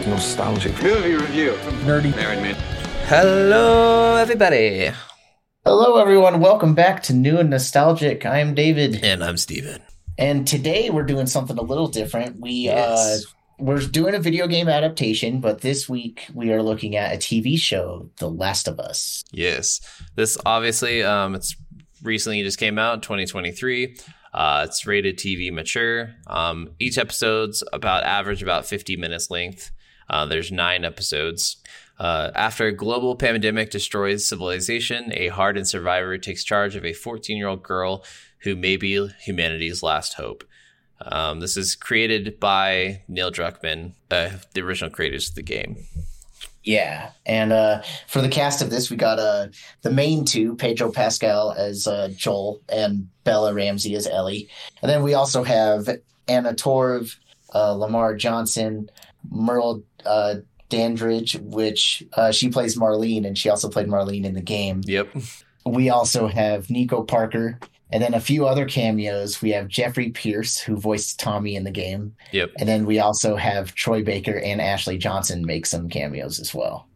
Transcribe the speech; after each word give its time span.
like 0.00 0.08
nostalgic. 0.08 0.82
Movie 0.82 1.14
review. 1.14 1.52
From 1.56 1.74
nerdy. 1.80 2.14
Married 2.16 2.40
man. 2.42 2.54
Hello, 3.06 4.16
everybody. 4.16 4.90
Hello, 5.64 5.98
everyone. 5.98 6.40
Welcome 6.40 6.74
back 6.74 7.02
to 7.04 7.12
New 7.12 7.38
and 7.38 7.50
Nostalgic. 7.50 8.24
I 8.24 8.38
am 8.38 8.54
David, 8.54 9.00
And 9.04 9.22
I'm 9.22 9.36
Steven. 9.36 9.82
and 10.16 10.46
today 10.48 10.88
we're 10.90 11.02
doing 11.04 11.26
something 11.26 11.58
a 11.58 11.62
little 11.62 11.88
different. 11.88 12.40
We 12.40 12.52
Yes. 12.52 13.26
uh, 13.26 13.28
we're 13.58 13.80
doing 13.80 14.14
a 14.14 14.18
video 14.20 14.46
game 14.46 14.68
adaptation, 14.70 15.40
but 15.40 15.60
this 15.60 15.86
week 15.88 16.26
we 16.32 16.50
are 16.50 16.62
looking 16.62 16.96
at 16.96 17.14
a 17.14 17.18
TV 17.18 17.58
show, 17.58 18.08
The 18.18 18.30
Last 18.30 18.68
of 18.68 18.80
Us. 18.80 19.22
Yes. 19.32 19.80
This 20.16 20.38
obviously, 20.46 21.02
um, 21.02 21.34
it's 21.34 21.54
recently 22.02 22.42
just 22.42 22.58
came 22.58 22.78
out, 22.78 23.02
2023. 23.02 23.96
Uh, 24.32 24.64
it's 24.66 24.86
rated 24.86 25.18
TV 25.18 25.52
mature. 25.52 26.14
Um, 26.26 26.70
each 26.78 26.96
episode's 26.96 27.62
about 27.74 28.04
average 28.04 28.42
about 28.42 28.64
50 28.64 28.96
minutes 28.96 29.30
length. 29.30 29.70
Uh, 30.10 30.26
there's 30.26 30.50
nine 30.52 30.84
episodes. 30.84 31.56
Uh, 31.98 32.30
after 32.34 32.66
a 32.66 32.72
global 32.72 33.14
pandemic 33.14 33.70
destroys 33.70 34.26
civilization, 34.28 35.12
a 35.14 35.28
hardened 35.28 35.68
survivor 35.68 36.18
takes 36.18 36.42
charge 36.42 36.74
of 36.74 36.84
a 36.84 36.92
14 36.92 37.36
year 37.36 37.46
old 37.46 37.62
girl 37.62 38.04
who 38.42 38.56
may 38.56 38.76
be 38.76 39.08
humanity's 39.20 39.82
last 39.82 40.14
hope. 40.14 40.44
Um, 41.02 41.40
this 41.40 41.56
is 41.56 41.74
created 41.74 42.40
by 42.40 43.02
Neil 43.08 43.30
Druckmann, 43.30 43.92
uh, 44.10 44.30
the 44.52 44.60
original 44.60 44.90
creators 44.90 45.30
of 45.30 45.34
the 45.34 45.42
game. 45.42 45.76
Yeah, 46.62 47.12
and 47.24 47.52
uh, 47.52 47.82
for 48.06 48.20
the 48.20 48.28
cast 48.28 48.60
of 48.60 48.68
this, 48.68 48.90
we 48.90 48.96
got 48.96 49.18
uh, 49.18 49.48
the 49.80 49.90
main 49.90 50.26
two: 50.26 50.56
Pedro 50.56 50.92
Pascal 50.92 51.52
as 51.52 51.86
uh, 51.86 52.10
Joel 52.14 52.60
and 52.68 53.08
Bella 53.24 53.54
Ramsey 53.54 53.94
as 53.94 54.06
Ellie, 54.06 54.48
and 54.82 54.90
then 54.90 55.02
we 55.02 55.14
also 55.14 55.42
have 55.42 55.88
Anna 56.28 56.52
Torv, 56.52 57.16
uh, 57.54 57.72
Lamar 57.72 58.14
Johnson, 58.14 58.90
Merle 59.30 59.82
uh, 60.06 60.36
Dandridge, 60.68 61.36
which 61.40 62.04
uh, 62.14 62.30
she 62.30 62.48
plays 62.48 62.76
Marlene, 62.78 63.26
and 63.26 63.36
she 63.36 63.48
also 63.48 63.68
played 63.68 63.88
Marlene 63.88 64.24
in 64.24 64.34
the 64.34 64.40
game. 64.40 64.82
Yep. 64.84 65.08
We 65.66 65.90
also 65.90 66.26
have 66.28 66.70
Nico 66.70 67.02
Parker, 67.02 67.58
and 67.92 68.02
then 68.02 68.14
a 68.14 68.20
few 68.20 68.46
other 68.46 68.66
cameos. 68.66 69.42
We 69.42 69.50
have 69.50 69.68
Jeffrey 69.68 70.10
Pierce, 70.10 70.58
who 70.58 70.76
voiced 70.76 71.18
Tommy 71.20 71.56
in 71.56 71.64
the 71.64 71.70
game, 71.70 72.14
Yep. 72.32 72.52
and 72.58 72.68
then 72.68 72.86
we 72.86 72.98
also 73.00 73.36
have 73.36 73.74
Troy 73.74 74.02
Baker 74.02 74.38
and 74.38 74.60
Ashley 74.60 74.96
Johnson 74.96 75.44
make 75.44 75.66
some 75.66 75.88
cameos 75.88 76.40
as 76.40 76.54
well. 76.54 76.86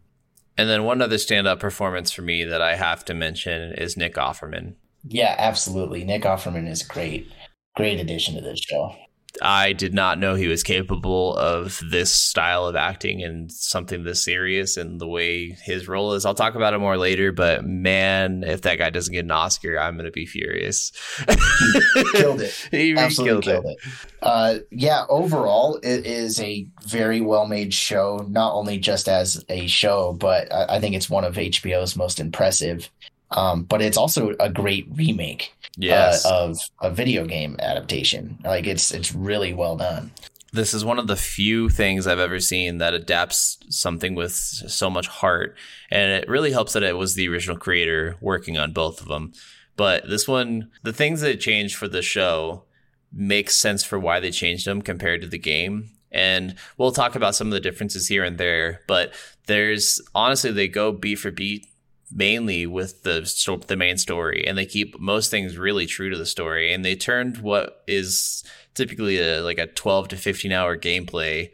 And 0.57 0.69
then 0.69 0.85
one 0.85 1.01
other 1.01 1.17
stand-up 1.17 1.59
performance 1.59 2.11
for 2.11 2.21
me 2.21 2.45
that 2.45 2.61
I 2.61 2.75
have 2.75 3.03
to 3.05 3.13
mention 3.13 3.73
is 3.73 3.97
Nick 3.97 4.15
Offerman. 4.15 4.75
Yeah, 5.07 5.35
absolutely. 5.37 6.05
Nick 6.05 6.23
Offerman 6.23 6.67
is 6.69 6.81
great. 6.81 7.29
Great 7.75 7.99
addition 7.99 8.35
to 8.35 8.41
this 8.41 8.59
show. 8.59 8.95
I 9.41 9.73
did 9.73 9.93
not 9.93 10.19
know 10.19 10.35
he 10.35 10.47
was 10.47 10.63
capable 10.63 11.35
of 11.35 11.81
this 11.89 12.11
style 12.11 12.65
of 12.67 12.75
acting 12.75 13.23
and 13.23 13.51
something 13.51 14.03
this 14.03 14.23
serious 14.23 14.77
and 14.77 14.99
the 14.99 15.07
way 15.07 15.49
his 15.63 15.87
role 15.87 16.13
is. 16.13 16.25
I'll 16.25 16.33
talk 16.33 16.55
about 16.55 16.73
it 16.73 16.79
more 16.79 16.97
later, 16.97 17.31
but 17.31 17.65
man, 17.65 18.43
if 18.43 18.61
that 18.61 18.77
guy 18.77 18.89
doesn't 18.89 19.13
get 19.13 19.25
an 19.25 19.31
Oscar, 19.31 19.79
I'm 19.79 19.95
going 19.95 20.05
to 20.05 20.11
be 20.11 20.25
furious. 20.25 20.91
Killed 22.13 22.41
it. 22.41 22.67
he 22.71 22.95
Absolutely 22.95 23.41
killed, 23.51 23.63
killed 23.63 23.65
it. 23.65 23.77
it. 23.85 23.91
Uh, 24.21 24.59
yeah, 24.71 25.05
overall, 25.09 25.77
it 25.83 26.05
is 26.05 26.39
a 26.39 26.67
very 26.83 27.21
well 27.21 27.45
made 27.47 27.73
show, 27.73 28.25
not 28.29 28.53
only 28.53 28.77
just 28.77 29.07
as 29.07 29.43
a 29.49 29.67
show, 29.67 30.13
but 30.13 30.51
I, 30.53 30.75
I 30.75 30.79
think 30.79 30.95
it's 30.95 31.09
one 31.09 31.23
of 31.23 31.35
HBO's 31.35 31.95
most 31.95 32.19
impressive. 32.19 32.89
Um, 33.35 33.63
but 33.63 33.81
it's 33.81 33.97
also 33.97 34.33
a 34.39 34.49
great 34.49 34.87
remake 34.93 35.53
Yes. 35.77 36.25
uh, 36.25 36.29
of 36.45 36.57
a 36.81 36.89
video 36.89 37.25
game 37.25 37.57
adaptation. 37.59 38.39
Like 38.43 38.65
it's 38.65 38.91
it's 38.93 39.13
really 39.13 39.53
well 39.53 39.75
done. 39.77 40.11
this 40.53 40.73
is 40.73 40.85
one 40.85 40.97
of 40.99 41.07
the 41.07 41.17
few 41.17 41.67
things 41.69 42.07
I've 42.07 42.17
ever 42.19 42.39
seen 42.39 42.77
that 42.77 42.93
adapts 42.93 43.57
something 43.69 44.15
with 44.15 44.31
so 44.31 44.89
much 44.89 45.07
heart. 45.07 45.57
And 45.91 46.11
it 46.13 46.29
really 46.29 46.51
helps 46.53 46.71
that 46.73 46.83
it 46.83 46.95
was 46.97 47.15
the 47.15 47.27
original 47.27 47.57
creator 47.57 48.15
working 48.21 48.57
on 48.57 48.71
both 48.71 49.01
of 49.01 49.09
them. 49.09 49.33
But 49.75 50.07
this 50.07 50.27
one, 50.29 50.71
the 50.83 50.93
things 50.93 51.19
that 51.19 51.41
changed 51.41 51.75
for 51.75 51.89
the 51.89 52.01
show 52.01 52.63
make 53.11 53.49
sense 53.49 53.83
for 53.83 53.99
why 53.99 54.21
they 54.21 54.31
changed 54.31 54.65
them 54.65 54.81
compared 54.81 55.19
to 55.21 55.27
the 55.27 55.37
game. 55.37 55.89
And 56.09 56.55
we'll 56.77 56.93
talk 56.93 57.15
about 57.15 57.35
some 57.35 57.47
of 57.47 57.53
the 57.53 57.59
differences 57.59 58.07
here 58.07 58.23
and 58.23 58.37
there, 58.37 58.79
but 58.87 59.13
there's 59.47 59.99
honestly, 60.15 60.51
they 60.53 60.69
go 60.69 60.93
beat 60.93 61.15
for 61.15 61.31
beat 61.31 61.67
mainly 62.15 62.65
with 62.65 63.03
the 63.03 63.21
the 63.67 63.75
main 63.75 63.97
story 63.97 64.45
and 64.47 64.57
they 64.57 64.65
keep 64.65 64.97
most 64.99 65.29
things 65.29 65.57
really 65.57 65.85
true 65.85 66.09
to 66.09 66.17
the 66.17 66.25
story 66.25 66.73
and 66.73 66.83
they 66.83 66.95
turned 66.95 67.37
what 67.39 67.83
is 67.87 68.43
typically 68.73 69.19
a 69.19 69.41
like 69.41 69.59
a 69.59 69.67
12 69.67 70.07
to 70.07 70.17
15 70.17 70.51
hour 70.51 70.77
gameplay 70.77 71.49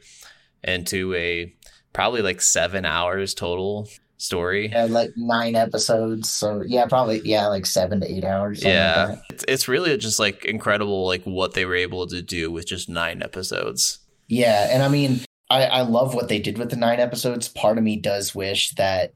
into 0.64 1.14
a 1.16 1.54
probably 1.94 2.22
like 2.22 2.40
7 2.40 2.86
hours 2.86 3.34
total 3.34 3.90
story. 4.18 4.70
Yeah, 4.72 4.86
like 4.86 5.10
nine 5.18 5.56
episodes. 5.56 6.30
So 6.30 6.64
yeah, 6.66 6.86
probably 6.86 7.22
yeah, 7.26 7.48
like 7.48 7.66
seven 7.66 8.02
to 8.02 8.12
eight 8.12 8.24
hours. 8.24 8.62
something 8.62 8.78
like 8.78 9.18
Yeah. 9.18 9.22
It's, 9.32 9.46
it's 9.48 9.68
really 9.68 9.98
just 9.98 10.20
like 10.20 10.46
incredible 10.46 11.08
like 11.08 11.24
what 11.24 11.56
they 11.56 11.66
were 11.66 11.76
able 11.76 12.06
to 12.08 12.22
do 12.22 12.52
with 12.52 12.68
just 12.68 12.88
9 12.88 13.24
episodes. 13.24 14.00
Yeah, 14.28 14.70
and 14.72 14.84
I 14.84 14.88
mean, 14.88 15.22
I, 15.50 15.66
I 15.66 15.82
love 15.82 16.14
what 16.14 16.30
they 16.30 16.40
did 16.40 16.58
with 16.58 16.70
the 16.70 16.78
nine 16.78 17.02
episodes. 17.02 17.50
Part 17.50 17.78
of 17.78 17.84
me 17.84 17.98
does 17.98 18.34
wish 18.34 18.70
that 18.72 19.12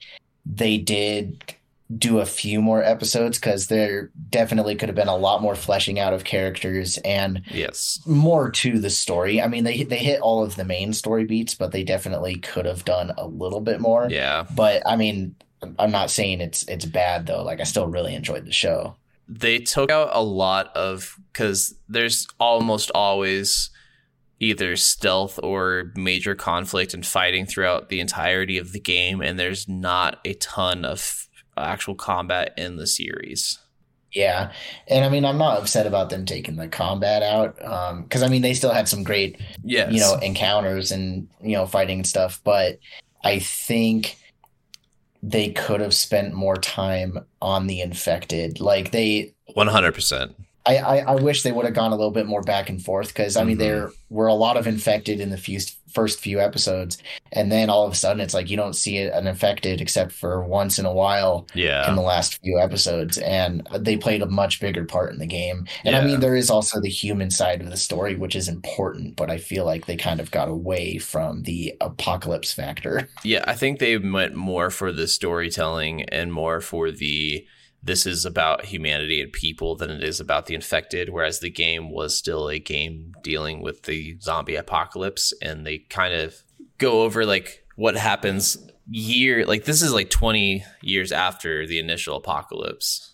they 0.46 0.78
did 0.78 1.56
do 1.96 2.18
a 2.20 2.26
few 2.26 2.62
more 2.62 2.84
episodes 2.84 3.38
because 3.38 3.68
there 3.68 4.10
definitely 4.32 4.76
could 4.76 4.90
have 4.90 4.96
been 4.96 5.08
a 5.08 5.16
lot 5.16 5.42
more 5.42 5.54
fleshing 5.56 6.00
out 6.00 6.14
of 6.14 6.24
characters 6.24 6.98
and 7.06 7.44
Yes. 7.52 8.00
more 8.08 8.50
to 8.50 8.80
the 8.80 8.90
story. 8.90 9.40
I 9.42 9.48
mean, 9.48 9.64
they 9.66 9.84
they 9.84 9.98
hit 10.00 10.20
all 10.22 10.44
of 10.44 10.56
the 10.56 10.66
main 10.66 10.94
story 10.94 11.26
beats, 11.26 11.54
but 11.54 11.72
they 11.72 11.84
definitely 11.84 12.38
could 12.38 12.66
have 12.66 12.86
done 12.86 13.14
a 13.18 13.28
little 13.28 13.62
bit 13.62 13.80
more. 13.80 14.08
Yeah. 14.10 14.46
But 14.56 14.82
I 14.88 14.96
mean, 14.96 15.36
I'm 15.78 15.92
not 15.92 16.10
saying 16.10 16.42
it's 16.42 16.64
it's 16.68 16.86
bad 16.86 17.28
though. 17.28 17.44
Like 17.44 17.60
I 17.60 17.64
still 17.66 17.88
really 17.88 18.16
enjoyed 18.16 18.46
the 18.46 18.52
show. 18.52 18.96
they 19.28 19.60
took 19.60 19.90
out 19.92 20.10
a 20.14 20.24
lot 20.24 20.76
of 20.76 21.18
because 21.34 21.76
there's 21.90 22.28
almost 22.40 22.90
always 22.96 23.70
either 24.40 24.76
stealth 24.76 25.40
or 25.42 25.92
major 25.96 26.36
conflict 26.36 26.94
and 26.94 27.06
fighting 27.06 27.46
throughout 27.46 27.90
the 27.90 28.00
entirety 28.00 28.58
of 28.58 28.74
the 28.74 28.80
game 28.80 29.22
and 29.22 29.40
there's 29.40 29.68
not 29.68 30.20
a 30.26 30.34
ton 30.36 30.84
of 30.84 31.28
actual 31.58 31.96
combat 31.96 32.54
in 32.58 32.76
the 32.76 32.88
series. 32.88 33.60
Yeah, 34.12 34.54
and 34.88 35.04
I 35.04 35.10
mean, 35.10 35.26
I'm 35.26 35.38
not 35.38 35.60
upset 35.60 35.86
about 35.86 36.10
them 36.10 36.26
taking 36.26 36.56
the 36.56 36.70
combat 36.70 37.22
out, 37.22 37.62
um, 37.66 38.04
because 38.04 38.24
I 38.24 38.30
mean, 38.30 38.44
they 38.44 38.54
still 38.54 38.72
had 38.72 38.88
some 38.88 39.04
great 39.04 39.42
yes. 39.62 39.92
you 39.92 40.00
know 40.00 40.16
encounters 40.22 40.94
and 40.94 41.28
you 41.42 41.58
know 41.58 41.66
fighting 41.66 42.00
and 42.00 42.08
stuff 42.08 42.40
but 42.46 42.80
i 43.26 43.40
think 43.40 44.18
they 45.28 45.50
could 45.50 45.82
have 45.82 45.94
spent 45.94 46.34
more 46.34 46.56
time 46.56 47.26
on 47.42 47.66
the 47.66 47.82
infected. 47.82 48.60
Like 48.60 48.92
they 48.92 49.34
100% 49.56 50.36
i 50.66 50.78
i, 50.78 50.98
I 51.00 51.16
wish 51.16 51.44
they 51.44 51.52
would 51.52 51.66
have 51.66 51.74
gone 51.76 51.92
a 51.92 51.96
little 51.96 52.12
bit 52.12 52.26
more 52.28 52.42
back 52.42 52.70
and 52.70 52.82
forth 52.84 53.10
because 53.10 53.38
i 53.38 53.44
mean 53.44 53.56
Mhm. 53.58 53.60
there 53.60 53.92
were 54.10 54.28
a 54.28 54.34
lot 54.34 54.56
of 54.58 54.68
infected 54.68 55.20
in 55.20 55.30
the 55.32 55.38
few, 55.38 55.60
first 55.92 56.20
few 56.20 56.40
episodes 56.40 56.98
and 57.32 57.52
then 57.52 57.70
all 57.70 57.86
of 57.86 57.92
a 57.94 57.96
sudden 57.96 58.20
it's 58.22 58.34
like 58.34 58.50
you 58.50 58.58
don't 58.58 58.76
see 58.76 58.98
an 58.98 59.28
infected 59.28 59.80
except 59.82 60.12
for 60.12 60.44
once 60.44 60.78
in 60.78 60.86
a 60.86 60.94
while 60.94 61.48
in 61.90 61.96
the 61.96 62.02
last 62.02 62.40
few 62.44 62.60
episodes 62.60 63.18
and 63.20 63.66
they 63.80 63.96
played 63.98 64.22
a 64.22 64.26
much 64.26 64.60
bigger 64.60 64.84
part 64.86 65.12
in 65.14 65.20
the 65.20 65.26
game. 65.26 65.66
And 65.86 65.96
i 65.96 66.04
mean 66.06 66.20
there 66.20 66.36
is 66.36 66.50
also 66.50 66.80
the 66.82 66.90
human 66.90 67.32
side 67.32 67.62
of 67.62 67.70
the 67.70 67.78
story 67.78 68.16
which 68.16 68.36
is 68.36 68.48
important 68.50 69.16
but 69.16 69.30
i 69.32 69.38
feel 69.38 69.66
like 69.66 69.86
they 69.86 69.96
kind 69.98 70.20
of 70.20 70.32
got 70.32 70.48
away 70.50 70.98
from 70.98 71.44
the 71.44 71.74
apocalypse 71.82 72.52
factor. 72.54 73.08
Yeah 73.24 73.44
i 73.48 73.54
think 73.54 73.80
they 73.80 73.98
went 73.98 74.36
more 74.36 74.70
for 74.70 74.92
the 74.92 75.08
storytelling 75.08 76.04
and 76.04 76.32
more 76.34 76.60
for 76.62 76.92
the 76.92 77.46
this 77.86 78.06
is 78.08 78.26
about 78.26 78.66
humanity 78.66 79.22
and 79.22 79.32
people 79.32 79.76
than 79.76 79.92
it 79.92 80.04
is 80.04 80.20
about 80.20 80.48
the 80.48 80.56
infected 80.56 81.10
whereas 81.10 81.40
the 81.40 81.50
game 81.50 81.92
was 81.92 82.18
still 82.18 82.50
a 82.50 82.60
game 82.60 83.14
dealing 83.24 83.62
with 83.62 83.84
the 83.84 84.18
zombie 84.20 84.56
apocalypse 84.56 85.34
and 85.42 85.66
they 85.66 85.78
kind 85.78 86.14
of 86.14 86.36
go 86.80 87.04
over 87.04 87.26
like 87.26 87.64
what 87.76 87.96
happens 87.96 88.58
year 88.90 89.46
like 89.46 89.66
this 89.66 89.82
is 89.82 89.94
like 89.94 90.10
20 90.10 90.64
years 90.82 91.12
after 91.12 91.66
the 91.66 91.80
initial 91.80 92.18
apocalypse. 92.18 93.14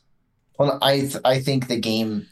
Well 0.57 0.77
i 0.81 0.99
th- 1.01 1.17
i 1.23 1.39
think 1.39 1.67
the 1.67 1.79
game 1.79 2.27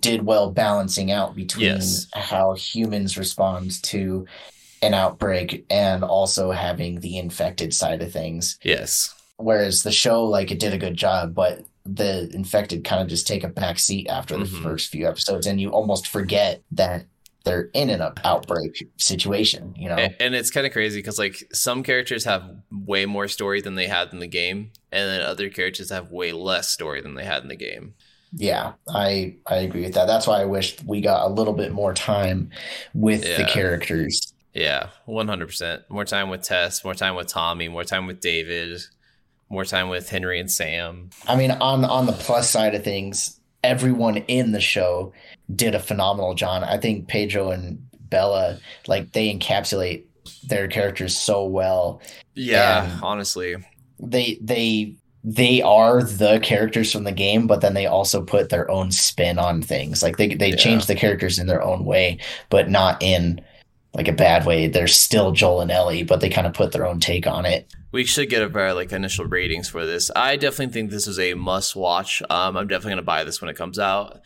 did 0.00 0.26
well 0.26 0.50
balancing 0.50 1.10
out 1.12 1.36
between 1.36 1.66
Yes. 1.66 2.06
how 2.12 2.54
humans 2.54 3.16
respond 3.16 3.82
to 3.84 4.26
an 4.82 4.94
outbreak 4.94 5.64
and 5.70 6.04
also 6.04 6.50
having 6.50 7.00
the 7.00 7.16
infected 7.18 7.72
side 7.72 8.02
of 8.02 8.12
things. 8.12 8.58
Yes 8.62 9.14
whereas 9.38 9.82
the 9.82 9.92
show 9.92 10.24
like 10.24 10.50
it 10.50 10.58
did 10.58 10.72
a 10.72 10.78
good 10.78 10.96
job 10.96 11.34
but 11.34 11.64
the 11.84 12.28
infected 12.34 12.82
kind 12.84 13.00
of 13.02 13.08
just 13.08 13.26
take 13.26 13.44
a 13.44 13.48
back 13.48 13.78
seat 13.78 14.08
after 14.08 14.36
the 14.36 14.44
Mhm. 14.44 14.62
first 14.62 14.88
few 14.90 15.06
episodes 15.06 15.46
and 15.46 15.60
you 15.60 15.70
almost 15.70 16.08
forget 16.08 16.62
that 16.72 17.04
they're 17.44 17.70
in 17.74 17.90
an 17.90 18.02
outbreak 18.24 18.88
situation 18.96 19.72
you 19.76 19.88
know 19.88 19.96
A- 19.96 20.20
And 20.22 20.34
it's 20.34 20.50
kind 20.50 20.66
of 20.66 20.72
crazy 20.72 20.98
because 20.98 21.18
like 21.18 21.36
some 21.52 21.82
characters 21.84 22.24
have 22.24 22.42
way 22.72 23.06
more 23.06 23.28
story 23.28 23.60
than 23.60 23.76
they 23.76 23.86
had 23.86 24.12
in 24.12 24.18
the 24.18 24.26
game, 24.26 24.72
and 24.90 25.08
then 25.08 25.20
other 25.20 25.48
characters 25.48 25.90
have 25.90 26.10
way 26.10 26.32
less 26.32 26.68
story 26.70 27.00
than 27.00 27.14
they 27.14 27.24
had 27.24 27.42
in 27.42 27.48
the 27.48 27.56
game. 27.56 27.94
yeah 28.32 28.72
i 28.88 29.34
i 29.46 29.56
agree 29.58 29.82
with 29.82 29.94
that 29.94 30.06
that's 30.06 30.26
why 30.26 30.40
i 30.40 30.44
wish 30.44 30.76
we 30.84 31.00
got 31.00 31.24
a 31.24 31.32
little 31.32 31.52
bit 31.54 31.70
more 31.72 31.94
time 31.94 32.50
with 32.94 33.22
the 33.22 33.44
characters 33.44 34.32
Yeah, 34.52 34.88
100%. 35.06 35.82
More 35.90 36.06
time 36.06 36.30
with 36.30 36.42
Tess, 36.42 36.82
more 36.82 36.94
time 36.94 37.14
with 37.14 37.26
Tommy, 37.28 37.68
more 37.68 37.84
time 37.84 38.06
with 38.06 38.20
David, 38.20 38.80
more 39.48 39.64
time 39.64 39.88
with 39.88 40.08
Henry 40.08 40.40
and 40.40 40.50
Sam. 40.50 41.10
I 41.26 41.36
mean, 41.36 41.50
on 41.50 41.84
on 41.84 42.06
the 42.06 42.12
plus 42.12 42.50
side 42.50 42.74
of 42.74 42.84
things, 42.84 43.38
everyone 43.62 44.18
in 44.18 44.52
the 44.52 44.60
show 44.60 45.12
did 45.54 45.74
a 45.74 45.80
phenomenal 45.80 46.34
job. 46.34 46.64
I 46.66 46.78
think 46.78 47.08
Pedro 47.08 47.50
and 47.50 47.78
Bella, 48.08 48.58
like 48.86 49.12
they 49.12 49.32
encapsulate 49.32 50.04
their 50.48 50.68
characters 50.68 51.16
so 51.16 51.44
well. 51.44 52.00
Yeah, 52.34 52.84
and 52.84 53.02
honestly. 53.02 53.56
They 53.98 54.38
they 54.42 54.94
they 55.24 55.60
are 55.62 56.04
the 56.04 56.38
characters 56.40 56.92
from 56.92 57.02
the 57.02 57.12
game, 57.12 57.46
but 57.46 57.60
then 57.60 57.74
they 57.74 57.86
also 57.86 58.22
put 58.22 58.48
their 58.48 58.70
own 58.70 58.92
spin 58.92 59.38
on 59.38 59.60
things. 59.60 60.02
Like 60.02 60.18
they 60.18 60.34
they 60.34 60.50
yeah. 60.50 60.56
change 60.56 60.86
the 60.86 60.94
characters 60.94 61.38
in 61.38 61.46
their 61.46 61.62
own 61.62 61.84
way, 61.84 62.18
but 62.48 62.70
not 62.70 63.02
in 63.02 63.40
like 63.96 64.08
a 64.08 64.12
bad 64.12 64.44
way. 64.44 64.68
They're 64.68 64.86
still 64.86 65.32
Joel 65.32 65.62
and 65.62 65.70
Ellie, 65.70 66.02
but 66.02 66.20
they 66.20 66.28
kind 66.28 66.46
of 66.46 66.52
put 66.52 66.72
their 66.72 66.86
own 66.86 67.00
take 67.00 67.26
on 67.26 67.46
it. 67.46 67.72
We 67.92 68.04
should 68.04 68.28
get 68.28 68.54
our 68.54 68.74
like 68.74 68.92
initial 68.92 69.24
ratings 69.24 69.68
for 69.68 69.86
this. 69.86 70.10
I 70.14 70.36
definitely 70.36 70.72
think 70.72 70.90
this 70.90 71.06
is 71.06 71.18
a 71.18 71.34
must 71.34 71.74
watch. 71.74 72.22
Um, 72.28 72.56
I'm 72.56 72.68
definitely 72.68 72.92
gonna 72.92 73.02
buy 73.02 73.24
this 73.24 73.40
when 73.40 73.48
it 73.48 73.56
comes 73.56 73.78
out. 73.78 74.20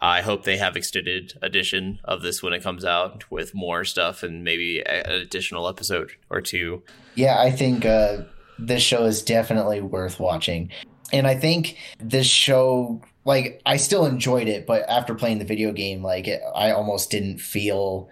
I 0.00 0.20
hope 0.20 0.44
they 0.44 0.58
have 0.58 0.76
extended 0.76 1.32
edition 1.40 1.98
of 2.04 2.20
this 2.20 2.42
when 2.42 2.52
it 2.52 2.62
comes 2.62 2.84
out 2.84 3.30
with 3.30 3.54
more 3.54 3.84
stuff 3.84 4.22
and 4.22 4.44
maybe 4.44 4.82
an 4.84 5.10
additional 5.10 5.66
episode 5.66 6.12
or 6.28 6.42
two. 6.42 6.82
Yeah, 7.14 7.40
I 7.40 7.50
think 7.50 7.86
uh, 7.86 8.18
this 8.58 8.82
show 8.82 9.04
is 9.04 9.22
definitely 9.22 9.80
worth 9.80 10.20
watching. 10.20 10.70
And 11.10 11.26
I 11.26 11.36
think 11.36 11.78
this 11.98 12.26
show, 12.26 13.00
like, 13.24 13.62
I 13.64 13.78
still 13.78 14.04
enjoyed 14.04 14.48
it, 14.48 14.66
but 14.66 14.86
after 14.88 15.14
playing 15.14 15.38
the 15.38 15.44
video 15.46 15.72
game, 15.72 16.02
like, 16.02 16.28
it, 16.28 16.42
I 16.54 16.72
almost 16.72 17.10
didn't 17.10 17.38
feel 17.38 18.10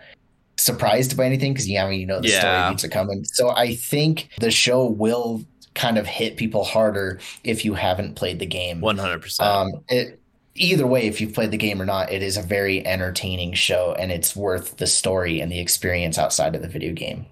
surprised 0.63 1.17
by 1.17 1.27
anything 1.27 1.53
because, 1.53 1.69
yeah, 1.69 1.85
I 1.85 1.91
mean, 1.91 2.01
you 2.01 2.07
know, 2.07 2.21
the 2.21 2.29
yeah. 2.29 2.41
story 2.41 2.71
needs 2.71 2.83
to 2.83 2.89
come 2.89 3.11
in. 3.11 3.25
So 3.25 3.51
I 3.51 3.75
think 3.75 4.29
the 4.39 4.51
show 4.51 4.87
will 4.87 5.45
kind 5.75 5.99
of 5.99 6.07
hit 6.07 6.37
people 6.37 6.65
harder 6.65 7.19
if 7.45 7.65
you 7.65 7.75
haven't 7.75 8.15
played 8.15 8.39
the 8.39 8.47
game. 8.47 8.81
100%. 8.81 9.41
Um, 9.41 9.83
either 10.55 10.87
way, 10.87 11.07
if 11.07 11.21
you've 11.21 11.35
played 11.35 11.51
the 11.51 11.57
game 11.57 11.81
or 11.81 11.87
not, 11.87 12.13
it 12.13 12.23
is 12.23 12.37
a 12.37 12.43
very 12.43 12.87
entertaining 12.87 13.55
show 13.55 13.95
and 13.99 14.13
it's 14.13 14.37
worth 14.37 14.77
the 14.77 14.87
story 14.87 15.41
and 15.41 15.51
the 15.51 15.61
experience 15.61 16.19
outside 16.19 16.55
of 16.55 16.63
the 16.63 16.69
video 16.69 16.93
game. 16.93 17.27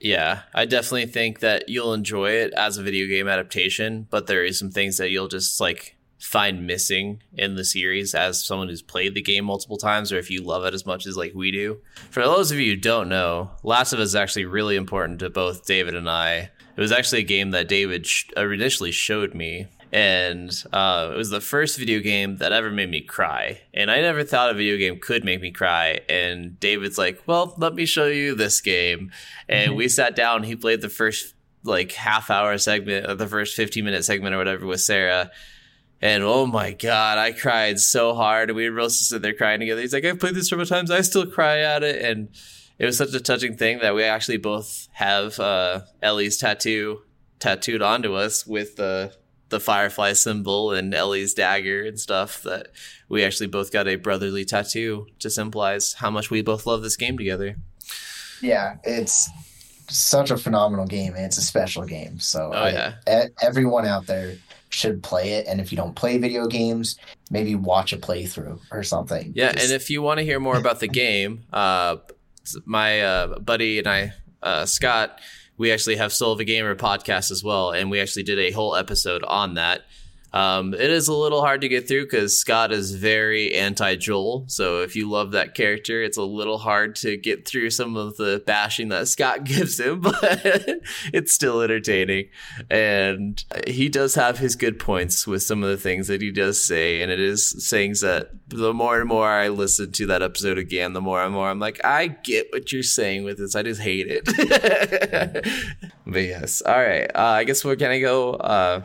Yeah, 0.00 0.42
I 0.52 0.66
definitely 0.66 1.06
think 1.06 1.40
that 1.40 1.68
you'll 1.68 1.94
enjoy 1.94 2.32
it 2.32 2.52
as 2.54 2.76
a 2.76 2.82
video 2.82 3.06
game 3.06 3.26
adaptation, 3.26 4.06
but 4.10 4.26
there 4.26 4.44
is 4.44 4.58
some 4.58 4.70
things 4.70 4.98
that 4.98 5.10
you'll 5.10 5.28
just 5.28 5.60
like 5.60 5.96
find 6.24 6.66
missing 6.66 7.22
in 7.34 7.54
the 7.54 7.64
series 7.64 8.14
as 8.14 8.42
someone 8.42 8.68
who's 8.68 8.82
played 8.82 9.14
the 9.14 9.22
game 9.22 9.44
multiple 9.44 9.76
times 9.76 10.10
or 10.10 10.18
if 10.18 10.30
you 10.30 10.42
love 10.42 10.64
it 10.64 10.74
as 10.74 10.86
much 10.86 11.06
as 11.06 11.16
like 11.16 11.34
we 11.34 11.50
do. 11.50 11.80
For 12.10 12.22
those 12.22 12.50
of 12.50 12.58
you 12.58 12.72
who 12.72 12.80
don't 12.80 13.08
know, 13.08 13.50
Last 13.62 13.92
of 13.92 14.00
Us 14.00 14.08
is 14.08 14.16
actually 14.16 14.46
really 14.46 14.76
important 14.76 15.18
to 15.20 15.30
both 15.30 15.66
David 15.66 15.94
and 15.94 16.08
I. 16.08 16.50
It 16.76 16.80
was 16.80 16.92
actually 16.92 17.20
a 17.20 17.24
game 17.24 17.50
that 17.50 17.68
David 17.68 18.06
sh- 18.06 18.24
initially 18.36 18.90
showed 18.90 19.34
me 19.34 19.68
and 19.92 20.50
uh, 20.72 21.10
it 21.12 21.16
was 21.16 21.30
the 21.30 21.40
first 21.40 21.78
video 21.78 22.00
game 22.00 22.38
that 22.38 22.52
ever 22.52 22.68
made 22.68 22.90
me 22.90 23.00
cry. 23.00 23.60
And 23.72 23.92
I 23.92 24.00
never 24.00 24.24
thought 24.24 24.50
a 24.50 24.54
video 24.54 24.76
game 24.76 24.98
could 24.98 25.24
make 25.24 25.40
me 25.40 25.52
cry. 25.52 26.00
And 26.08 26.58
David's 26.58 26.98
like, 26.98 27.22
"Well, 27.26 27.54
let 27.58 27.74
me 27.74 27.86
show 27.86 28.06
you 28.06 28.34
this 28.34 28.60
game." 28.60 29.12
And 29.48 29.68
mm-hmm. 29.68 29.78
we 29.78 29.88
sat 29.88 30.16
down. 30.16 30.42
He 30.42 30.56
played 30.56 30.80
the 30.80 30.88
first 30.88 31.34
like 31.62 31.92
half 31.92 32.28
hour 32.28 32.58
segment, 32.58 33.08
or 33.08 33.14
the 33.14 33.28
first 33.28 33.54
fifteen 33.54 33.84
minute 33.84 34.04
segment, 34.04 34.34
or 34.34 34.38
whatever, 34.38 34.66
with 34.66 34.80
Sarah. 34.80 35.30
And 36.04 36.22
oh 36.22 36.44
my 36.44 36.72
god, 36.72 37.16
I 37.16 37.32
cried 37.32 37.80
so 37.80 38.14
hard. 38.14 38.50
And 38.50 38.56
we 38.56 38.68
were 38.68 38.76
both 38.76 38.92
sit 38.92 39.22
there 39.22 39.32
crying 39.32 39.60
together. 39.60 39.80
He's 39.80 39.94
like, 39.94 40.04
"I've 40.04 40.20
played 40.20 40.34
this 40.34 40.50
several 40.50 40.66
times. 40.66 40.90
I 40.90 41.00
still 41.00 41.24
cry 41.26 41.60
at 41.60 41.82
it." 41.82 42.02
And 42.02 42.28
it 42.78 42.84
was 42.84 42.98
such 42.98 43.14
a 43.14 43.20
touching 43.20 43.56
thing 43.56 43.78
that 43.78 43.94
we 43.94 44.04
actually 44.04 44.36
both 44.36 44.88
have 44.92 45.40
uh, 45.40 45.80
Ellie's 46.02 46.36
tattoo 46.36 47.00
tattooed 47.38 47.80
onto 47.80 48.12
us 48.12 48.46
with 48.46 48.76
the 48.76 49.14
the 49.48 49.58
firefly 49.58 50.12
symbol 50.12 50.72
and 50.72 50.92
Ellie's 50.92 51.32
dagger 51.32 51.84
and 51.84 51.98
stuff 51.98 52.42
that 52.42 52.68
we 53.08 53.24
actually 53.24 53.46
both 53.46 53.72
got 53.72 53.88
a 53.88 53.96
brotherly 53.96 54.44
tattoo 54.44 55.06
to 55.20 55.30
symbolize 55.30 55.94
how 55.94 56.10
much 56.10 56.30
we 56.30 56.42
both 56.42 56.66
love 56.66 56.82
this 56.82 56.96
game 56.96 57.16
together. 57.16 57.56
Yeah, 58.42 58.76
it's 58.84 59.30
such 59.88 60.30
a 60.30 60.36
phenomenal 60.36 60.86
game 60.86 61.14
and 61.14 61.24
it's 61.24 61.38
a 61.38 61.42
special 61.42 61.84
game. 61.84 62.18
So 62.18 62.50
oh, 62.52 62.66
yeah. 62.66 63.28
everyone 63.40 63.86
out 63.86 64.06
there 64.06 64.36
should 64.74 65.02
play 65.02 65.34
it 65.34 65.46
and 65.46 65.60
if 65.60 65.72
you 65.72 65.76
don't 65.76 65.94
play 65.94 66.18
video 66.18 66.46
games, 66.46 66.98
maybe 67.30 67.54
watch 67.54 67.92
a 67.92 67.96
playthrough 67.96 68.60
or 68.70 68.82
something. 68.82 69.32
Yeah, 69.34 69.52
Just... 69.52 69.64
and 69.64 69.72
if 69.72 69.90
you 69.90 70.02
want 70.02 70.18
to 70.18 70.24
hear 70.24 70.40
more 70.40 70.56
about 70.56 70.80
the 70.80 70.88
game, 71.04 71.44
uh 71.52 71.96
my 72.66 73.00
uh, 73.00 73.38
buddy 73.38 73.78
and 73.78 73.88
I 73.88 74.12
uh, 74.42 74.66
Scott 74.66 75.18
we 75.56 75.72
actually 75.72 75.96
have 75.96 76.12
Soul 76.12 76.32
of 76.32 76.40
a 76.40 76.44
Gamer 76.44 76.74
podcast 76.74 77.30
as 77.30 77.44
well, 77.44 77.70
and 77.70 77.90
we 77.90 78.00
actually 78.00 78.24
did 78.24 78.38
a 78.38 78.50
whole 78.50 78.74
episode 78.74 79.22
on 79.22 79.54
that. 79.54 79.82
Um, 80.34 80.74
it 80.74 80.90
is 80.90 81.06
a 81.06 81.14
little 81.14 81.40
hard 81.40 81.60
to 81.60 81.68
get 81.68 81.86
through 81.86 82.06
because 82.06 82.36
Scott 82.36 82.72
is 82.72 82.92
very 82.92 83.54
anti 83.54 83.94
Joel. 83.94 84.44
So 84.48 84.82
if 84.82 84.96
you 84.96 85.08
love 85.08 85.30
that 85.30 85.54
character, 85.54 86.02
it's 86.02 86.16
a 86.16 86.24
little 86.24 86.58
hard 86.58 86.96
to 86.96 87.16
get 87.16 87.46
through 87.46 87.70
some 87.70 87.96
of 87.96 88.16
the 88.16 88.42
bashing 88.44 88.88
that 88.88 89.06
Scott 89.06 89.44
gives 89.44 89.78
him, 89.78 90.00
but 90.00 90.16
it's 91.12 91.32
still 91.32 91.60
entertaining. 91.60 92.30
And 92.68 93.44
he 93.68 93.88
does 93.88 94.16
have 94.16 94.38
his 94.38 94.56
good 94.56 94.80
points 94.80 95.24
with 95.24 95.44
some 95.44 95.62
of 95.62 95.68
the 95.70 95.76
things 95.76 96.08
that 96.08 96.20
he 96.20 96.32
does 96.32 96.60
say. 96.60 97.00
And 97.00 97.12
it 97.12 97.20
is 97.20 97.64
sayings 97.64 98.00
that 98.00 98.30
the 98.48 98.74
more 98.74 98.98
and 98.98 99.08
more 99.08 99.28
I 99.28 99.48
listen 99.48 99.92
to 99.92 100.06
that 100.06 100.20
episode 100.20 100.58
again, 100.58 100.94
the 100.94 101.00
more 101.00 101.22
and 101.22 101.32
more 101.32 101.48
I'm 101.48 101.60
like, 101.60 101.80
I 101.84 102.08
get 102.08 102.48
what 102.52 102.72
you're 102.72 102.82
saying 102.82 103.22
with 103.22 103.38
this. 103.38 103.54
I 103.54 103.62
just 103.62 103.80
hate 103.80 104.08
it. 104.10 104.24
but 106.06 106.18
yes. 106.18 106.60
All 106.60 106.74
right. 106.74 107.08
Uh, 107.14 107.22
I 107.22 107.44
guess 107.44 107.64
we're 107.64 107.76
going 107.76 107.92
to 107.92 108.00
go. 108.00 108.32
Uh, 108.32 108.82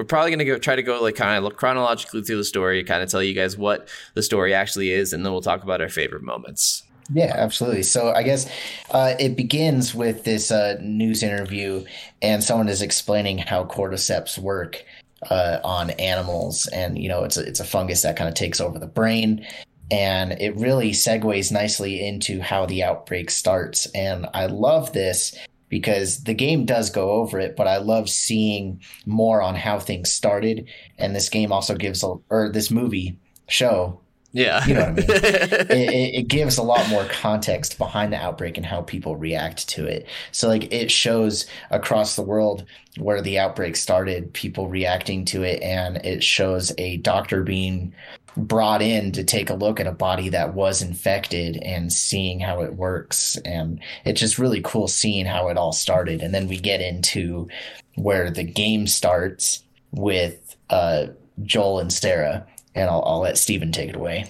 we're 0.00 0.04
probably 0.04 0.34
going 0.34 0.46
to 0.46 0.58
try 0.58 0.74
to 0.74 0.82
go 0.82 1.02
like 1.02 1.14
kind 1.14 1.44
of 1.44 1.56
chronologically 1.56 2.22
through 2.22 2.38
the 2.38 2.44
story, 2.44 2.82
kind 2.84 3.02
of 3.02 3.10
tell 3.10 3.22
you 3.22 3.34
guys 3.34 3.58
what 3.58 3.86
the 4.14 4.22
story 4.22 4.54
actually 4.54 4.90
is, 4.90 5.12
and 5.12 5.26
then 5.26 5.30
we'll 5.30 5.42
talk 5.42 5.62
about 5.62 5.82
our 5.82 5.90
favorite 5.90 6.22
moments. 6.22 6.84
Yeah, 7.12 7.34
absolutely. 7.36 7.82
So 7.82 8.10
I 8.10 8.22
guess 8.22 8.50
uh, 8.92 9.12
it 9.20 9.36
begins 9.36 9.94
with 9.94 10.24
this 10.24 10.50
uh, 10.50 10.78
news 10.80 11.22
interview, 11.22 11.84
and 12.22 12.42
someone 12.42 12.70
is 12.70 12.80
explaining 12.80 13.36
how 13.36 13.66
cordyceps 13.66 14.38
work 14.38 14.82
uh, 15.28 15.58
on 15.62 15.90
animals, 15.90 16.66
and 16.68 16.96
you 16.96 17.10
know 17.10 17.22
it's 17.22 17.36
a, 17.36 17.42
it's 17.46 17.60
a 17.60 17.64
fungus 17.64 18.00
that 18.00 18.16
kind 18.16 18.28
of 18.28 18.34
takes 18.34 18.58
over 18.58 18.78
the 18.78 18.86
brain, 18.86 19.46
and 19.90 20.32
it 20.40 20.56
really 20.56 20.92
segues 20.92 21.52
nicely 21.52 22.08
into 22.08 22.40
how 22.40 22.64
the 22.64 22.82
outbreak 22.82 23.30
starts. 23.30 23.84
And 23.94 24.26
I 24.32 24.46
love 24.46 24.94
this 24.94 25.36
because 25.70 26.24
the 26.24 26.34
game 26.34 26.66
does 26.66 26.90
go 26.90 27.12
over 27.12 27.40
it, 27.40 27.56
but 27.56 27.66
I 27.66 27.78
love 27.78 28.10
seeing 28.10 28.82
more 29.06 29.40
on 29.40 29.54
how 29.54 29.78
things 29.78 30.12
started. 30.12 30.68
And 30.98 31.16
this 31.16 31.30
game 31.30 31.52
also 31.52 31.74
gives, 31.76 32.02
a, 32.02 32.16
or 32.28 32.50
this 32.52 32.70
movie 32.70 33.16
show, 33.48 34.00
yeah, 34.32 34.64
you 34.64 34.74
know 34.74 34.80
what 34.80 34.88
I 34.88 34.92
mean. 34.92 35.06
it, 35.08 35.70
it, 35.70 36.14
it, 36.14 36.28
gives 36.28 36.56
a 36.56 36.62
lot 36.62 36.88
more 36.88 37.04
context 37.06 37.78
behind 37.78 38.12
the 38.12 38.16
outbreak 38.16 38.56
and 38.56 38.64
how 38.64 38.82
people 38.82 39.16
react 39.16 39.68
to 39.70 39.86
it. 39.86 40.06
So 40.30 40.46
like 40.46 40.72
it 40.72 40.88
shows 40.90 41.46
across 41.70 42.14
the 42.14 42.22
world 42.22 42.64
where 42.98 43.20
the 43.20 43.40
outbreak 43.40 43.74
started, 43.74 44.32
people 44.32 44.68
reacting 44.68 45.24
to 45.26 45.42
it, 45.42 45.60
and 45.62 45.96
it 46.04 46.22
shows 46.22 46.72
a 46.78 46.98
doctor 46.98 47.42
being 47.42 47.92
brought 48.36 48.82
in 48.82 49.12
to 49.12 49.24
take 49.24 49.50
a 49.50 49.54
look 49.54 49.80
at 49.80 49.86
a 49.86 49.92
body 49.92 50.28
that 50.30 50.54
was 50.54 50.82
infected 50.82 51.56
and 51.58 51.92
seeing 51.92 52.40
how 52.40 52.62
it 52.62 52.74
works. 52.74 53.36
And 53.44 53.80
it's 54.04 54.20
just 54.20 54.38
really 54.38 54.60
cool 54.62 54.88
seeing 54.88 55.26
how 55.26 55.48
it 55.48 55.56
all 55.56 55.72
started. 55.72 56.20
And 56.22 56.34
then 56.34 56.48
we 56.48 56.58
get 56.58 56.80
into 56.80 57.48
where 57.96 58.30
the 58.30 58.44
game 58.44 58.86
starts 58.86 59.64
with 59.90 60.56
uh, 60.70 61.06
Joel 61.42 61.80
and 61.80 61.92
Sarah. 61.92 62.46
And 62.74 62.88
I'll, 62.88 63.02
I'll 63.04 63.20
let 63.20 63.38
Steven 63.38 63.72
take 63.72 63.90
it 63.90 63.96
away. 63.96 64.26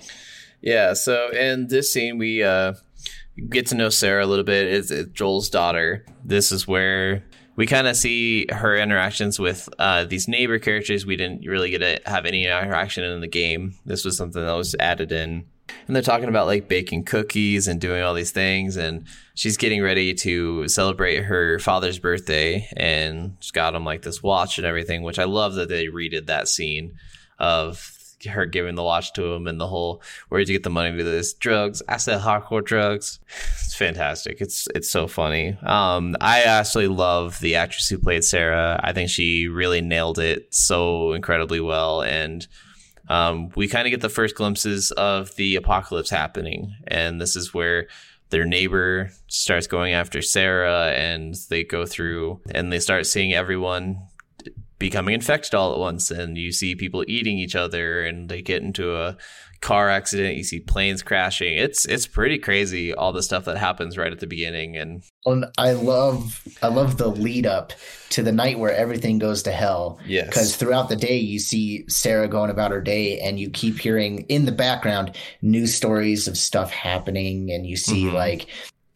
Yeah. 0.63 0.95
So 0.95 1.31
in 1.31 1.69
this 1.69 1.93
scene, 1.93 2.19
we 2.19 2.43
uh, 2.43 2.75
get 3.49 3.67
to 3.67 3.75
know 3.75 3.91
Sarah 3.91 4.25
a 4.25 4.27
little 4.27 4.45
bit. 4.45 4.67
It's, 4.67 4.91
it's 4.91 5.11
Joel's 5.13 5.51
daughter. 5.51 6.05
This 6.25 6.53
is 6.53 6.67
where 6.67 7.25
we 7.61 7.67
kind 7.67 7.87
of 7.87 7.95
see 7.95 8.47
her 8.51 8.75
interactions 8.75 9.39
with 9.39 9.69
uh, 9.79 10.05
these 10.05 10.27
neighbor 10.27 10.59
characters. 10.59 11.05
We 11.05 11.17
didn't 11.17 11.45
really 11.45 11.69
get 11.69 11.81
to 11.81 12.01
have 12.11 12.25
any 12.25 12.47
interaction 12.47 13.05
in 13.05 13.21
the 13.21 13.29
game. 13.29 13.75
This 13.85 14.03
was 14.03 14.17
something 14.17 14.43
that 14.43 14.53
was 14.53 14.75
added 14.81 15.13
in. 15.13 15.45
And 15.87 15.95
they're 15.95 16.03
talking 16.03 16.31
about 16.31 16.47
like 16.47 16.69
baking 16.69 17.05
cookies 17.05 17.69
and 17.69 17.79
doing 17.79 18.03
all 18.03 18.15
these 18.15 18.31
things. 18.31 18.79
And 18.79 19.07
she's 19.35 19.59
getting 19.59 19.83
ready 19.83 20.15
to 20.15 20.69
celebrate 20.69 21.25
her 21.25 21.59
father's 21.59 21.99
birthday. 21.99 22.67
And 22.79 23.37
she's 23.41 23.51
got 23.51 23.75
him 23.75 23.85
like 23.85 24.01
this 24.01 24.23
watch 24.23 24.57
and 24.57 24.67
everything, 24.67 25.03
which 25.03 25.19
I 25.19 25.25
love 25.25 25.53
that 25.57 25.69
they 25.69 25.89
redid 25.89 26.29
that 26.29 26.49
scene 26.49 26.95
of 27.39 27.77
her 28.27 28.47
giving 28.47 28.75
the 28.75 28.83
watch 28.83 29.13
to 29.15 29.33
him 29.33 29.47
and 29.47 29.61
the 29.61 29.67
whole 29.67 30.03
where 30.29 30.41
did 30.41 30.49
you 30.49 30.55
get 30.55 30.63
the 30.63 30.71
money 30.71 30.97
to 30.97 31.05
this? 31.05 31.33
Drugs. 31.35 31.83
I 31.89 31.97
said 31.97 32.21
hardcore 32.21 32.65
drugs. 32.65 33.21
It's 33.65 33.75
fantastic. 33.75 34.41
It's 34.41 34.69
it's 34.75 34.91
so 34.91 35.07
funny. 35.07 35.57
Um 35.63 36.17
i 36.21 36.43
actually 36.43 36.89
love 36.89 37.41
the 37.41 37.57
actress 37.57 37.89
who 37.89 37.99
played 37.99 38.25
sarah. 38.25 38.81
I 38.83 38.93
think 38.93 39.11
she 39.11 39.49
really 39.49 39.81
nailed 39.81 40.19
it 40.19 40.55
so 40.55 41.13
incredibly 41.13 41.61
well. 41.61 42.03
And 42.03 42.47
um, 43.09 43.51
we 43.57 43.67
kind 43.67 43.89
of 43.89 43.91
get 43.91 44.03
the 44.03 44.09
first 44.09 44.37
glimpses 44.37 44.93
of 44.93 45.35
the 45.35 45.57
apocalypse 45.57 46.11
happening. 46.11 46.77
And 46.87 47.21
this 47.21 47.35
is 47.35 47.53
where 47.53 47.89
their 48.31 48.45
neighbor 48.45 49.11
starts 49.27 49.67
going 49.67 49.93
after 49.93 50.23
Sarah, 50.23 50.93
and 50.93 51.35
they 51.49 51.65
go 51.65 51.85
through 51.85 52.41
and 52.53 52.73
they 52.73 52.79
start 52.79 53.07
seeing 53.07 53.35
everyone 53.35 54.01
becoming 54.81 55.15
infected 55.15 55.55
all 55.55 55.73
at 55.73 55.79
once 55.79 56.11
and 56.11 56.37
you 56.37 56.51
see 56.51 56.75
people 56.75 57.05
eating 57.07 57.39
each 57.39 57.55
other 57.55 58.03
and 58.03 58.29
they 58.29 58.43
get 58.43 58.63
into 58.63 58.97
a 58.97 59.17
car 59.61 59.91
accident 59.91 60.37
you 60.37 60.43
see 60.43 60.59
planes 60.59 61.03
crashing 61.03 61.59
it's 61.59 61.85
it's 61.85 62.07
pretty 62.07 62.39
crazy 62.39 62.95
all 62.95 63.13
the 63.13 63.23
stuff 63.23 63.45
that 63.45 63.59
happens 63.59 63.99
right 63.99 64.11
at 64.11 64.19
the 64.19 64.27
beginning 64.27 64.75
and 64.79 65.03
and 65.27 65.45
I 65.59 65.73
love 65.73 66.43
I 66.63 66.69
love 66.69 66.97
the 66.97 67.09
lead 67.09 67.45
up 67.45 67.75
to 68.09 68.23
the 68.23 68.33
night 68.33 68.59
where 68.59 68.75
everything 68.75 69.19
goes 69.19 69.43
to 69.43 69.53
hell. 69.53 70.01
Yes. 70.07 70.29
Because 70.29 70.57
throughout 70.57 70.89
the 70.89 70.97
day 70.97 71.19
you 71.19 71.39
see 71.39 71.85
Sarah 71.89 72.27
going 72.27 72.49
about 72.51 72.71
her 72.71 72.81
day 72.81 73.21
and 73.21 73.39
you 73.39 73.51
keep 73.51 73.79
hearing 73.79 74.21
in 74.31 74.47
the 74.47 74.53
background 74.53 75.15
news 75.43 75.75
stories 75.75 76.27
of 76.27 76.39
stuff 76.39 76.71
happening 76.71 77.53
and 77.53 77.67
you 77.67 77.77
see 77.77 78.05
Mhm. 78.05 78.15
like 78.15 78.47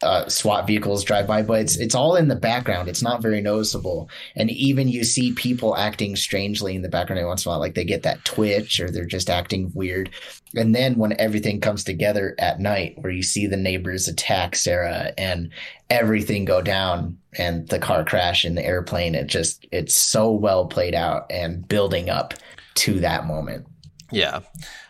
uh, 0.04 0.28
SWAT 0.28 0.66
vehicles 0.66 1.02
drive 1.02 1.26
by, 1.26 1.42
but 1.42 1.60
it's 1.60 1.76
it's 1.76 1.94
all 1.94 2.16
in 2.16 2.28
the 2.28 2.36
background. 2.36 2.88
It's 2.88 3.02
not 3.02 3.22
very 3.22 3.40
noticeable, 3.40 4.08
and 4.36 4.50
even 4.50 4.88
you 4.88 5.04
see 5.04 5.32
people 5.32 5.76
acting 5.76 6.14
strangely 6.16 6.76
in 6.76 6.82
the 6.82 6.88
background 6.88 7.18
every 7.18 7.28
once 7.28 7.44
in 7.44 7.48
a 7.48 7.52
while, 7.52 7.60
like 7.60 7.74
they 7.74 7.84
get 7.84 8.02
that 8.02 8.24
twitch 8.24 8.80
or 8.80 8.90
they're 8.90 9.04
just 9.04 9.30
acting 9.30 9.72
weird. 9.74 10.10
And 10.54 10.74
then 10.74 10.96
when 10.96 11.18
everything 11.18 11.60
comes 11.60 11.82
together 11.82 12.34
at 12.38 12.60
night, 12.60 12.96
where 13.00 13.12
you 13.12 13.22
see 13.22 13.46
the 13.46 13.56
neighbors 13.56 14.06
attack 14.06 14.54
Sarah 14.54 15.12
and 15.18 15.50
everything 15.90 16.44
go 16.44 16.62
down 16.62 17.18
and 17.36 17.66
the 17.68 17.78
car 17.78 18.04
crash 18.04 18.44
in 18.44 18.54
the 18.54 18.64
airplane, 18.64 19.14
it 19.14 19.26
just 19.26 19.66
it's 19.72 19.94
so 19.94 20.30
well 20.30 20.66
played 20.66 20.94
out 20.94 21.26
and 21.30 21.66
building 21.66 22.10
up 22.10 22.34
to 22.74 23.00
that 23.00 23.26
moment. 23.26 23.66
Yeah. 24.12 24.40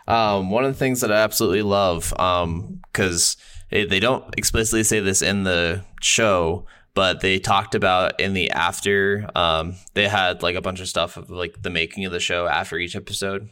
Um, 0.06 0.50
one 0.50 0.64
of 0.64 0.72
the 0.72 0.78
things 0.78 1.00
that 1.00 1.10
I 1.10 1.22
absolutely 1.22 1.62
love, 1.62 2.10
because 2.92 3.36
they 3.82 3.98
don't 4.00 4.24
explicitly 4.38 4.84
say 4.84 5.00
this 5.00 5.20
in 5.20 5.42
the 5.42 5.84
show, 6.00 6.66
but 6.94 7.20
they 7.20 7.40
talked 7.40 7.74
about 7.74 8.20
in 8.20 8.32
the 8.32 8.50
after, 8.52 9.28
um, 9.34 9.74
they 9.94 10.06
had 10.06 10.42
like 10.42 10.54
a 10.54 10.60
bunch 10.62 10.80
of 10.80 10.88
stuff 10.88 11.16
of 11.16 11.28
like 11.28 11.60
the 11.62 11.70
making 11.70 12.04
of 12.04 12.12
the 12.12 12.20
show 12.20 12.46
after 12.46 12.78
each 12.78 12.94
episode. 12.94 13.48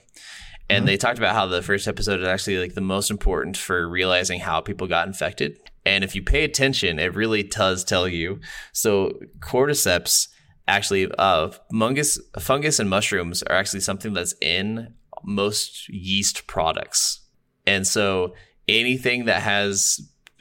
And 0.71 0.85
Mhm. 0.85 0.87
they 0.87 0.97
talked 0.97 1.19
about 1.19 1.35
how 1.35 1.47
the 1.47 1.61
first 1.61 1.89
episode 1.89 2.21
is 2.21 2.27
actually 2.29 2.59
like 2.59 2.75
the 2.75 2.81
most 2.81 3.11
important 3.11 3.57
for 3.57 3.89
realizing 3.89 4.39
how 4.39 4.61
people 4.61 4.87
got 4.87 5.09
infected. 5.09 5.59
And 5.85 6.05
if 6.05 6.15
you 6.15 6.23
pay 6.23 6.45
attention, 6.45 7.01
it 7.01 7.17
really 7.17 7.43
does 7.43 7.83
tell 7.83 8.07
you. 8.07 8.39
So 8.73 9.19
cordyceps 9.41 10.29
actually 10.69 11.11
uh 11.19 11.51
fungus 11.77 12.21
fungus 12.39 12.79
and 12.79 12.89
mushrooms 12.89 13.43
are 13.43 13.57
actually 13.57 13.81
something 13.81 14.13
that's 14.13 14.35
in 14.41 14.95
most 15.25 15.89
yeast 15.89 16.47
products. 16.47 17.21
And 17.67 17.85
so 17.85 18.35
anything 18.69 19.25
that 19.25 19.43
has 19.43 20.01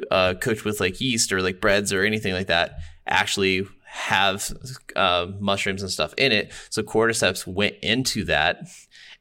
uh, 0.09 0.33
cooked 0.39 0.65
with 0.65 0.79
like 0.79 0.99
yeast 1.01 1.31
or 1.31 1.41
like 1.41 1.61
breads 1.61 1.93
or 1.93 2.03
anything 2.03 2.33
like 2.33 2.47
that 2.47 2.79
actually 3.07 3.67
have 3.91 4.51
uh, 4.95 5.27
mushrooms 5.39 5.81
and 5.81 5.91
stuff 5.91 6.13
in 6.17 6.31
it. 6.31 6.53
So 6.69 6.81
cordyceps 6.81 7.45
went 7.45 7.75
into 7.81 8.23
that, 8.23 8.61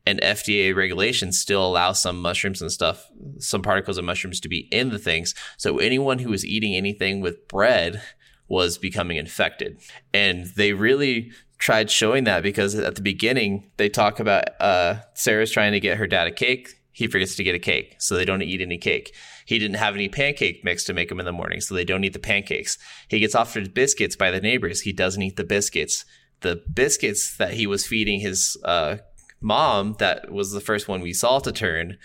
and 0.07 0.21
FDA 0.21 0.75
regulations 0.75 1.39
still 1.41 1.67
allow 1.67 1.93
some 1.93 2.23
mushrooms 2.23 2.63
and 2.63 2.71
stuff, 2.71 3.11
some 3.39 3.63
particles 3.63 3.99
of 3.99 4.05
mushrooms 4.05 4.39
to 4.41 4.49
be 4.49 4.69
in 4.71 4.91
the 4.91 4.99
things. 4.99 5.35
So 5.57 5.79
anyone 5.79 6.21
who 6.21 6.31
was 6.31 6.47
eating 6.47 6.77
anything 6.77 7.21
with 7.21 7.49
bread 7.49 8.01
was 8.49 8.79
becoming 8.79 9.17
infected. 9.17 9.81
And 10.15 10.47
they 10.57 10.73
really 10.73 11.33
tried 11.59 11.91
showing 11.91 12.25
that 12.25 12.43
because 12.43 12.75
at 12.75 12.95
the 12.95 13.03
beginning 13.03 13.71
they 13.77 13.89
talk 13.89 14.21
about 14.21 14.45
uh, 14.61 15.01
Sarah's 15.15 15.51
trying 15.51 15.73
to 15.73 15.81
get 15.81 15.99
her 15.99 16.07
dad 16.07 16.27
a 16.27 16.33
cake. 16.33 16.81
He 16.93 17.07
forgets 17.07 17.37
to 17.37 17.45
get 17.45 17.55
a 17.55 17.61
cake, 17.61 17.97
so 17.99 18.15
they 18.15 18.25
don't 18.25 18.43
eat 18.43 18.61
any 18.61 18.79
cake. 18.79 19.15
He 19.51 19.59
didn't 19.59 19.79
have 19.79 19.97
any 19.97 20.09
pancake 20.09 20.63
mix 20.65 20.85
to 20.85 20.93
make 20.95 21.09
them 21.09 21.19
in 21.19 21.27
the 21.27 21.33
morning, 21.33 21.61
so 21.61 21.75
they 21.75 21.85
don't 21.85 22.05
eat 22.05 22.13
the 22.13 22.21
pancakes. 22.21 22.79
He 23.09 23.19
gets 23.19 23.35
offered 23.35 23.75
biscuits 23.75 24.15
by 24.15 24.31
the 24.31 24.41
neighbors. 24.41 24.83
He 24.83 24.93
doesn't 24.93 25.23
eat 25.23 25.35
the 25.37 25.43
biscuits. 25.57 26.05
The 26.43 26.63
biscuits 26.73 27.37
that 27.37 27.55
he 27.55 27.67
was 27.67 27.85
feeding 27.85 28.21
his 28.21 28.57
uh, 28.65 28.99
mom, 29.41 29.97
that 29.99 30.31
was 30.31 30.53
the 30.53 30.61
first 30.61 30.87
one 30.87 31.01
we 31.01 31.13
saw 31.13 31.41
to 31.41 31.51
turn, 31.51 31.99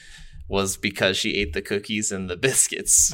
was 0.48 0.76
because 0.76 1.18
she 1.18 1.36
ate 1.36 1.54
the 1.54 1.62
cookies 1.62 2.12
and 2.12 2.28
the 2.32 2.36
biscuits. 2.50 3.14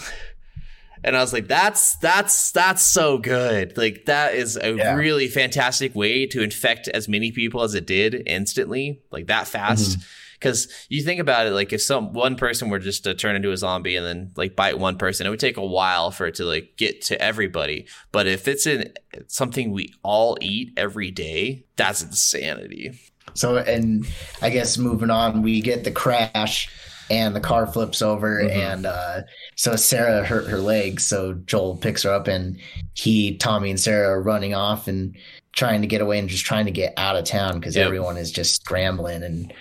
And 1.03 1.17
I 1.17 1.19
was 1.21 1.33
like, 1.33 1.47
that's 1.49 1.97
that's 1.97 2.51
that's 2.53 2.83
so 2.83 3.17
good. 3.17 3.75
Like 3.77 4.05
that 4.05 4.33
is 4.35 4.55
a 4.55 4.73
Yeah. 4.75 4.95
really 4.95 5.27
fantastic 5.27 5.93
way 5.93 6.25
to 6.27 6.41
infect 6.41 6.87
as 6.87 7.09
many 7.09 7.31
people 7.33 7.63
as 7.63 7.73
it 7.73 7.85
did 7.85 8.23
instantly, 8.25 9.01
like 9.11 9.27
that 9.27 9.47
fast. 9.47 9.97
Because 10.41 10.67
you 10.89 11.03
think 11.03 11.19
about 11.19 11.45
it, 11.45 11.51
like 11.51 11.71
if 11.71 11.83
some 11.83 12.13
one 12.13 12.35
person 12.35 12.69
were 12.69 12.79
just 12.79 13.03
to 13.03 13.13
turn 13.13 13.35
into 13.35 13.51
a 13.51 13.57
zombie 13.57 13.95
and 13.95 14.03
then 14.03 14.31
like 14.35 14.55
bite 14.55 14.79
one 14.79 14.97
person, 14.97 15.27
it 15.27 15.29
would 15.29 15.39
take 15.39 15.57
a 15.57 15.65
while 15.65 16.09
for 16.09 16.25
it 16.25 16.33
to 16.35 16.45
like 16.45 16.73
get 16.77 17.03
to 17.03 17.21
everybody. 17.21 17.85
But 18.11 18.25
if 18.25 18.47
it's 18.47 18.65
in 18.65 18.91
something 19.27 19.71
we 19.71 19.93
all 20.01 20.39
eat 20.41 20.73
every 20.77 21.11
day, 21.11 21.65
that's 21.75 22.01
insanity. 22.01 22.99
So, 23.35 23.57
and 23.57 24.07
I 24.41 24.49
guess 24.49 24.79
moving 24.79 25.11
on, 25.11 25.43
we 25.43 25.61
get 25.61 25.83
the 25.83 25.91
crash 25.91 26.67
and 27.11 27.35
the 27.35 27.39
car 27.39 27.67
flips 27.67 28.01
over, 28.01 28.41
Mhm. 28.41 28.55
and 28.55 28.85
uh, 28.87 29.21
so 29.55 29.75
Sarah 29.75 30.25
hurt 30.25 30.47
her 30.47 30.57
leg. 30.57 30.99
So 30.99 31.33
Joel 31.45 31.75
picks 31.77 32.01
her 32.03 32.09
up, 32.09 32.27
and 32.27 32.57
he, 32.93 33.35
Tommy, 33.37 33.69
and 33.69 33.79
Sarah 33.79 34.09
are 34.09 34.21
running 34.23 34.53
off 34.55 34.87
and 34.87 35.15
trying 35.53 35.81
to 35.81 35.87
get 35.87 36.01
away 36.01 36.17
and 36.19 36.29
just 36.29 36.45
trying 36.45 36.65
to 36.65 36.71
get 36.71 36.93
out 36.97 37.17
of 37.17 37.25
town 37.25 37.59
because 37.59 37.75
Yep. 37.75 37.85
everyone 37.85 38.17
is 38.17 38.31
just 38.31 38.55
scrambling, 38.55 39.23
and 39.23 39.53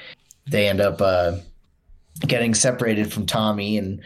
they 0.50 0.69
end 0.69 0.80
up 0.80 1.00
uh, 1.00 1.37
getting 2.26 2.54
separated 2.54 3.12
from 3.12 3.26
Tommy 3.26 3.78
and 3.78 4.00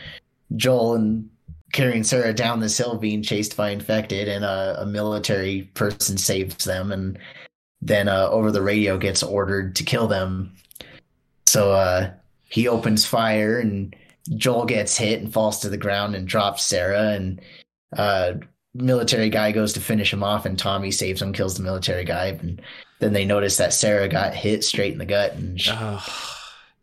Joel 0.56 0.94
and 0.94 1.28
carrying 1.72 2.04
Sarah 2.04 2.32
down 2.32 2.60
this 2.60 2.78
hill, 2.78 2.96
being 2.96 3.22
chased 3.22 3.56
by 3.56 3.70
infected, 3.70 4.28
and 4.28 4.44
a, 4.44 4.82
a 4.82 4.86
military 4.86 5.62
person 5.74 6.16
saves 6.16 6.64
them, 6.64 6.92
and 6.92 7.18
then 7.82 8.08
uh, 8.08 8.28
over 8.30 8.52
the 8.52 8.62
radio 8.62 8.96
gets 8.96 9.22
ordered 9.22 9.74
to 9.76 9.84
kill 9.84 10.06
them. 10.06 10.54
So 11.46 11.72
uh, 11.72 12.12
he 12.48 12.68
opens 12.68 13.04
fire, 13.04 13.58
and 13.58 13.94
Joel 14.36 14.66
gets 14.66 14.96
hit 14.96 15.20
and 15.20 15.32
falls 15.32 15.58
to 15.60 15.68
the 15.68 15.76
ground 15.76 16.14
and 16.14 16.28
drops 16.28 16.62
Sarah, 16.62 17.10
and 17.10 17.40
uh, 17.96 18.34
military 18.74 19.30
guy 19.30 19.50
goes 19.50 19.72
to 19.72 19.80
finish 19.80 20.12
him 20.12 20.22
off, 20.22 20.46
and 20.46 20.58
Tommy 20.58 20.92
saves 20.92 21.20
him, 21.20 21.32
kills 21.32 21.56
the 21.56 21.64
military 21.64 22.04
guy, 22.04 22.26
and 22.26 22.62
then 23.00 23.12
they 23.12 23.24
notice 23.24 23.56
that 23.56 23.72
Sarah 23.72 24.08
got 24.08 24.34
hit 24.34 24.62
straight 24.62 24.92
in 24.92 24.98
the 24.98 25.06
gut, 25.06 25.32
and 25.32 25.60
she, 25.60 25.72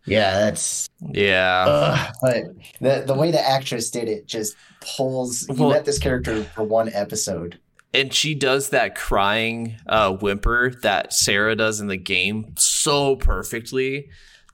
yeah, 0.05 0.39
that's 0.39 0.89
yeah. 1.09 2.11
But 2.21 2.43
the 2.79 3.03
the 3.07 3.13
way 3.13 3.31
the 3.31 3.41
actress 3.41 3.89
did 3.91 4.07
it 4.09 4.27
just 4.27 4.55
pulls. 4.97 5.47
You 5.49 5.55
Well- 5.55 5.69
met 5.71 5.85
this 5.85 5.99
character 5.99 6.43
for 6.43 6.63
one 6.63 6.89
episode. 6.93 7.59
and 7.93 8.13
she 8.13 8.33
does 8.35 8.69
that 8.69 8.95
crying 8.95 9.75
uh, 9.87 10.13
whimper 10.13 10.71
that 10.81 11.13
Sarah 11.13 11.55
does 11.55 11.79
in 11.81 11.87
the 11.87 11.97
game 11.97 12.53
so 12.57 13.15
perfectly 13.17 14.09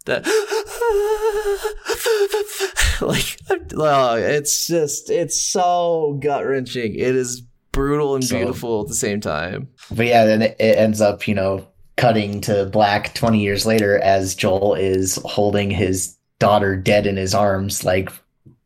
that 0.06 0.26
like 3.02 3.38
oh, 3.76 4.16
it's 4.16 4.68
just 4.68 5.10
it's 5.10 5.40
so 5.40 6.18
gut 6.22 6.46
wrenching. 6.46 6.94
It 6.96 7.16
is 7.16 7.42
brutal 7.72 8.16
and 8.16 8.24
So- 8.24 8.38
beautiful 8.38 8.82
at 8.82 8.88
the 8.88 8.96
same 8.96 9.22
time. 9.22 9.70
But 9.92 10.08
yeah, 10.08 10.26
then 10.26 10.42
it, 10.42 10.56
it 10.60 10.78
ends 10.78 11.02
up, 11.02 11.28
you 11.28 11.36
know, 11.36 11.67
cutting 11.98 12.42
to 12.42 12.66
black 12.68 13.14
20 13.14 13.40
years 13.42 13.66
later 13.66 14.00
as 14.00 14.34
Joel 14.36 14.76
is 14.76 15.20
holding 15.26 15.70
his 15.70 16.16
daughter 16.40 16.76
dead 16.76 17.06
in 17.08 17.18
his 17.18 17.34
arms, 17.34 17.84
like 17.84 18.10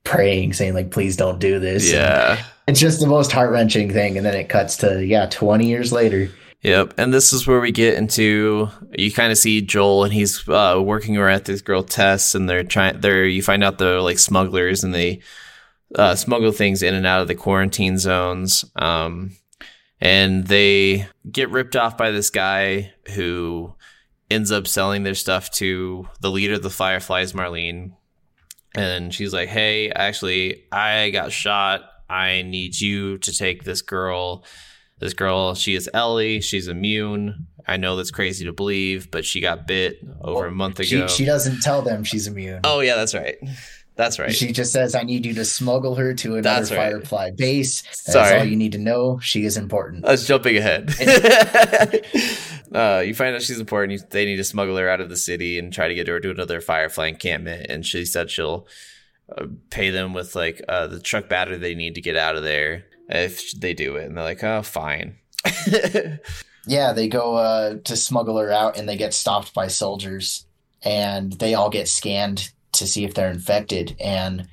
praying, 0.03 0.53
saying, 0.53 0.73
like, 0.73 0.91
please 0.91 1.15
don't 1.17 1.39
do 1.39 1.59
this. 1.59 1.85
And 1.91 1.97
Yeah. 1.97 2.43
it's 2.67 2.79
just 2.79 2.99
the 2.99 3.07
most 3.07 3.31
heart 3.31 3.51
wrenching 3.51 3.91
thing. 3.91 4.17
And 4.17 4.25
then 4.25 4.35
it 4.35 4.49
cuts 4.49 4.77
to, 4.77 5.05
yeah, 5.05 5.27
20 5.27 5.67
years 5.67 5.91
later. 5.91 6.29
Yep, 6.63 6.93
and 6.99 7.11
this 7.11 7.33
is 7.33 7.47
where 7.47 7.59
we 7.59 7.71
get 7.71 7.95
into 7.95 8.69
you 8.95 9.11
kind 9.11 9.31
of 9.31 9.37
see 9.39 9.61
Joel 9.61 10.03
and 10.03 10.13
he's 10.13 10.47
uh, 10.47 10.79
working 10.83 11.17
around 11.17 11.33
at 11.37 11.45
this 11.45 11.61
girl 11.61 11.81
Tess, 11.81 12.35
and 12.35 12.47
they're 12.47 12.63
trying. 12.63 12.99
They're 13.01 13.25
you 13.25 13.41
find 13.41 13.63
out 13.63 13.79
they're 13.79 13.99
like 13.99 14.19
smugglers, 14.19 14.83
and 14.83 14.93
they 14.93 15.21
uh, 15.95 16.13
smuggle 16.13 16.51
things 16.51 16.83
in 16.83 16.93
and 16.93 17.07
out 17.07 17.21
of 17.23 17.27
the 17.27 17.33
quarantine 17.33 17.97
zones. 17.97 18.63
Um, 18.75 19.31
and 20.01 20.47
they 20.47 21.07
get 21.31 21.49
ripped 21.51 21.75
off 21.75 21.97
by 21.97 22.11
this 22.11 22.29
guy 22.29 22.91
who 23.15 23.73
ends 24.29 24.51
up 24.51 24.65
selling 24.67 25.03
their 25.03 25.13
stuff 25.15 25.51
to 25.51 26.07
the 26.21 26.31
leader 26.31 26.55
of 26.55 26.63
the 26.63 26.69
Fireflies, 26.69 27.33
Marlene. 27.33 27.93
And 28.73 29.13
she's 29.13 29.33
like, 29.33 29.49
"Hey, 29.49 29.91
actually, 29.91 30.63
I 30.71 31.09
got 31.09 31.31
shot. 31.31 31.81
I 32.09 32.41
need 32.41 32.79
you 32.79 33.17
to 33.19 33.31
take 33.35 33.63
this 33.63 33.81
girl." 33.81 34.43
This 34.99 35.13
girl, 35.15 35.55
she 35.55 35.73
is 35.73 35.89
Ellie. 35.95 36.41
She's 36.41 36.67
immune. 36.67 37.47
I 37.67 37.77
know 37.77 37.95
that's 37.95 38.11
crazy 38.11 38.45
to 38.45 38.53
believe, 38.53 39.09
but 39.09 39.25
she 39.25 39.41
got 39.41 39.65
bit 39.65 39.97
over 40.21 40.45
a 40.45 40.51
month 40.51 40.83
She, 40.85 40.97
ago. 40.97 41.07
she 41.07 41.25
doesn't 41.25 41.61
tell 41.61 41.81
them 41.81 42.03
she's 42.03 42.27
immune. 42.27 42.59
oh 42.63 42.81
yeah, 42.81 42.95
that's 42.95 43.15
right. 43.15 43.35
That's 43.95 44.19
right. 44.19 44.33
She 44.33 44.51
just 44.51 44.71
says, 44.71 44.95
I 44.95 45.03
need 45.03 45.25
you 45.25 45.33
to 45.35 45.45
smuggle 45.45 45.95
her 45.95 46.13
to 46.13 46.35
another 46.35 46.41
That's 46.41 46.71
right. 46.71 46.91
Firefly 46.91 47.31
base. 47.31 47.81
That's 47.81 48.13
Sorry. 48.13 48.39
all 48.39 48.45
you 48.45 48.55
need 48.55 48.71
to 48.71 48.77
know. 48.77 49.19
She 49.19 49.45
is 49.45 49.57
important. 49.57 50.05
I 50.05 50.11
was 50.11 50.25
jumping 50.25 50.57
ahead. 50.57 50.89
uh, 52.73 53.03
you 53.05 53.13
find 53.13 53.35
out 53.35 53.41
she's 53.41 53.59
important. 53.59 53.99
You, 53.99 54.07
they 54.09 54.25
need 54.25 54.37
to 54.37 54.43
smuggle 54.43 54.77
her 54.77 54.89
out 54.89 55.01
of 55.01 55.09
the 55.09 55.17
city 55.17 55.59
and 55.59 55.73
try 55.73 55.87
to 55.87 55.95
get 55.95 56.07
her 56.07 56.19
to 56.19 56.31
another 56.31 56.61
Firefly 56.61 57.07
encampment. 57.07 57.67
And 57.69 57.85
she 57.85 58.05
said 58.05 58.31
she'll 58.31 58.65
uh, 59.37 59.47
pay 59.69 59.89
them 59.89 60.13
with 60.13 60.35
like 60.35 60.61
uh, 60.67 60.87
the 60.87 60.99
truck 60.99 61.29
battery 61.29 61.57
they 61.57 61.75
need 61.75 61.95
to 61.95 62.01
get 62.01 62.15
out 62.15 62.35
of 62.35 62.43
there 62.43 62.85
if 63.09 63.51
they 63.51 63.73
do 63.73 63.97
it, 63.97 64.05
and 64.05 64.17
they're 64.17 64.23
like, 64.23 64.43
oh, 64.43 64.61
fine. 64.61 65.17
yeah, 66.65 66.93
they 66.93 67.07
go 67.07 67.35
uh, 67.35 67.75
to 67.83 67.95
smuggle 67.95 68.37
her 68.37 68.51
out, 68.51 68.77
and 68.77 68.87
they 68.87 68.97
get 68.97 69.13
stopped 69.13 69.53
by 69.53 69.67
soldiers, 69.67 70.45
and 70.81 71.33
they 71.33 71.53
all 71.53 71.69
get 71.69 71.87
scanned 71.87 72.51
to 72.73 72.87
see 72.87 73.03
if 73.03 73.13
they're 73.13 73.31
infected, 73.31 73.95
and 73.99 74.47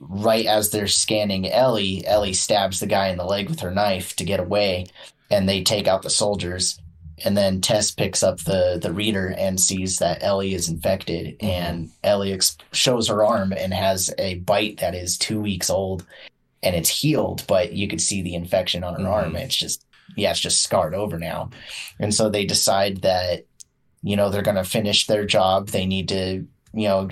right 0.00 0.46
as 0.46 0.70
they're 0.70 0.86
scanning 0.86 1.50
Ellie, 1.50 2.06
Ellie 2.06 2.34
stabs 2.34 2.80
the 2.80 2.86
guy 2.86 3.08
in 3.08 3.18
the 3.18 3.24
leg 3.24 3.48
with 3.48 3.60
her 3.60 3.70
knife 3.70 4.16
to 4.16 4.24
get 4.24 4.40
away, 4.40 4.86
and 5.30 5.48
they 5.48 5.62
take 5.62 5.86
out 5.86 6.02
the 6.02 6.10
soldiers. 6.10 6.78
And 7.24 7.36
then 7.36 7.60
Tess 7.60 7.92
picks 7.92 8.24
up 8.24 8.40
the 8.40 8.78
the 8.82 8.92
reader 8.92 9.28
and 9.38 9.60
sees 9.60 9.98
that 9.98 10.22
Ellie 10.22 10.54
is 10.54 10.68
infected, 10.68 11.38
mm-hmm. 11.38 11.46
and 11.46 11.90
Ellie 12.02 12.32
ex- 12.32 12.56
shows 12.72 13.08
her 13.08 13.24
arm 13.24 13.52
and 13.52 13.72
has 13.72 14.12
a 14.18 14.36
bite 14.36 14.78
that 14.80 14.94
is 14.94 15.16
two 15.16 15.40
weeks 15.40 15.70
old, 15.70 16.04
and 16.62 16.74
it's 16.74 16.90
healed, 16.90 17.44
but 17.46 17.72
you 17.72 17.86
could 17.86 18.00
see 18.00 18.20
the 18.20 18.34
infection 18.34 18.82
on 18.82 18.94
her 18.94 19.00
mm-hmm. 19.00 19.12
arm. 19.12 19.36
It's 19.36 19.56
just 19.56 19.86
yeah, 20.16 20.32
it's 20.32 20.40
just 20.40 20.62
scarred 20.62 20.94
over 20.94 21.18
now, 21.18 21.50
and 22.00 22.12
so 22.12 22.28
they 22.28 22.44
decide 22.44 23.02
that 23.02 23.46
you 24.02 24.16
know 24.16 24.28
they're 24.28 24.42
going 24.42 24.56
to 24.56 24.64
finish 24.64 25.06
their 25.06 25.24
job. 25.24 25.68
They 25.68 25.86
need 25.86 26.08
to 26.08 26.46
you 26.72 26.88
know 26.88 27.08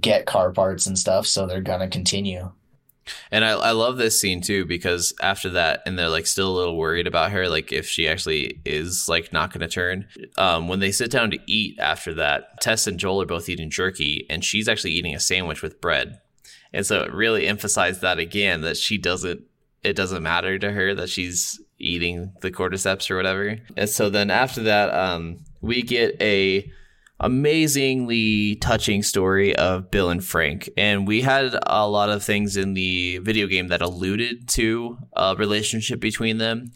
get 0.00 0.26
car 0.26 0.52
parts 0.52 0.86
and 0.86 0.98
stuff, 0.98 1.26
so 1.26 1.46
they're 1.46 1.60
gonna 1.60 1.88
continue. 1.88 2.50
And 3.30 3.44
I, 3.44 3.50
I 3.50 3.70
love 3.72 3.96
this 3.96 4.20
scene 4.20 4.40
too 4.40 4.64
because 4.64 5.12
after 5.20 5.50
that, 5.50 5.82
and 5.86 5.98
they're 5.98 6.08
like 6.08 6.26
still 6.26 6.52
a 6.52 6.58
little 6.58 6.76
worried 6.76 7.06
about 7.06 7.32
her, 7.32 7.48
like 7.48 7.72
if 7.72 7.86
she 7.86 8.08
actually 8.08 8.60
is 8.64 9.08
like 9.08 9.32
not 9.32 9.52
going 9.52 9.60
to 9.60 9.68
turn. 9.68 10.06
Um, 10.38 10.68
when 10.68 10.80
they 10.80 10.92
sit 10.92 11.10
down 11.10 11.30
to 11.32 11.38
eat 11.46 11.78
after 11.78 12.14
that, 12.14 12.60
Tess 12.60 12.86
and 12.86 12.98
Joel 12.98 13.22
are 13.22 13.26
both 13.26 13.48
eating 13.48 13.70
jerky, 13.70 14.26
and 14.30 14.44
she's 14.44 14.68
actually 14.68 14.92
eating 14.92 15.14
a 15.14 15.20
sandwich 15.20 15.62
with 15.62 15.80
bread. 15.80 16.20
And 16.72 16.86
so 16.86 17.02
it 17.02 17.12
really 17.12 17.46
emphasized 17.46 18.00
that 18.00 18.18
again 18.18 18.62
that 18.62 18.76
she 18.76 18.98
doesn't, 18.98 19.42
it 19.82 19.94
doesn't 19.94 20.22
matter 20.22 20.58
to 20.58 20.72
her 20.72 20.94
that 20.94 21.10
she's 21.10 21.60
eating 21.78 22.32
the 22.40 22.50
cordyceps 22.50 23.10
or 23.10 23.16
whatever. 23.16 23.58
And 23.76 23.90
so 23.90 24.08
then 24.08 24.30
after 24.30 24.62
that, 24.62 24.94
um, 24.94 25.38
we 25.60 25.82
get 25.82 26.20
a 26.20 26.70
amazingly 27.22 28.56
touching 28.56 29.02
story 29.02 29.54
of 29.56 29.90
Bill 29.90 30.10
and 30.10 30.24
Frank. 30.24 30.68
And 30.76 31.06
we 31.06 31.22
had 31.22 31.56
a 31.66 31.88
lot 31.88 32.10
of 32.10 32.22
things 32.22 32.56
in 32.56 32.74
the 32.74 33.18
video 33.18 33.46
game 33.46 33.68
that 33.68 33.80
alluded 33.80 34.48
to 34.50 34.98
a 35.14 35.36
relationship 35.36 36.00
between 36.00 36.38
them, 36.38 36.72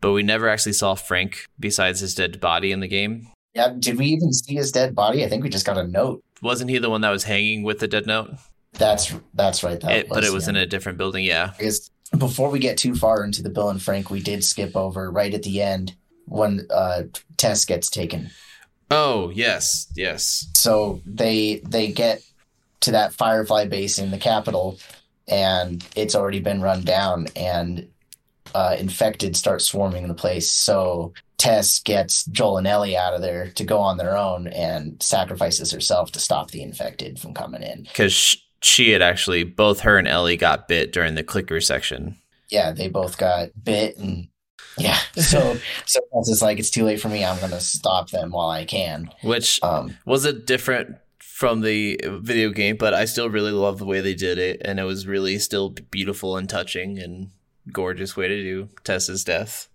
but 0.00 0.12
we 0.12 0.22
never 0.22 0.48
actually 0.48 0.72
saw 0.72 0.94
Frank 0.94 1.46
besides 1.58 2.00
his 2.00 2.14
dead 2.14 2.40
body 2.40 2.72
in 2.72 2.80
the 2.80 2.88
game. 2.88 3.28
Yeah, 3.54 3.72
did 3.78 3.98
we 3.98 4.06
even 4.06 4.32
see 4.32 4.54
his 4.54 4.70
dead 4.70 4.94
body? 4.94 5.24
I 5.24 5.28
think 5.28 5.42
we 5.42 5.48
just 5.48 5.66
got 5.66 5.78
a 5.78 5.86
note. 5.86 6.22
Wasn't 6.42 6.70
he 6.70 6.78
the 6.78 6.90
one 6.90 7.00
that 7.00 7.10
was 7.10 7.24
hanging 7.24 7.64
with 7.64 7.80
the 7.80 7.88
dead 7.88 8.06
note? 8.06 8.30
That's 8.74 9.12
that's 9.34 9.64
right. 9.64 9.80
That 9.80 9.90
it, 9.90 10.08
was, 10.08 10.16
but 10.16 10.24
it 10.24 10.32
was 10.32 10.44
yeah. 10.44 10.50
in 10.50 10.56
a 10.56 10.66
different 10.66 10.98
building. 10.98 11.24
Yeah. 11.24 11.52
Because 11.58 11.90
before 12.16 12.50
we 12.50 12.60
get 12.60 12.78
too 12.78 12.94
far 12.94 13.24
into 13.24 13.42
the 13.42 13.50
Bill 13.50 13.70
and 13.70 13.82
Frank, 13.82 14.10
we 14.10 14.20
did 14.20 14.44
skip 14.44 14.76
over 14.76 15.10
right 15.10 15.34
at 15.34 15.42
the 15.42 15.60
end 15.60 15.96
when 16.26 16.66
uh, 16.70 17.04
Tess 17.36 17.64
gets 17.64 17.88
taken 17.88 18.30
Oh 18.90 19.30
yes, 19.30 19.90
yes. 19.94 20.48
So 20.54 21.00
they 21.04 21.60
they 21.64 21.92
get 21.92 22.22
to 22.80 22.92
that 22.92 23.12
Firefly 23.12 23.66
base 23.66 23.98
in 23.98 24.10
the 24.10 24.18
capital, 24.18 24.78
and 25.26 25.86
it's 25.96 26.14
already 26.14 26.40
been 26.40 26.62
run 26.62 26.82
down, 26.82 27.26
and 27.36 27.88
uh, 28.54 28.76
infected 28.78 29.36
start 29.36 29.62
swarming 29.62 30.08
the 30.08 30.14
place. 30.14 30.50
So 30.50 31.12
Tess 31.36 31.78
gets 31.80 32.24
Joel 32.26 32.58
and 32.58 32.66
Ellie 32.66 32.96
out 32.96 33.14
of 33.14 33.22
there 33.22 33.50
to 33.52 33.64
go 33.64 33.78
on 33.78 33.96
their 33.96 34.16
own 34.16 34.48
and 34.48 35.00
sacrifices 35.02 35.70
herself 35.70 36.12
to 36.12 36.20
stop 36.20 36.50
the 36.50 36.62
infected 36.62 37.18
from 37.18 37.34
coming 37.34 37.62
in. 37.62 37.82
Because 37.82 38.36
she 38.62 38.90
had 38.90 39.02
actually, 39.02 39.44
both 39.44 39.80
her 39.80 39.98
and 39.98 40.08
Ellie 40.08 40.36
got 40.36 40.66
bit 40.66 40.92
during 40.92 41.14
the 41.14 41.22
clicker 41.22 41.60
section. 41.60 42.16
Yeah, 42.50 42.72
they 42.72 42.88
both 42.88 43.18
got 43.18 43.50
bit 43.62 43.98
and 43.98 44.28
yeah. 44.78 44.98
So 45.14 45.58
so 45.86 46.00
it's 46.14 46.42
like 46.42 46.58
it's 46.58 46.70
too 46.70 46.84
late 46.84 47.00
for 47.00 47.08
me. 47.08 47.24
I'm 47.24 47.38
gonna 47.40 47.60
stop 47.60 48.10
them 48.10 48.30
while 48.30 48.50
I 48.50 48.64
can. 48.64 49.10
Which 49.22 49.62
um, 49.62 49.96
was 50.04 50.24
it 50.24 50.46
different 50.46 50.96
from 51.20 51.60
the 51.60 52.00
video 52.04 52.50
game, 52.50 52.76
but 52.76 52.94
I 52.94 53.04
still 53.04 53.30
really 53.30 53.52
love 53.52 53.78
the 53.78 53.86
way 53.86 54.00
they 54.00 54.14
did 54.14 54.38
it, 54.38 54.60
and 54.64 54.80
it 54.80 54.84
was 54.84 55.06
really 55.06 55.38
still 55.38 55.70
beautiful 55.70 56.36
and 56.36 56.48
touching 56.48 56.98
and 56.98 57.30
gorgeous 57.72 58.16
way 58.16 58.28
to 58.28 58.42
do 58.42 58.68
Tessa's 58.84 59.24
death. 59.24 59.67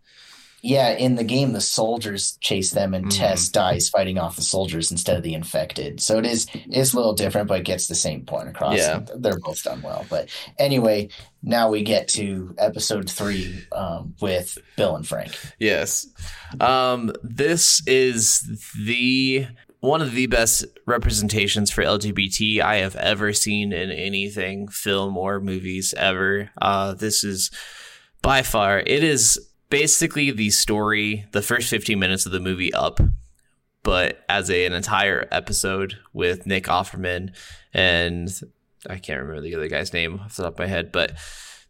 Yeah, 0.65 0.91
in 0.91 1.15
the 1.15 1.25
game, 1.25 1.51
the 1.51 1.59
soldiers 1.59 2.37
chase 2.39 2.71
them, 2.71 2.93
and 2.93 3.07
mm. 3.07 3.17
Tess 3.17 3.49
dies 3.49 3.89
fighting 3.89 4.17
off 4.17 4.37
the 4.37 4.41
soldiers 4.41 4.91
instead 4.91 5.17
of 5.17 5.23
the 5.23 5.33
infected. 5.33 5.99
So 6.01 6.17
it 6.17 6.25
is 6.25 6.47
is 6.71 6.93
a 6.93 6.95
little 6.95 7.13
different, 7.13 7.49
but 7.49 7.59
it 7.59 7.65
gets 7.65 7.87
the 7.87 7.95
same 7.95 8.25
point 8.25 8.47
across. 8.47 8.77
Yeah, 8.77 9.01
they're 9.17 9.37
both 9.39 9.61
done 9.61 9.81
well. 9.81 10.05
But 10.09 10.29
anyway, 10.57 11.09
now 11.41 11.69
we 11.69 11.83
get 11.83 12.07
to 12.09 12.55
episode 12.57 13.09
three 13.09 13.61
um, 13.73 14.15
with 14.21 14.57
Bill 14.77 14.95
and 14.95 15.05
Frank. 15.05 15.37
Yes, 15.59 16.07
um, 16.61 17.11
this 17.23 17.85
is 17.85 18.71
the 18.85 19.47
one 19.81 20.01
of 20.01 20.13
the 20.13 20.27
best 20.27 20.63
representations 20.87 21.71
for 21.71 21.83
LGBT 21.83 22.61
I 22.61 22.77
have 22.77 22.95
ever 22.95 23.33
seen 23.33 23.73
in 23.73 23.91
anything, 23.91 24.69
film 24.69 25.17
or 25.17 25.41
movies 25.41 25.93
ever. 25.97 26.51
Uh, 26.61 26.93
this 26.93 27.25
is 27.25 27.51
by 28.21 28.43
far 28.43 28.79
it 28.79 29.03
is 29.03 29.37
basically 29.73 30.29
the 30.29 30.51
story, 30.51 31.25
the 31.31 31.41
first 31.41 31.67
15 31.67 31.97
minutes 31.97 32.27
of 32.27 32.31
the 32.31 32.39
movie 32.39 32.71
up, 32.75 32.99
but 33.81 34.23
as 34.29 34.51
a, 34.51 34.67
an 34.67 34.73
entire 34.73 35.27
episode 35.31 35.97
with 36.13 36.45
Nick 36.45 36.65
Offerman 36.65 37.35
and 37.73 38.29
I 38.87 38.99
can't 38.99 39.19
remember 39.19 39.41
the 39.41 39.55
other 39.55 39.67
guy's 39.67 39.91
name 39.91 40.19
off 40.19 40.35
the 40.35 40.43
top 40.43 40.53
of 40.53 40.59
my 40.59 40.67
head, 40.67 40.91
but 40.91 41.13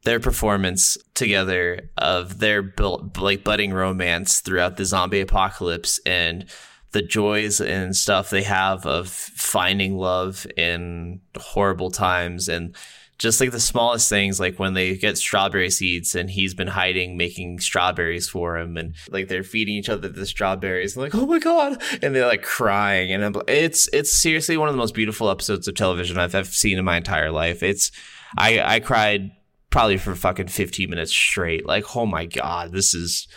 their 0.03 0.19
performance 0.19 0.97
together 1.13 1.91
of 1.97 2.39
their 2.39 2.61
built, 2.61 3.17
like 3.17 3.45
budding 3.45 3.71
romance 3.71 4.41
throughout 4.41 4.75
the 4.75 4.83
zombie 4.83 5.21
apocalypse 5.21 5.97
and 6.05 6.45
the 6.91 7.01
joys 7.01 7.61
and 7.61 7.95
stuff 7.95 8.29
they 8.29 8.43
have 8.43 8.85
of 8.85 9.07
finding 9.07 9.95
love 9.95 10.45
in 10.57 11.21
horrible 11.37 11.89
times 11.89 12.49
and 12.49 12.75
just 13.23 13.39
like 13.39 13.51
the 13.51 13.59
smallest 13.59 14.09
things, 14.09 14.37
like 14.37 14.59
when 14.59 14.73
they 14.73 14.97
get 14.97 15.17
strawberry 15.17 15.69
seeds 15.69 16.13
and 16.13 16.29
he's 16.29 16.53
been 16.53 16.67
hiding, 16.67 17.15
making 17.15 17.57
strawberries 17.61 18.27
for 18.27 18.57
him, 18.57 18.75
and 18.75 18.95
like 19.11 19.29
they're 19.29 19.43
feeding 19.43 19.75
each 19.75 19.87
other 19.87 20.09
the 20.09 20.25
strawberries, 20.25 20.97
and 20.97 21.03
like 21.03 21.15
oh 21.15 21.25
my 21.25 21.39
god, 21.39 21.81
and 22.01 22.13
they're 22.13 22.27
like 22.27 22.43
crying, 22.43 23.13
and 23.13 23.41
it's 23.47 23.87
it's 23.93 24.11
seriously 24.11 24.57
one 24.57 24.67
of 24.67 24.73
the 24.73 24.77
most 24.77 24.93
beautiful 24.93 25.29
episodes 25.29 25.69
of 25.69 25.75
television 25.75 26.17
I've, 26.17 26.35
I've 26.35 26.47
seen 26.47 26.77
in 26.77 26.83
my 26.83 26.97
entire 26.97 27.31
life. 27.31 27.63
It's 27.63 27.91
I 28.37 28.59
I 28.59 28.79
cried 28.81 29.31
probably 29.69 29.95
for 29.95 30.15
fucking 30.15 30.49
15 30.49 30.89
minutes 30.89 31.13
straight. 31.13 31.65
Like 31.65 31.95
oh 31.95 32.05
my 32.05 32.25
god, 32.25 32.73
this 32.73 32.93
is. 32.93 33.29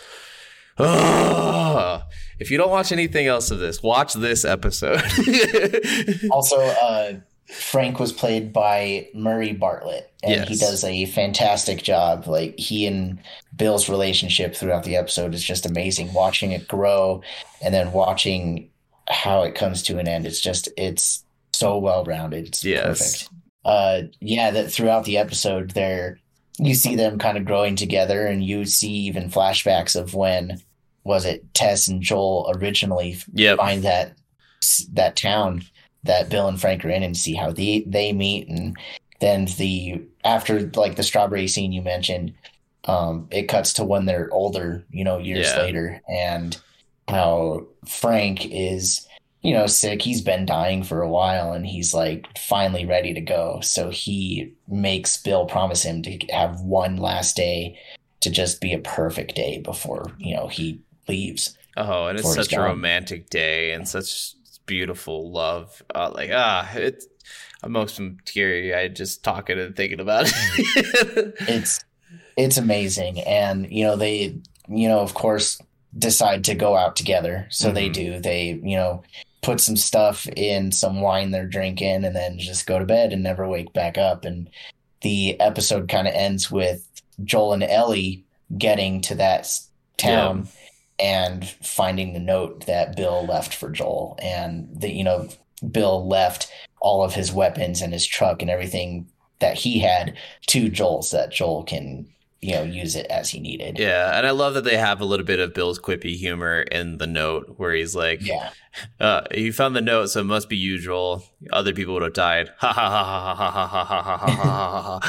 If 2.39 2.51
you 2.51 2.57
don't 2.57 2.69
watch 2.69 2.91
anything 2.91 3.25
else 3.25 3.49
of 3.49 3.57
this, 3.57 3.81
watch 3.81 4.13
this 4.13 4.45
episode. 4.45 5.01
also, 6.31 6.59
uh, 6.59 7.13
Frank 7.49 7.99
was 7.99 8.11
played 8.11 8.51
by 8.51 9.07
Murray 9.13 9.53
Bartlett, 9.53 10.11
and 10.21 10.33
yes. 10.33 10.47
he 10.49 10.55
does 10.57 10.83
a 10.83 11.05
fantastic 11.05 11.81
job. 11.81 12.27
Like 12.27 12.59
he 12.59 12.85
and 12.85 13.19
Bill's 13.55 13.87
relationship 13.87 14.53
throughout 14.55 14.83
the 14.83 14.97
episode 14.97 15.33
is 15.33 15.43
just 15.43 15.65
amazing. 15.65 16.13
Watching 16.13 16.51
it 16.51 16.67
grow, 16.67 17.21
and 17.61 17.73
then 17.73 17.93
watching 17.93 18.69
how 19.09 19.43
it 19.43 19.55
comes 19.55 19.83
to 19.83 19.97
an 19.97 20.07
end. 20.07 20.25
It's 20.25 20.41
just 20.41 20.67
it's 20.77 21.23
so 21.53 21.77
well 21.77 22.03
rounded. 22.03 22.47
It's 22.47 22.65
yes. 22.65 23.23
perfect. 23.23 23.29
Uh, 23.63 24.01
yeah, 24.19 24.51
that 24.51 24.71
throughout 24.71 25.05
the 25.05 25.17
episode, 25.17 25.71
there 25.71 26.19
you 26.59 26.73
see 26.73 26.95
them 26.95 27.17
kind 27.17 27.37
of 27.37 27.45
growing 27.45 27.77
together, 27.77 28.25
and 28.25 28.43
you 28.43 28.65
see 28.65 28.91
even 28.91 29.29
flashbacks 29.29 29.95
of 29.95 30.13
when 30.13 30.61
was 31.05 31.23
it 31.23 31.53
Tess 31.53 31.87
and 31.87 32.01
Joel 32.01 32.51
originally 32.55 33.17
yep. 33.31 33.57
find 33.57 33.83
that 33.83 34.17
that 34.91 35.15
town 35.15 35.63
that 36.03 36.29
Bill 36.29 36.47
and 36.47 36.59
Frank 36.59 36.85
are 36.85 36.89
in 36.89 37.03
and 37.03 37.15
see 37.15 37.33
how 37.33 37.51
they 37.51 37.83
they 37.87 38.13
meet. 38.13 38.47
And 38.47 38.75
then 39.19 39.45
the 39.57 40.01
after 40.23 40.71
like 40.75 40.95
the 40.95 41.03
strawberry 41.03 41.47
scene 41.47 41.71
you 41.71 41.81
mentioned 41.81 42.33
um 42.85 43.27
it 43.31 43.47
cuts 43.47 43.73
to 43.73 43.83
when 43.83 44.05
they're 44.05 44.31
older 44.31 44.85
you 44.91 45.03
know 45.03 45.17
years 45.17 45.47
yeah. 45.47 45.61
later 45.61 46.01
and 46.07 46.57
how 47.07 47.65
Frank 47.87 48.45
is 48.45 49.07
you 49.41 49.53
know 49.53 49.67
sick. 49.67 50.01
He's 50.01 50.21
been 50.21 50.45
dying 50.45 50.83
for 50.83 51.01
a 51.01 51.09
while 51.09 51.53
and 51.53 51.65
he's 51.65 51.93
like 51.93 52.27
finally 52.37 52.85
ready 52.85 53.13
to 53.13 53.21
go. 53.21 53.59
So 53.61 53.89
he 53.89 54.53
makes 54.67 55.21
Bill 55.21 55.45
promise 55.45 55.83
him 55.83 56.01
to 56.03 56.17
have 56.31 56.61
one 56.61 56.97
last 56.97 57.35
day 57.35 57.77
to 58.21 58.29
just 58.29 58.61
be 58.61 58.73
a 58.73 58.79
perfect 58.79 59.35
day 59.35 59.59
before 59.59 60.11
you 60.17 60.35
know 60.35 60.47
he 60.47 60.81
leaves 61.07 61.57
oh 61.77 62.07
and 62.07 62.19
it's 62.19 62.33
such 62.33 62.53
a 62.53 62.59
romantic 62.59 63.29
day 63.29 63.71
and 63.71 63.87
such 63.87 64.33
beautiful 64.67 65.31
love. 65.31 65.81
Uh, 65.95 66.11
like 66.13 66.29
ah, 66.31 66.69
it's 66.75 67.07
I'm 67.63 67.71
most 67.71 67.99
teary 68.25 68.75
eyed 68.75 68.95
just 68.95 69.23
talking 69.23 69.59
and 69.59 69.75
thinking 69.75 69.99
about 69.99 70.27
it. 70.27 71.33
it's 71.39 71.83
it's 72.37 72.57
amazing, 72.57 73.21
and 73.21 73.71
you 73.71 73.83
know 73.83 73.95
they 73.95 74.37
you 74.67 74.87
know 74.87 74.99
of 74.99 75.15
course 75.15 75.59
decide 75.97 76.43
to 76.43 76.53
go 76.53 76.75
out 76.75 76.95
together, 76.95 77.47
so 77.49 77.67
mm-hmm. 77.67 77.75
they 77.75 77.89
do. 77.89 78.19
They 78.19 78.59
you 78.63 78.77
know 78.77 79.03
put 79.41 79.59
some 79.59 79.77
stuff 79.77 80.27
in 80.35 80.71
some 80.71 80.99
wine 81.01 81.31
they're 81.31 81.47
drinking 81.47 82.03
and 82.03 82.15
then 82.15 82.37
just 82.37 82.67
go 82.67 82.79
to 82.79 82.85
bed 82.85 83.13
and 83.13 83.23
never 83.23 83.47
wake 83.47 83.71
back 83.71 83.97
up. 83.97 84.25
And 84.25 84.49
the 85.01 85.39
episode 85.39 85.87
kind 85.87 86.07
of 86.07 86.13
ends 86.13 86.51
with 86.51 86.85
Joel 87.23 87.53
and 87.53 87.63
Ellie 87.63 88.25
getting 88.57 88.99
to 89.01 89.15
that 89.15 89.49
town 89.97 90.39
yeah. 90.39 90.51
And 90.99 91.47
finding 91.47 92.13
the 92.13 92.19
note 92.19 92.65
that 92.65 92.95
Bill 92.95 93.25
left 93.25 93.53
for 93.53 93.69
Joel. 93.69 94.17
And 94.21 94.69
that, 94.81 94.93
you 94.93 95.03
know, 95.03 95.29
Bill 95.71 96.07
left 96.07 96.51
all 96.79 97.03
of 97.03 97.13
his 97.13 97.31
weapons 97.31 97.81
and 97.81 97.93
his 97.93 98.05
truck 98.05 98.41
and 98.41 98.51
everything 98.51 99.07
that 99.39 99.57
he 99.57 99.79
had 99.79 100.17
to 100.47 100.69
Joel 100.69 101.03
so 101.03 101.17
that 101.17 101.31
Joel 101.31 101.63
can 101.63 102.07
you 102.47 102.53
know 102.53 102.63
use 102.63 102.95
it 102.95 103.05
as 103.07 103.29
he 103.29 103.41
needed. 103.41 103.77
Yeah, 103.77 104.17
and 104.17 104.25
I 104.25 104.31
love 104.31 104.53
that 104.53 104.63
they 104.63 104.77
have 104.77 105.01
a 105.01 105.05
little 105.05 105.25
bit 105.25 105.41
of 105.41 105.53
Bill's 105.53 105.79
quippy 105.79 106.15
humor 106.15 106.61
in 106.61 106.97
the 106.97 107.05
note 107.05 107.55
where 107.57 107.73
he's 107.73 107.93
like, 107.93 108.25
"Yeah, 108.25 108.51
uh, 109.01 109.23
he 109.33 109.51
found 109.51 109.75
the 109.75 109.81
note, 109.81 110.07
so 110.07 110.21
it 110.21 110.23
must 110.23 110.47
be 110.47 110.55
usual. 110.55 111.25
Other 111.51 111.73
people 111.73 111.93
would 111.95 112.03
have 112.03 112.13
died." 112.13 112.49
Ha 112.59 112.71
ha 112.71 112.89
ha 112.89 113.35
ha 113.35 113.35
ha 113.35 113.67
ha 113.67 113.83
ha 113.83 113.93
ha 114.03 114.17
ha 114.17 114.27
ha 114.27 114.81
ha. 114.81 114.99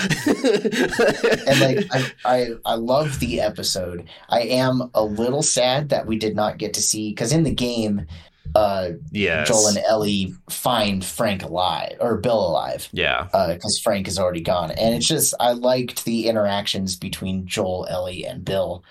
And 1.46 1.60
like, 1.60 1.86
I, 1.92 2.12
I 2.24 2.48
I 2.66 2.74
love 2.74 3.20
the 3.20 3.40
episode. 3.40 4.08
I 4.28 4.40
am 4.40 4.90
a 4.92 5.04
little 5.04 5.42
sad 5.42 5.90
that 5.90 6.06
we 6.06 6.18
did 6.18 6.34
not 6.34 6.58
get 6.58 6.74
to 6.74 6.82
see 6.82 7.10
because 7.10 7.32
in 7.32 7.44
the 7.44 7.54
game 7.54 8.06
uh 8.54 8.90
yes. 9.10 9.48
Joel 9.48 9.68
and 9.68 9.78
Ellie 9.78 10.34
find 10.48 11.04
Frank 11.04 11.42
alive 11.42 11.96
or 12.00 12.16
Bill 12.16 12.48
alive. 12.48 12.88
Yeah. 12.92 13.28
Uh 13.32 13.54
because 13.54 13.78
uh, 13.78 13.82
Frank 13.82 14.08
is 14.08 14.18
already 14.18 14.40
gone. 14.40 14.70
And 14.70 14.94
it's 14.94 15.06
just 15.06 15.34
I 15.40 15.52
liked 15.52 16.04
the 16.04 16.28
interactions 16.28 16.96
between 16.96 17.46
Joel, 17.46 17.86
Ellie, 17.90 18.24
and 18.24 18.44
Bill. 18.44 18.84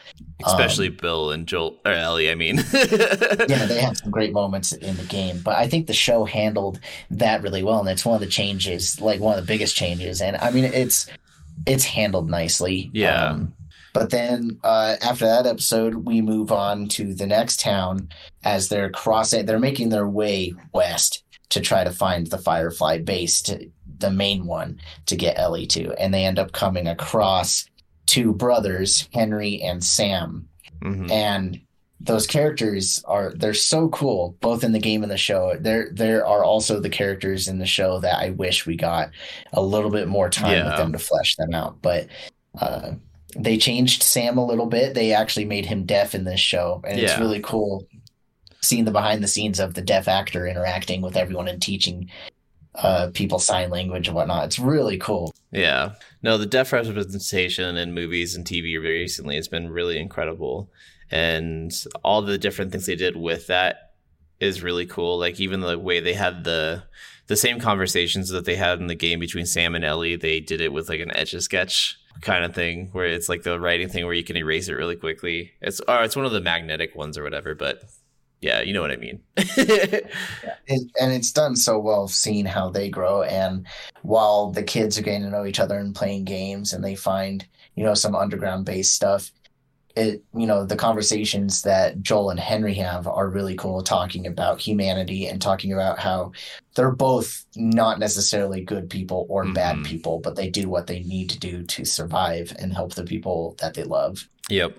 Especially 0.45 0.87
um, 0.89 0.97
Bill 1.01 1.31
and 1.31 1.47
Joel 1.47 1.79
or 1.85 1.91
Ellie, 1.91 2.29
I 2.29 2.35
mean. 2.35 2.57
yeah, 2.73 3.65
they 3.65 3.81
have 3.81 3.97
some 4.01 4.11
great 4.11 4.33
moments 4.33 4.71
in 4.71 4.95
the 4.97 5.05
game. 5.05 5.39
But 5.43 5.55
I 5.55 5.67
think 5.67 5.87
the 5.87 5.93
show 5.93 6.25
handled 6.25 6.79
that 7.11 7.41
really 7.41 7.63
well. 7.63 7.79
And 7.79 7.89
it's 7.89 8.05
one 8.05 8.15
of 8.15 8.21
the 8.21 8.27
changes, 8.27 9.01
like 9.01 9.19
one 9.19 9.37
of 9.37 9.43
the 9.43 9.47
biggest 9.47 9.75
changes. 9.75 10.21
And 10.21 10.37
I 10.37 10.51
mean 10.51 10.65
it's 10.65 11.07
it's 11.65 11.85
handled 11.85 12.29
nicely. 12.29 12.89
Yeah. 12.93 13.25
Um, 13.25 13.53
but 13.97 14.11
then 14.11 14.59
uh, 14.63 14.95
after 15.01 15.25
that 15.25 15.47
episode, 15.47 15.95
we 16.05 16.21
move 16.21 16.51
on 16.51 16.87
to 16.89 17.15
the 17.15 17.25
next 17.25 17.59
town 17.59 18.09
as 18.43 18.69
they're 18.69 18.91
crossing, 18.91 19.47
they're 19.47 19.57
making 19.57 19.89
their 19.89 20.07
way 20.07 20.53
west 20.71 21.23
to 21.49 21.61
try 21.61 21.83
to 21.83 21.89
find 21.89 22.27
the 22.27 22.37
Firefly 22.37 22.99
base, 22.99 23.41
to, 23.41 23.71
the 23.97 24.11
main 24.11 24.45
one, 24.45 24.79
to 25.07 25.15
get 25.15 25.39
Ellie 25.39 25.65
to. 25.65 25.99
And 25.99 26.13
they 26.13 26.25
end 26.25 26.37
up 26.37 26.51
coming 26.51 26.87
across 26.87 27.67
two 28.05 28.33
brothers, 28.33 29.09
Henry 29.15 29.63
and 29.63 29.83
Sam. 29.83 30.47
Mm-hmm. 30.83 31.09
And 31.09 31.61
those 31.99 32.27
characters 32.27 33.03
are 33.07 33.33
they're 33.33 33.55
so 33.55 33.89
cool 33.89 34.37
both 34.39 34.63
in 34.63 34.73
the 34.73 34.79
game 34.79 35.01
and 35.01 35.11
the 35.11 35.17
show 35.17 35.57
there 35.59 35.89
there 35.91 36.23
are 36.27 36.43
also 36.43 36.79
the 36.79 36.91
characters 36.91 37.47
in 37.47 37.57
the 37.57 37.65
show 37.65 37.99
that 37.99 38.19
i 38.19 38.29
wish 38.29 38.67
we 38.67 38.75
got 38.75 39.09
a 39.53 39.61
little 39.63 39.89
bit 39.89 40.07
more 40.07 40.29
time 40.29 40.51
yeah. 40.51 40.69
with 40.69 40.77
them 40.77 40.91
to 40.91 40.99
flesh 40.99 41.35
them 41.37 41.55
out 41.55 41.81
but 41.81 42.07
uh, 42.59 42.91
they 43.37 43.57
changed 43.57 44.03
Sam 44.03 44.37
a 44.37 44.45
little 44.45 44.65
bit. 44.65 44.93
They 44.93 45.13
actually 45.13 45.45
made 45.45 45.65
him 45.65 45.85
deaf 45.85 46.15
in 46.15 46.23
this 46.23 46.39
show, 46.39 46.81
and 46.85 46.97
yeah. 46.97 47.05
it's 47.05 47.19
really 47.19 47.39
cool 47.41 47.87
seeing 48.61 48.85
the 48.85 48.91
behind 48.91 49.23
the 49.23 49.27
scenes 49.27 49.59
of 49.59 49.73
the 49.73 49.81
deaf 49.81 50.07
actor 50.07 50.47
interacting 50.47 51.01
with 51.01 51.15
everyone 51.15 51.47
and 51.47 51.61
teaching 51.61 52.09
uh, 52.75 53.09
people 53.13 53.39
sign 53.39 53.69
language 53.69 54.07
and 54.07 54.15
whatnot. 54.15 54.45
It's 54.45 54.59
really 54.59 54.97
cool. 54.97 55.33
Yeah. 55.51 55.93
No, 56.21 56.37
the 56.37 56.45
deaf 56.45 56.73
representation 56.73 57.77
in 57.77 57.93
movies 57.93 58.35
and 58.35 58.45
TV 58.45 58.79
recently 58.81 59.35
has 59.35 59.47
been 59.47 59.69
really 59.69 59.97
incredible. 59.97 60.69
And 61.09 61.71
all 62.03 62.21
the 62.21 62.37
different 62.37 62.71
things 62.71 62.85
they 62.85 62.95
did 62.95 63.15
with 63.15 63.47
that 63.47 63.93
is 64.39 64.61
really 64.61 64.85
cool. 64.85 65.17
Like 65.17 65.39
even 65.39 65.61
the 65.61 65.79
way 65.79 65.99
they 65.99 66.13
had 66.13 66.43
the 66.43 66.83
the 67.27 67.35
same 67.35 67.59
conversations 67.59 68.29
that 68.29 68.45
they 68.45 68.55
had 68.55 68.79
in 68.79 68.87
the 68.87 68.95
game 68.95 69.19
between 69.19 69.45
Sam 69.45 69.75
and 69.75 69.83
Ellie, 69.83 70.15
they 70.15 70.39
did 70.39 70.61
it 70.61 70.71
with 70.71 70.87
like 70.87 71.01
an 71.01 71.15
etch 71.15 71.33
a 71.33 71.41
sketch 71.41 71.97
kind 72.21 72.43
of 72.43 72.53
thing 72.53 72.89
where 72.91 73.05
it's 73.05 73.29
like 73.29 73.43
the 73.43 73.59
writing 73.59 73.89
thing 73.89 74.05
where 74.05 74.13
you 74.13 74.23
can 74.23 74.37
erase 74.37 74.67
it 74.67 74.73
really 74.73 74.95
quickly. 74.95 75.51
It's 75.61 75.79
or 75.87 76.03
it's 76.03 76.15
one 76.15 76.25
of 76.25 76.31
the 76.31 76.41
magnetic 76.41 76.95
ones 76.95 77.17
or 77.17 77.23
whatever, 77.23 77.55
but 77.55 77.83
yeah, 78.41 78.61
you 78.61 78.73
know 78.73 78.81
what 78.81 78.91
I 78.91 78.97
mean. 78.97 79.19
it, 79.37 80.11
and 80.67 81.13
it's 81.13 81.31
done 81.31 81.55
so 81.55 81.79
well 81.79 82.07
seeing 82.07 82.45
how 82.45 82.69
they 82.69 82.89
grow 82.89 83.23
and 83.23 83.65
while 84.03 84.51
the 84.51 84.63
kids 84.63 84.97
are 84.97 85.01
getting 85.01 85.23
to 85.23 85.29
know 85.29 85.45
each 85.45 85.59
other 85.59 85.77
and 85.77 85.95
playing 85.95 86.25
games 86.25 86.73
and 86.73 86.83
they 86.83 86.95
find, 86.95 87.45
you 87.75 87.83
know, 87.83 87.93
some 87.93 88.15
underground 88.15 88.65
based 88.65 88.93
stuff, 88.93 89.31
it 89.97 90.23
you 90.35 90.45
know 90.45 90.63
the 90.63 90.75
conversations 90.75 91.63
that 91.63 92.01
Joel 92.01 92.29
and 92.29 92.39
Henry 92.39 92.75
have 92.75 93.07
are 93.07 93.29
really 93.29 93.55
cool 93.55 93.81
talking 93.81 94.27
about 94.27 94.61
humanity 94.61 95.25
and 95.25 95.41
talking 95.41 95.73
about 95.73 95.99
how 95.99 96.31
they're 96.75 96.91
both 96.91 97.45
not 97.55 97.99
necessarily 97.99 98.61
good 98.61 98.89
people 98.89 99.25
or 99.29 99.43
mm-hmm. 99.43 99.53
bad 99.53 99.83
people 99.83 100.19
but 100.19 100.35
they 100.35 100.49
do 100.49 100.69
what 100.69 100.87
they 100.87 100.99
need 101.01 101.29
to 101.31 101.39
do 101.39 101.63
to 101.63 101.83
survive 101.83 102.55
and 102.59 102.73
help 102.73 102.93
the 102.93 103.03
people 103.03 103.55
that 103.59 103.73
they 103.73 103.83
love. 103.83 104.27
Yep. 104.49 104.77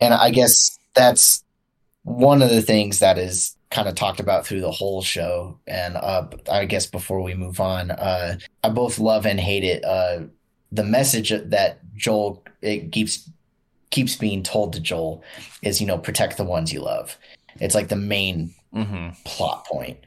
And 0.00 0.14
I 0.14 0.30
guess 0.30 0.78
that's 0.94 1.44
one 2.02 2.42
of 2.42 2.50
the 2.50 2.62
things 2.62 2.98
that 2.98 3.18
is 3.18 3.56
kind 3.70 3.88
of 3.88 3.94
talked 3.94 4.20
about 4.20 4.46
through 4.46 4.60
the 4.60 4.70
whole 4.70 5.02
show 5.02 5.58
and 5.66 5.96
uh 5.96 6.28
I 6.50 6.64
guess 6.64 6.86
before 6.86 7.20
we 7.22 7.34
move 7.34 7.60
on 7.60 7.90
uh 7.90 8.36
I 8.62 8.68
both 8.68 8.98
love 8.98 9.26
and 9.26 9.40
hate 9.40 9.64
it 9.64 9.84
uh 9.84 10.20
the 10.70 10.84
message 10.84 11.30
that 11.30 11.80
Joel 11.96 12.44
it 12.62 12.92
keeps 12.92 13.28
keeps 13.94 14.16
being 14.16 14.42
told 14.42 14.72
to 14.72 14.80
Joel 14.80 15.22
is, 15.62 15.80
you 15.80 15.86
know, 15.86 15.98
protect 15.98 16.36
the 16.36 16.44
ones 16.44 16.72
you 16.72 16.80
love. 16.80 17.16
It's 17.60 17.76
like 17.76 17.88
the 17.88 17.94
main 17.94 18.52
mm-hmm. 18.74 19.10
plot 19.24 19.64
point, 19.66 19.98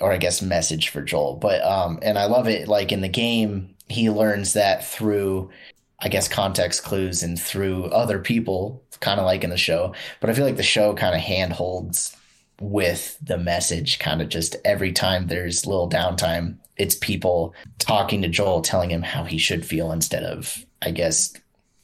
or 0.00 0.12
I 0.12 0.16
guess 0.16 0.40
message 0.40 0.88
for 0.88 1.02
Joel. 1.02 1.36
But 1.36 1.62
um, 1.62 1.98
and 2.00 2.18
I 2.18 2.24
love 2.24 2.48
it. 2.48 2.68
Like 2.68 2.90
in 2.90 3.02
the 3.02 3.08
game, 3.08 3.74
he 3.88 4.08
learns 4.08 4.54
that 4.54 4.82
through, 4.82 5.50
I 6.00 6.08
guess, 6.08 6.26
context 6.26 6.84
clues 6.84 7.22
and 7.22 7.38
through 7.38 7.84
other 7.86 8.18
people, 8.18 8.82
kind 9.00 9.20
of 9.20 9.26
like 9.26 9.44
in 9.44 9.50
the 9.50 9.58
show. 9.58 9.94
But 10.20 10.30
I 10.30 10.32
feel 10.32 10.46
like 10.46 10.56
the 10.56 10.62
show 10.62 10.94
kind 10.94 11.14
of 11.14 11.20
handholds 11.20 12.16
with 12.62 13.18
the 13.22 13.36
message, 13.36 13.98
kind 13.98 14.22
of 14.22 14.30
just 14.30 14.56
every 14.64 14.90
time 14.90 15.26
there's 15.26 15.66
little 15.66 15.88
downtime, 15.88 16.56
it's 16.78 16.94
people 16.94 17.54
talking 17.78 18.22
to 18.22 18.28
Joel, 18.28 18.62
telling 18.62 18.90
him 18.90 19.02
how 19.02 19.24
he 19.24 19.36
should 19.36 19.66
feel 19.66 19.92
instead 19.92 20.22
of, 20.22 20.64
I 20.80 20.92
guess, 20.92 21.34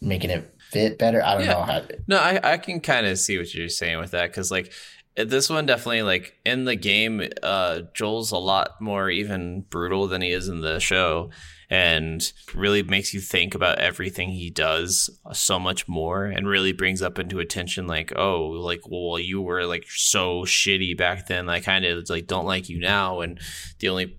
making 0.01 0.31
it 0.31 0.54
fit 0.75 0.99
better. 0.99 1.25
I 1.25 1.35
don't 1.35 1.45
yeah. 1.45 1.53
know 1.53 1.63
how. 1.63 1.81
To... 1.81 1.99
No, 2.07 2.19
I 2.19 2.53
I 2.53 2.59
can 2.59 2.81
kind 2.81 3.07
of 3.07 3.19
see 3.19 3.39
what 3.39 3.55
you're 3.55 3.69
saying 3.69 3.99
with 3.99 4.11
that 4.11 4.31
because 4.31 4.51
like 4.51 4.73
this 5.17 5.49
one 5.49 5.65
definitely 5.65 6.03
like 6.03 6.35
in 6.45 6.65
the 6.65 6.77
game, 6.77 7.23
uh, 7.43 7.83
Joel's 7.95 8.33
a 8.33 8.39
lot 8.39 8.81
more 8.81 9.09
even 9.09 9.63
brutal 9.63 10.09
than 10.09 10.23
he 10.23 10.31
is 10.31 10.49
in 10.49 10.61
the 10.61 10.81
show, 10.81 11.31
and 11.71 12.33
really 12.53 12.83
makes 12.83 13.15
you 13.15 13.21
think 13.21 13.55
about 13.55 13.79
everything 13.79 14.31
he 14.31 14.51
does 14.51 15.09
so 15.33 15.59
much 15.59 15.87
more, 15.87 16.25
and 16.25 16.49
really 16.49 16.73
brings 16.73 17.01
up 17.01 17.19
into 17.19 17.39
attention 17.39 17.87
like, 17.87 18.13
oh, 18.17 18.47
like 18.47 18.81
well, 18.89 19.19
you 19.19 19.41
were 19.41 19.65
like 19.65 19.85
so 19.89 20.43
shitty 20.43 20.99
back 20.99 21.29
then. 21.29 21.49
I 21.49 21.61
kind 21.61 21.85
of 21.85 22.11
like 22.11 22.27
don't 22.27 22.47
like 22.47 22.69
you 22.69 22.81
now, 22.81 23.21
and 23.21 23.41
the 23.79 23.89
only 23.89 24.17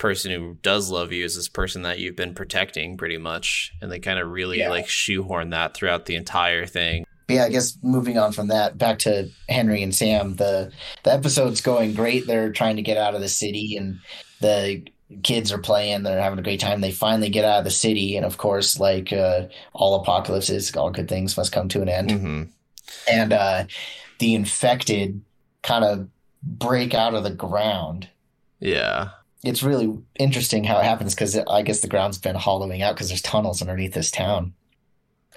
person 0.00 0.32
who 0.32 0.56
does 0.62 0.90
love 0.90 1.12
you 1.12 1.24
is 1.24 1.36
this 1.36 1.48
person 1.48 1.82
that 1.82 1.98
you've 2.00 2.16
been 2.16 2.34
protecting 2.34 2.96
pretty 2.96 3.18
much 3.18 3.72
and 3.80 3.92
they 3.92 4.00
kind 4.00 4.18
of 4.18 4.30
really 4.30 4.58
yeah. 4.58 4.70
like 4.70 4.88
shoehorn 4.88 5.50
that 5.50 5.74
throughout 5.74 6.06
the 6.06 6.16
entire 6.16 6.66
thing. 6.66 7.04
But 7.28 7.34
yeah 7.34 7.44
i 7.44 7.48
guess 7.50 7.78
moving 7.82 8.18
on 8.18 8.32
from 8.32 8.48
that 8.48 8.76
back 8.76 8.98
to 9.00 9.28
henry 9.48 9.84
and 9.84 9.94
sam 9.94 10.34
the 10.34 10.72
the 11.04 11.12
episode's 11.12 11.60
going 11.60 11.94
great. 11.94 12.26
They're 12.26 12.50
trying 12.50 12.76
to 12.76 12.82
get 12.82 12.96
out 12.96 13.14
of 13.14 13.20
the 13.20 13.28
city 13.28 13.76
and 13.76 14.00
the 14.40 14.84
kids 15.22 15.52
are 15.52 15.58
playing 15.58 16.02
they're 16.02 16.20
having 16.20 16.38
a 16.38 16.42
great 16.42 16.60
time. 16.60 16.80
They 16.80 16.92
finally 16.92 17.28
get 17.28 17.44
out 17.44 17.58
of 17.58 17.64
the 17.64 17.70
city 17.70 18.16
and 18.16 18.26
of 18.26 18.38
course 18.38 18.80
like 18.80 19.12
uh, 19.12 19.46
all 19.74 20.00
apocalypses 20.00 20.74
all 20.74 20.90
good 20.90 21.08
things 21.08 21.36
must 21.36 21.52
come 21.52 21.68
to 21.68 21.82
an 21.82 21.88
end. 21.88 22.10
Mm-hmm. 22.10 22.42
and 23.06 23.32
uh, 23.32 23.64
the 24.18 24.34
infected 24.34 25.20
kind 25.62 25.84
of 25.84 26.08
break 26.42 26.94
out 26.94 27.14
of 27.14 27.22
the 27.22 27.30
ground. 27.30 28.08
Yeah 28.60 29.10
it's 29.42 29.62
really 29.62 29.98
interesting 30.18 30.64
how 30.64 30.78
it 30.78 30.84
happens 30.84 31.14
because 31.14 31.36
I 31.36 31.62
guess 31.62 31.80
the 31.80 31.88
ground's 31.88 32.18
been 32.18 32.36
hollowing 32.36 32.82
out 32.82 32.94
because 32.94 33.08
there's 33.08 33.22
tunnels 33.22 33.62
underneath 33.62 33.94
this 33.94 34.10
town. 34.10 34.52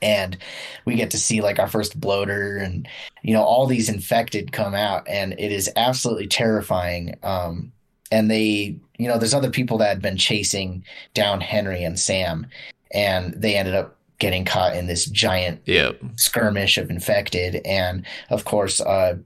And 0.02 0.38
we 0.84 0.96
get 0.96 1.12
to 1.12 1.18
see 1.18 1.42
like 1.42 1.60
our 1.60 1.68
first 1.70 2.00
bloater 2.00 2.58
and, 2.58 2.88
you 3.22 3.34
know, 3.34 3.44
all 3.44 3.66
these 3.66 3.88
infected 3.88 4.52
come 4.52 4.74
out 4.74 5.08
and 5.08 5.34
it 5.34 5.52
is 5.52 5.72
absolutely 5.78 6.28
terrifying. 6.28 7.18
Um, 7.24 7.72
and 8.12 8.30
they, 8.30 8.76
you 8.98 9.08
know, 9.08 9.18
there's 9.18 9.34
other 9.34 9.50
people 9.50 9.78
that 9.78 9.88
had 9.88 10.02
been 10.02 10.18
chasing 10.18 10.84
down 11.14 11.40
Henry 11.40 11.84
and 11.84 11.98
Sam 11.98 12.48
and 12.92 13.34
they 13.34 13.56
ended 13.56 13.76
up 13.76 13.96
getting 14.20 14.44
caught 14.44 14.76
in 14.76 14.88
this 14.88 15.06
giant 15.06 15.62
yep. 15.66 16.00
skirmish 16.18 16.78
of 16.78 16.90
infected. 16.90 17.62
And 17.66 18.06
of 18.30 18.44
course, 18.44 18.82
uh, 18.82 19.18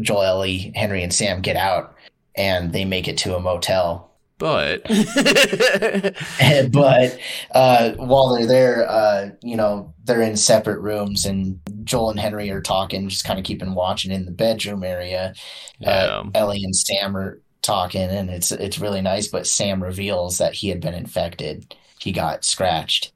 Joel, 0.00 0.22
Ellie, 0.22 0.72
Henry, 0.74 1.04
and 1.04 1.14
Sam 1.14 1.40
get 1.40 1.56
out 1.56 1.94
and 2.34 2.72
they 2.72 2.84
make 2.84 3.06
it 3.06 3.16
to 3.18 3.36
a 3.36 3.40
motel 3.40 4.10
but 4.38 4.82
but 6.72 7.18
uh, 7.52 7.92
while 7.92 8.34
they're 8.34 8.46
there, 8.46 8.88
uh, 8.88 9.30
you 9.42 9.56
know, 9.56 9.94
they're 10.04 10.20
in 10.22 10.36
separate 10.36 10.80
rooms, 10.80 11.24
and 11.24 11.60
Joel 11.84 12.10
and 12.10 12.20
Henry 12.20 12.50
are 12.50 12.60
talking, 12.60 13.08
just 13.08 13.24
kind 13.24 13.38
of 13.38 13.44
keeping 13.44 13.74
watching 13.74 14.12
in 14.12 14.26
the 14.26 14.32
bedroom 14.32 14.84
area. 14.84 15.32
Uh, 15.80 15.84
yeah. 15.84 15.88
Uh, 15.88 16.24
Ellie 16.34 16.62
and 16.62 16.76
Sam 16.76 17.16
are 17.16 17.40
talking, 17.62 18.02
and 18.02 18.28
it's 18.28 18.52
it's 18.52 18.78
really 18.78 19.00
nice. 19.00 19.28
But 19.28 19.46
Sam 19.46 19.82
reveals 19.82 20.38
that 20.38 20.54
he 20.54 20.68
had 20.68 20.80
been 20.80 20.94
infected. 20.94 21.74
He 21.98 22.12
got 22.12 22.44
scratched 22.44 23.12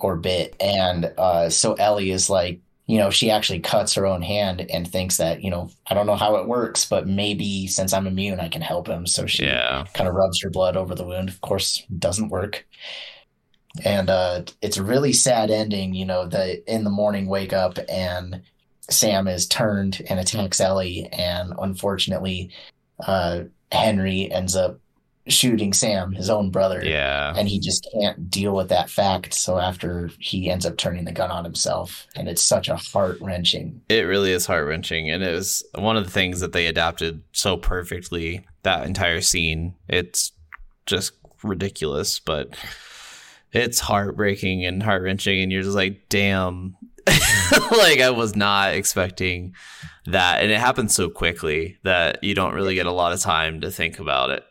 or 0.00 0.16
bit, 0.16 0.54
and 0.60 1.12
uh, 1.16 1.48
so 1.48 1.74
Ellie 1.74 2.10
is 2.10 2.28
like, 2.28 2.60
you 2.86 2.98
know, 2.98 3.10
she 3.10 3.30
actually 3.30 3.60
cuts 3.60 3.94
her 3.94 4.06
own 4.06 4.22
hand 4.22 4.66
and 4.70 4.86
thinks 4.86 5.16
that, 5.16 5.42
you 5.42 5.50
know, 5.50 5.70
I 5.86 5.94
don't 5.94 6.06
know 6.06 6.16
how 6.16 6.36
it 6.36 6.48
works, 6.48 6.84
but 6.84 7.06
maybe 7.06 7.66
since 7.66 7.92
I'm 7.92 8.06
immune, 8.06 8.40
I 8.40 8.48
can 8.48 8.62
help 8.62 8.88
him. 8.88 9.06
So 9.06 9.26
she 9.26 9.44
Yeah. 9.46 9.84
kind 9.94 10.08
of 10.08 10.14
rubs 10.14 10.40
her 10.42 10.50
blood 10.50 10.76
over 10.76 10.94
the 10.94 11.04
wound. 11.04 11.28
Of 11.28 11.40
course, 11.40 11.82
doesn't 11.98 12.30
work. 12.30 12.66
And 13.84 14.10
uh, 14.10 14.42
it's 14.60 14.76
a 14.76 14.82
really 14.82 15.12
sad 15.12 15.50
ending, 15.50 15.94
you 15.94 16.04
know, 16.04 16.26
that 16.26 16.62
in 16.66 16.84
the 16.84 16.90
morning 16.90 17.26
wake 17.26 17.52
up 17.52 17.78
and 17.88 18.42
Sam 18.90 19.28
is 19.28 19.46
turned 19.46 20.02
and 20.10 20.20
attacks 20.20 20.60
Ellie. 20.60 21.08
And 21.12 21.54
unfortunately, 21.58 22.50
uh, 23.06 23.44
Henry 23.70 24.30
ends 24.30 24.54
up 24.54 24.80
shooting 25.28 25.72
Sam, 25.72 26.12
his 26.12 26.28
own 26.28 26.50
brother. 26.50 26.84
Yeah. 26.84 27.34
And 27.36 27.48
he 27.48 27.60
just 27.60 27.86
can't 27.92 28.30
deal 28.30 28.54
with 28.54 28.68
that 28.70 28.90
fact. 28.90 29.34
So 29.34 29.58
after 29.58 30.10
he 30.18 30.50
ends 30.50 30.66
up 30.66 30.76
turning 30.76 31.04
the 31.04 31.12
gun 31.12 31.30
on 31.30 31.44
himself, 31.44 32.06
and 32.16 32.28
it's 32.28 32.42
such 32.42 32.68
a 32.68 32.76
heart 32.76 33.18
wrenching. 33.20 33.80
It 33.88 34.02
really 34.02 34.32
is 34.32 34.46
heart 34.46 34.66
wrenching, 34.66 35.10
and 35.10 35.22
it 35.22 35.32
was 35.32 35.64
one 35.74 35.96
of 35.96 36.04
the 36.04 36.10
things 36.10 36.40
that 36.40 36.52
they 36.52 36.66
adapted 36.66 37.22
so 37.32 37.56
perfectly. 37.56 38.44
That 38.64 38.86
entire 38.86 39.20
scene, 39.20 39.74
it's 39.88 40.32
just 40.86 41.12
ridiculous, 41.42 42.20
but 42.20 42.54
it's 43.52 43.80
heartbreaking 43.80 44.64
and 44.64 44.82
heart 44.82 45.02
wrenching, 45.02 45.40
and 45.40 45.52
you're 45.52 45.62
just 45.62 45.76
like, 45.76 46.08
damn, 46.08 46.76
like 47.06 48.00
I 48.00 48.10
was 48.10 48.36
not 48.36 48.74
expecting 48.74 49.54
that, 50.06 50.42
and 50.42 50.50
it 50.50 50.58
happened 50.58 50.90
so 50.90 51.10
quickly 51.10 51.78
that 51.82 52.22
you 52.24 52.34
don't 52.34 52.54
really 52.54 52.74
get 52.74 52.86
a 52.86 52.92
lot 52.92 53.12
of 53.12 53.20
time 53.20 53.60
to 53.60 53.70
think 53.70 53.98
about 53.98 54.30
it. 54.30 54.44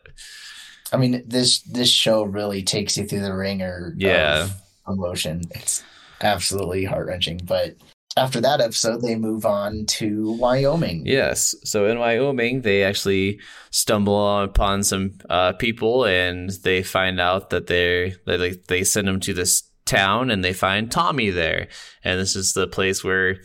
I 0.92 0.96
mean, 0.98 1.22
this 1.26 1.60
this 1.62 1.90
show 1.90 2.22
really 2.22 2.62
takes 2.62 2.96
you 2.96 3.06
through 3.06 3.22
the 3.22 3.34
ringer 3.34 3.94
Yeah. 3.96 4.44
of 4.44 4.52
emotion. 4.88 5.42
It's 5.52 5.82
absolutely 6.20 6.84
heart 6.84 7.06
wrenching. 7.06 7.40
But 7.44 7.76
after 8.16 8.40
that 8.42 8.60
episode, 8.60 9.00
they 9.00 9.16
move 9.16 9.46
on 9.46 9.86
to 9.86 10.32
Wyoming. 10.32 11.04
Yes. 11.06 11.54
So 11.64 11.86
in 11.86 11.98
Wyoming, 11.98 12.60
they 12.60 12.84
actually 12.84 13.40
stumble 13.70 14.40
upon 14.42 14.82
some 14.82 15.12
uh, 15.30 15.54
people, 15.54 16.04
and 16.04 16.50
they 16.62 16.82
find 16.82 17.18
out 17.20 17.50
that 17.50 17.68
they're 17.68 18.12
they 18.26 18.50
they 18.68 18.84
send 18.84 19.08
them 19.08 19.20
to 19.20 19.32
this 19.32 19.62
town, 19.86 20.30
and 20.30 20.44
they 20.44 20.52
find 20.52 20.90
Tommy 20.92 21.30
there, 21.30 21.68
and 22.04 22.20
this 22.20 22.36
is 22.36 22.52
the 22.52 22.66
place 22.66 23.02
where 23.02 23.38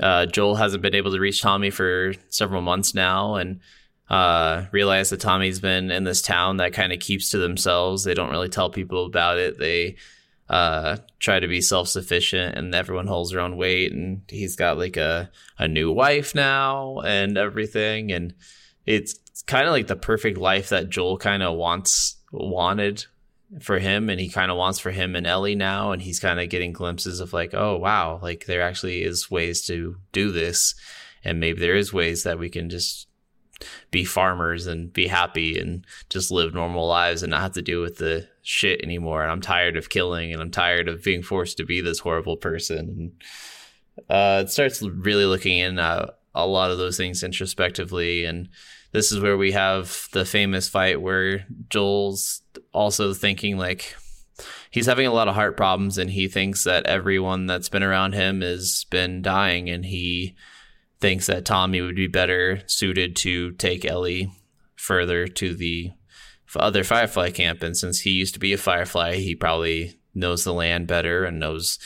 uh, 0.00 0.26
Joel 0.26 0.56
hasn't 0.56 0.82
been 0.82 0.94
able 0.94 1.12
to 1.12 1.20
reach 1.20 1.42
Tommy 1.42 1.70
for 1.70 2.14
several 2.30 2.62
months 2.62 2.94
now, 2.94 3.34
and 3.34 3.60
uh, 4.08 4.66
realize 4.70 5.10
that 5.10 5.20
Tommy's 5.20 5.60
been 5.60 5.90
in 5.90 6.04
this 6.04 6.22
town 6.22 6.58
that 6.58 6.72
kind 6.72 6.92
of 6.92 7.00
keeps 7.00 7.30
to 7.30 7.38
themselves. 7.38 8.04
They 8.04 8.14
don't 8.14 8.30
really 8.30 8.48
tell 8.48 8.70
people 8.70 9.06
about 9.06 9.38
it. 9.38 9.58
They 9.58 9.96
uh 10.48 10.96
try 11.18 11.40
to 11.40 11.48
be 11.48 11.60
self-sufficient 11.60 12.56
and 12.56 12.72
everyone 12.72 13.08
holds 13.08 13.32
their 13.32 13.40
own 13.40 13.56
weight. 13.56 13.92
And 13.92 14.22
he's 14.28 14.54
got 14.54 14.78
like 14.78 14.96
a 14.96 15.28
a 15.58 15.66
new 15.66 15.90
wife 15.90 16.36
now 16.36 17.00
and 17.00 17.36
everything. 17.36 18.12
And 18.12 18.32
it's 18.84 19.18
kind 19.48 19.66
of 19.66 19.72
like 19.72 19.88
the 19.88 19.96
perfect 19.96 20.38
life 20.38 20.68
that 20.68 20.88
Joel 20.88 21.18
kind 21.18 21.42
of 21.42 21.56
wants 21.56 22.16
wanted 22.30 23.06
for 23.60 23.80
him. 23.80 24.08
And 24.08 24.20
he 24.20 24.28
kind 24.28 24.52
of 24.52 24.56
wants 24.56 24.78
for 24.78 24.92
him 24.92 25.16
and 25.16 25.26
Ellie 25.26 25.56
now. 25.56 25.90
And 25.90 26.00
he's 26.00 26.20
kind 26.20 26.38
of 26.38 26.48
getting 26.48 26.72
glimpses 26.72 27.18
of 27.18 27.32
like 27.32 27.52
oh 27.52 27.76
wow 27.76 28.20
like 28.22 28.46
there 28.46 28.62
actually 28.62 29.02
is 29.02 29.28
ways 29.28 29.66
to 29.66 29.96
do 30.12 30.30
this. 30.30 30.76
And 31.24 31.40
maybe 31.40 31.58
there 31.58 31.74
is 31.74 31.92
ways 31.92 32.22
that 32.22 32.38
we 32.38 32.50
can 32.50 32.70
just 32.70 33.08
be 33.90 34.04
farmers 34.04 34.66
and 34.66 34.92
be 34.92 35.06
happy 35.06 35.58
and 35.58 35.86
just 36.10 36.30
live 36.30 36.54
normal 36.54 36.86
lives 36.86 37.22
and 37.22 37.30
not 37.30 37.40
have 37.40 37.52
to 37.52 37.62
deal 37.62 37.80
with 37.80 37.96
the 37.96 38.28
shit 38.42 38.80
anymore. 38.82 39.22
And 39.22 39.32
I'm 39.32 39.40
tired 39.40 39.76
of 39.76 39.88
killing 39.88 40.32
and 40.32 40.42
I'm 40.42 40.50
tired 40.50 40.88
of 40.88 41.02
being 41.02 41.22
forced 41.22 41.56
to 41.58 41.64
be 41.64 41.80
this 41.80 42.00
horrible 42.00 42.36
person. 42.36 42.78
And 42.78 44.08
uh, 44.10 44.42
it 44.44 44.50
starts 44.50 44.82
really 44.82 45.24
looking 45.24 45.58
in 45.58 45.78
at 45.78 46.18
a 46.34 46.46
lot 46.46 46.70
of 46.70 46.78
those 46.78 46.96
things 46.96 47.22
introspectively. 47.22 48.24
And 48.24 48.48
this 48.92 49.10
is 49.10 49.20
where 49.20 49.36
we 49.36 49.52
have 49.52 50.08
the 50.12 50.24
famous 50.24 50.68
fight 50.68 51.00
where 51.00 51.46
Joel's 51.70 52.42
also 52.72 53.14
thinking 53.14 53.56
like 53.56 53.96
he's 54.70 54.86
having 54.86 55.06
a 55.06 55.12
lot 55.12 55.28
of 55.28 55.34
heart 55.34 55.56
problems 55.56 55.96
and 55.96 56.10
he 56.10 56.28
thinks 56.28 56.64
that 56.64 56.86
everyone 56.86 57.46
that's 57.46 57.70
been 57.70 57.82
around 57.82 58.12
him 58.12 58.42
has 58.42 58.84
been 58.90 59.22
dying 59.22 59.70
and 59.70 59.84
he 59.86 60.36
thinks 61.00 61.26
that 61.26 61.44
Tommy 61.44 61.80
would 61.80 61.96
be 61.96 62.06
better 62.06 62.62
suited 62.66 63.16
to 63.16 63.52
take 63.52 63.84
Ellie 63.84 64.32
further 64.76 65.26
to 65.26 65.54
the 65.54 65.92
other 66.54 66.84
Firefly 66.84 67.30
camp. 67.30 67.62
And 67.62 67.76
since 67.76 68.00
he 68.00 68.10
used 68.10 68.34
to 68.34 68.40
be 68.40 68.52
a 68.52 68.58
Firefly, 68.58 69.16
he 69.16 69.34
probably 69.34 69.98
knows 70.14 70.44
the 70.44 70.54
land 70.54 70.86
better 70.86 71.24
and 71.24 71.38
knows 71.38 71.78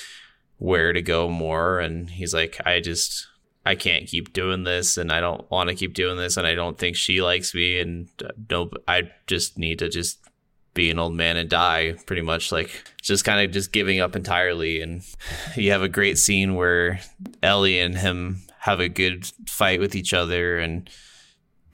where 0.59 0.93
to 0.93 1.03
go 1.03 1.29
more. 1.29 1.81
And 1.81 2.11
he's 2.11 2.35
like, 2.35 2.61
I 2.65 2.81
just, 2.81 3.27
I 3.67 3.75
can't 3.75 4.07
keep 4.07 4.33
doing 4.33 4.65
this 4.65 4.97
and 4.97 5.11
I 5.11 5.21
don't 5.21 5.51
want 5.51 5.71
to 5.71 5.75
keep 5.75 5.95
doing 5.95 6.17
this. 6.17 6.37
And 6.37 6.47
I 6.47 6.55
don't 6.55 6.79
think 6.79 6.97
she 6.97 7.23
likes 7.23 7.55
me. 7.55 7.81
And 7.81 8.09
uh, 8.25 8.29
no, 8.49 8.71
I 8.87 9.11
just 9.27 9.59
need 9.59 9.81
to 9.81 9.89
just 9.89 10.19
be 10.73 10.91
an 10.91 10.99
old 11.01 11.15
man 11.15 11.37
and 11.37 11.51
die 11.51 11.97
pretty 12.07 12.23
much 12.23 12.53
like 12.53 12.85
just 13.03 13.25
kind 13.25 13.45
of 13.45 13.53
just 13.53 13.73
giving 13.73 13.99
up 13.99 14.15
entirely 14.15 14.81
and 14.81 15.03
you 15.57 15.73
have 15.73 15.83
a 15.83 15.89
great 15.89 16.17
scene 16.17 16.55
where 16.55 17.01
ellie 17.43 17.81
and 17.81 17.99
him 17.99 18.41
have 18.61 18.81
a 18.81 18.89
good 18.89 19.27
fight 19.47 19.81
with 19.81 19.95
each 19.95 20.13
other 20.13 20.59
and 20.59 20.89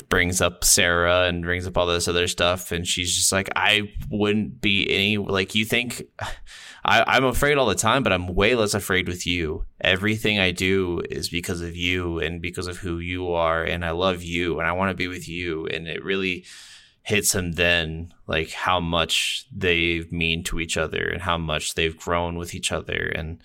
brings 0.08 0.40
up 0.40 0.62
Sarah 0.62 1.26
and 1.26 1.42
brings 1.42 1.66
up 1.66 1.76
all 1.76 1.86
this 1.86 2.06
other 2.06 2.28
stuff. 2.28 2.70
And 2.70 2.86
she's 2.86 3.14
just 3.14 3.32
like 3.32 3.48
I 3.56 3.92
wouldn't 4.08 4.60
be 4.60 4.88
any 4.88 5.18
like 5.18 5.54
you 5.54 5.64
think 5.64 6.04
I, 6.84 7.02
I'm 7.08 7.24
afraid 7.24 7.58
all 7.58 7.66
the 7.66 7.74
time 7.74 8.04
but 8.04 8.12
I'm 8.12 8.28
way 8.28 8.54
less 8.54 8.72
afraid 8.72 9.08
with 9.08 9.26
you. 9.26 9.64
Everything 9.80 10.38
I 10.38 10.52
do 10.52 11.02
is 11.10 11.28
because 11.28 11.60
of 11.60 11.74
you 11.74 12.20
and 12.20 12.40
because 12.40 12.68
of 12.68 12.76
who 12.76 12.98
you 12.98 13.32
are. 13.32 13.64
And 13.64 13.84
I 13.84 13.90
love 13.90 14.22
you 14.22 14.60
and 14.60 14.68
I 14.68 14.72
want 14.72 14.90
to 14.90 14.96
be 14.96 15.08
with 15.08 15.28
you. 15.28 15.66
And 15.66 15.88
it 15.88 16.04
really 16.04 16.44
hits 17.02 17.34
him 17.34 17.52
then 17.52 18.14
like 18.28 18.50
how 18.50 18.78
much 18.78 19.46
they 19.54 20.04
mean 20.12 20.44
to 20.44 20.60
each 20.60 20.76
other 20.76 21.02
and 21.02 21.22
how 21.22 21.38
much 21.38 21.74
they've 21.74 21.96
grown 21.96 22.36
with 22.36 22.54
each 22.54 22.70
other 22.70 23.12
and 23.14 23.40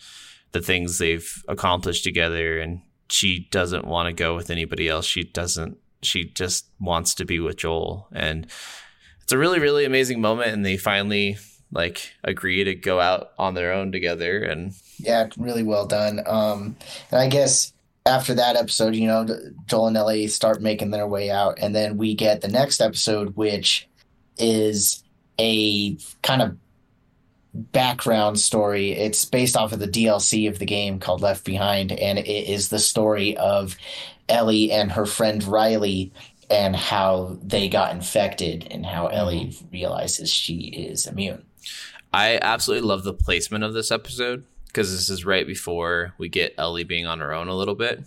the 0.51 0.61
things 0.61 0.99
they've 0.99 1.43
accomplished 1.47 2.03
together. 2.03 2.59
And 2.59 2.81
she 3.11 3.47
doesn't 3.51 3.85
want 3.85 4.07
to 4.07 4.13
go 4.13 4.35
with 4.35 4.49
anybody 4.49 4.87
else. 4.87 5.05
She 5.05 5.23
doesn't. 5.23 5.77
She 6.01 6.25
just 6.25 6.65
wants 6.79 7.13
to 7.15 7.25
be 7.25 7.39
with 7.39 7.57
Joel, 7.57 8.07
and 8.11 8.47
it's 9.21 9.31
a 9.31 9.37
really, 9.37 9.59
really 9.59 9.85
amazing 9.85 10.21
moment. 10.21 10.51
And 10.51 10.65
they 10.65 10.77
finally 10.77 11.37
like 11.71 12.13
agree 12.23 12.63
to 12.63 12.75
go 12.75 12.99
out 12.99 13.31
on 13.37 13.53
their 13.53 13.73
own 13.73 13.91
together. 13.91 14.43
And 14.43 14.73
Yeah, 14.97 15.29
really 15.37 15.63
well 15.63 15.85
done. 15.85 16.21
Um, 16.25 16.75
and 17.11 17.21
I 17.21 17.27
guess 17.27 17.73
after 18.05 18.33
that 18.33 18.55
episode, 18.55 18.95
you 18.95 19.07
know, 19.07 19.27
Joel 19.67 19.87
and 19.87 19.97
Ellie 19.97 20.27
start 20.27 20.61
making 20.61 20.91
their 20.91 21.07
way 21.07 21.29
out, 21.29 21.59
and 21.59 21.75
then 21.75 21.97
we 21.97 22.15
get 22.15 22.41
the 22.41 22.47
next 22.47 22.81
episode, 22.81 23.35
which 23.35 23.87
is 24.37 25.03
a 25.39 25.97
kind 26.23 26.41
of 26.41 26.57
background 27.53 28.39
story. 28.39 28.91
It's 28.91 29.25
based 29.25 29.57
off 29.57 29.73
of 29.73 29.79
the 29.79 29.87
DLC 29.87 30.47
of 30.47 30.59
the 30.59 30.65
game 30.65 30.99
called 30.99 31.21
Left 31.21 31.43
Behind, 31.43 31.91
and 31.91 32.19
it 32.19 32.27
is 32.27 32.69
the 32.69 32.79
story 32.79 33.35
of 33.37 33.77
Ellie 34.29 34.71
and 34.71 34.91
her 34.91 35.05
friend 35.05 35.43
Riley 35.43 36.13
and 36.49 36.75
how 36.75 37.37
they 37.41 37.69
got 37.69 37.93
infected 37.93 38.67
and 38.71 38.85
how 38.85 39.05
mm-hmm. 39.07 39.15
Ellie 39.15 39.57
realizes 39.71 40.29
she 40.29 40.67
is 40.67 41.07
immune. 41.07 41.45
I 42.13 42.39
absolutely 42.41 42.87
love 42.87 43.03
the 43.03 43.13
placement 43.13 43.63
of 43.63 43.73
this 43.73 43.91
episode 43.91 44.45
because 44.67 44.91
this 44.91 45.09
is 45.09 45.25
right 45.25 45.47
before 45.47 46.13
we 46.17 46.29
get 46.29 46.53
Ellie 46.57 46.83
being 46.83 47.05
on 47.05 47.19
her 47.19 47.33
own 47.33 47.47
a 47.47 47.55
little 47.55 47.75
bit. 47.75 48.03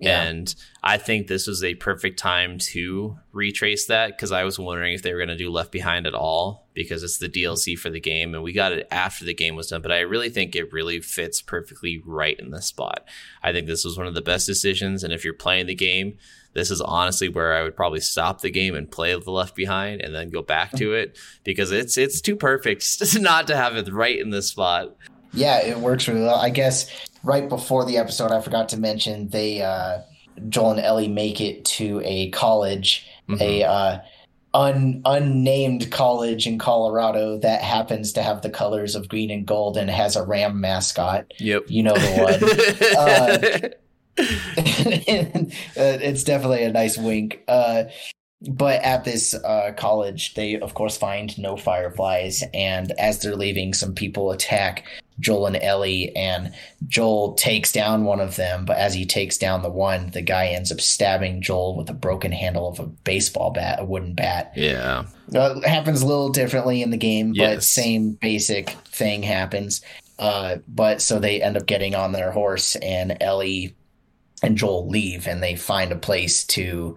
Yeah. 0.00 0.22
And 0.22 0.54
I 0.82 0.96
think 0.96 1.26
this 1.26 1.48
was 1.48 1.64
a 1.64 1.74
perfect 1.74 2.20
time 2.20 2.58
to 2.58 3.18
retrace 3.32 3.86
that 3.86 4.08
because 4.08 4.30
I 4.30 4.44
was 4.44 4.58
wondering 4.58 4.94
if 4.94 5.02
they 5.02 5.12
were 5.12 5.18
going 5.18 5.28
to 5.28 5.36
do 5.36 5.50
Left 5.50 5.72
Behind 5.72 6.06
at 6.06 6.14
all 6.14 6.68
because 6.72 7.02
it's 7.02 7.18
the 7.18 7.28
DLC 7.28 7.76
for 7.76 7.90
the 7.90 7.98
game 7.98 8.32
and 8.32 8.44
we 8.44 8.52
got 8.52 8.72
it 8.72 8.86
after 8.92 9.24
the 9.24 9.34
game 9.34 9.56
was 9.56 9.68
done. 9.68 9.82
But 9.82 9.90
I 9.90 10.00
really 10.00 10.30
think 10.30 10.54
it 10.54 10.72
really 10.72 11.00
fits 11.00 11.42
perfectly 11.42 12.00
right 12.04 12.38
in 12.38 12.52
this 12.52 12.66
spot. 12.66 13.08
I 13.42 13.52
think 13.52 13.66
this 13.66 13.84
was 13.84 13.98
one 13.98 14.06
of 14.06 14.14
the 14.14 14.22
best 14.22 14.46
decisions. 14.46 15.02
And 15.02 15.12
if 15.12 15.24
you're 15.24 15.34
playing 15.34 15.66
the 15.66 15.74
game, 15.74 16.16
this 16.52 16.70
is 16.70 16.80
honestly 16.80 17.28
where 17.28 17.54
I 17.54 17.62
would 17.64 17.76
probably 17.76 18.00
stop 18.00 18.40
the 18.40 18.50
game 18.50 18.76
and 18.76 18.90
play 18.90 19.18
the 19.18 19.30
Left 19.30 19.56
Behind 19.56 20.00
and 20.00 20.14
then 20.14 20.30
go 20.30 20.42
back 20.42 20.72
to 20.72 20.94
it 20.94 21.18
because 21.44 21.72
it's 21.72 21.98
it's 21.98 22.20
too 22.20 22.36
perfect 22.36 22.84
not 23.20 23.48
to 23.48 23.56
have 23.56 23.76
it 23.76 23.92
right 23.92 24.18
in 24.18 24.30
this 24.30 24.48
spot. 24.48 24.96
Yeah, 25.32 25.60
it 25.60 25.78
works 25.78 26.08
really 26.08 26.22
well. 26.22 26.36
I 26.36 26.50
guess 26.50 26.90
right 27.24 27.48
before 27.48 27.84
the 27.84 27.96
episode, 27.98 28.30
I 28.32 28.40
forgot 28.40 28.68
to 28.70 28.76
mention 28.78 29.28
they 29.28 29.62
uh, 29.62 30.00
Joel 30.48 30.72
and 30.72 30.80
Ellie 30.80 31.08
make 31.08 31.40
it 31.40 31.64
to 31.64 32.00
a 32.04 32.30
college, 32.30 33.06
Mhm. 33.28 33.40
a 33.40 33.64
uh, 33.64 33.98
un, 34.54 35.02
unnamed 35.04 35.90
college 35.90 36.46
in 36.46 36.58
Colorado 36.58 37.38
that 37.38 37.60
happens 37.62 38.12
to 38.14 38.22
have 38.22 38.40
the 38.42 38.50
colors 38.50 38.94
of 38.94 39.08
green 39.08 39.30
and 39.30 39.44
gold 39.46 39.76
and 39.76 39.90
has 39.90 40.16
a 40.16 40.24
ram 40.24 40.60
mascot. 40.60 41.26
Yep. 41.38 41.64
You 41.68 41.82
know 41.82 41.94
the 41.94 43.70
one. 43.70 43.72
Uh, 44.18 45.96
it's 46.00 46.24
definitely 46.24 46.64
a 46.64 46.72
nice 46.72 46.98
wink. 46.98 47.42
Uh, 47.46 47.84
but 48.50 48.80
at 48.82 49.04
this 49.04 49.32
uh, 49.34 49.72
college, 49.76 50.34
they 50.34 50.58
of 50.58 50.74
course 50.74 50.96
find 50.96 51.36
no 51.38 51.56
fireflies, 51.56 52.42
and 52.54 52.92
as 52.98 53.20
they're 53.20 53.36
leaving, 53.36 53.74
some 53.74 53.94
people 53.94 54.30
attack 54.32 54.84
Joel 55.20 55.46
and 55.46 55.56
Ellie, 55.56 56.14
and 56.14 56.54
Joel 56.86 57.34
takes 57.34 57.72
down 57.72 58.04
one 58.04 58.20
of 58.20 58.36
them. 58.36 58.64
But 58.64 58.78
as 58.78 58.94
he 58.94 59.04
takes 59.04 59.38
down 59.38 59.62
the 59.62 59.70
one, 59.70 60.10
the 60.10 60.22
guy 60.22 60.48
ends 60.48 60.70
up 60.70 60.80
stabbing 60.80 61.42
Joel 61.42 61.76
with 61.76 61.90
a 61.90 61.94
broken 61.94 62.32
handle 62.32 62.68
of 62.68 62.80
a 62.80 62.86
baseball 62.86 63.50
bat, 63.50 63.80
a 63.80 63.84
wooden 63.84 64.14
bat. 64.14 64.52
Yeah, 64.56 65.04
uh, 65.34 65.60
happens 65.62 66.02
a 66.02 66.06
little 66.06 66.30
differently 66.30 66.82
in 66.82 66.90
the 66.90 66.96
game, 66.96 67.32
but 67.36 67.62
same 67.62 68.12
basic 68.12 68.70
thing 68.70 69.22
happens. 69.22 69.80
Uh, 70.18 70.56
but 70.66 71.00
so 71.00 71.18
they 71.18 71.40
end 71.42 71.56
up 71.56 71.66
getting 71.66 71.94
on 71.94 72.12
their 72.12 72.32
horse, 72.32 72.76
and 72.76 73.16
Ellie 73.20 73.74
and 74.42 74.56
Joel 74.56 74.88
leave, 74.88 75.26
and 75.26 75.42
they 75.42 75.56
find 75.56 75.92
a 75.92 75.96
place 75.96 76.44
to 76.44 76.96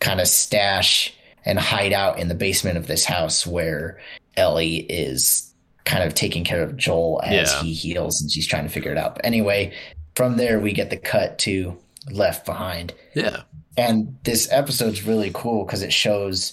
kind 0.00 0.20
of 0.20 0.28
stash 0.28 1.12
and 1.44 1.58
hide 1.58 1.92
out 1.92 2.18
in 2.18 2.28
the 2.28 2.34
basement 2.34 2.76
of 2.76 2.86
this 2.86 3.04
house 3.04 3.46
where 3.46 3.98
Ellie 4.36 4.78
is 4.78 5.52
kind 5.86 6.02
of 6.04 6.12
taking 6.14 6.44
care 6.44 6.62
of 6.62 6.76
Joel 6.76 7.22
as 7.24 7.50
Yeah. 7.52 7.62
he 7.62 7.72
heals 7.72 8.20
and 8.20 8.30
she's 8.30 8.46
trying 8.46 8.64
to 8.64 8.68
figure 8.68 8.92
it 8.92 8.98
out. 8.98 9.14
But 9.14 9.24
anyway, 9.24 9.72
from 10.14 10.36
there 10.36 10.58
we 10.60 10.72
get 10.72 10.90
the 10.90 10.96
cut 10.98 11.38
to 11.40 11.78
Left 12.10 12.44
Behind. 12.44 12.92
yeah, 13.14 13.42
And 13.78 14.16
this 14.24 14.46
episode's 14.52 15.02
really 15.04 15.30
cool 15.32 15.64
because 15.64 15.82
it 15.82 15.92
shows, 15.92 16.52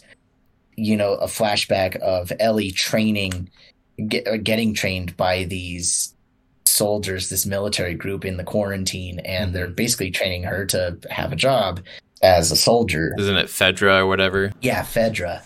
you 0.77 0.95
know, 0.95 1.13
a 1.15 1.27
flashback 1.27 1.97
of 1.97 2.31
Ellie 2.39 2.71
training, 2.71 3.49
get, 4.07 4.27
uh, 4.27 4.37
getting 4.37 4.73
trained 4.73 5.15
by 5.17 5.43
these 5.43 6.13
soldiers, 6.65 7.29
this 7.29 7.45
military 7.45 7.93
group 7.93 8.25
in 8.25 8.37
the 8.37 8.43
quarantine, 8.43 9.19
and 9.19 9.53
they're 9.53 9.67
basically 9.67 10.09
training 10.09 10.43
her 10.43 10.65
to 10.65 10.97
have 11.11 11.31
a 11.31 11.35
job 11.35 11.81
as 12.23 12.51
a 12.51 12.55
soldier. 12.55 13.13
isn't 13.19 13.37
it 13.37 13.47
Fedra 13.47 13.99
or 13.99 14.07
whatever? 14.07 14.51
Yeah, 14.61 14.81
Fedra. 14.83 15.41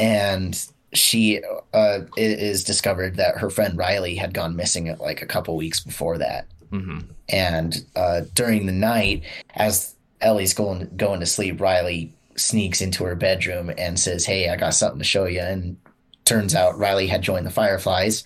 And 0.00 0.60
she 0.94 1.42
uh, 1.74 2.00
it 2.16 2.40
is 2.40 2.64
discovered 2.64 3.16
that 3.16 3.38
her 3.38 3.50
friend 3.50 3.76
Riley 3.76 4.14
had 4.14 4.34
gone 4.34 4.56
missing 4.56 4.94
like 4.98 5.22
a 5.22 5.26
couple 5.26 5.56
weeks 5.56 5.80
before 5.80 6.18
that. 6.18 6.46
hmm 6.70 7.00
And 7.28 7.84
uh, 7.96 8.22
during 8.34 8.66
the 8.66 8.72
night, 8.72 9.24
as 9.54 9.94
Ellie's 10.20 10.54
going 10.54 10.90
going 10.96 11.20
to 11.20 11.26
sleep, 11.26 11.60
Riley 11.60 12.12
sneaks 12.36 12.80
into 12.80 13.04
her 13.04 13.16
bedroom 13.16 13.70
and 13.76 13.98
says, 13.98 14.24
"Hey, 14.24 14.48
I 14.48 14.56
got 14.56 14.74
something 14.74 14.98
to 14.98 15.04
show 15.04 15.26
you." 15.26 15.40
And 15.40 15.76
turns 16.24 16.54
out 16.54 16.78
Riley 16.78 17.06
had 17.06 17.22
joined 17.22 17.46
the 17.46 17.50
Fireflies, 17.50 18.24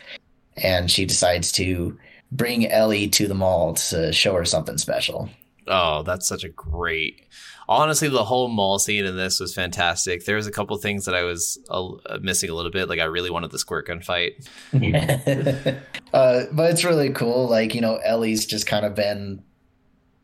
and 0.56 0.90
she 0.90 1.04
decides 1.04 1.52
to 1.52 1.98
bring 2.30 2.66
Ellie 2.66 3.08
to 3.08 3.28
the 3.28 3.34
mall 3.34 3.74
to 3.74 4.12
show 4.12 4.34
her 4.34 4.44
something 4.44 4.78
special. 4.78 5.28
Oh, 5.66 6.02
that's 6.02 6.26
such 6.26 6.44
a 6.44 6.48
great. 6.48 7.26
Honestly, 7.72 8.08
the 8.08 8.24
whole 8.24 8.48
mall 8.48 8.78
scene 8.78 9.04
in 9.06 9.16
this 9.16 9.40
was 9.40 9.54
fantastic. 9.54 10.24
There 10.26 10.36
was 10.36 10.46
a 10.46 10.52
couple 10.52 10.76
things 10.76 11.06
that 11.06 11.14
I 11.14 11.22
was 11.22 11.58
uh, 11.70 11.88
missing 12.20 12.50
a 12.50 12.54
little 12.54 12.70
bit. 12.70 12.88
Like 12.88 13.00
I 13.00 13.04
really 13.04 13.30
wanted 13.30 13.50
the 13.50 13.58
squirt 13.58 13.86
gun 13.86 14.00
fight. 14.02 14.32
uh, 16.12 16.42
but 16.52 16.70
it's 16.70 16.84
really 16.84 17.10
cool. 17.10 17.48
Like, 17.48 17.74
you 17.74 17.80
know, 17.80 17.96
Ellie's 18.04 18.46
just 18.46 18.66
kind 18.66 18.84
of 18.84 18.94
been 18.94 19.42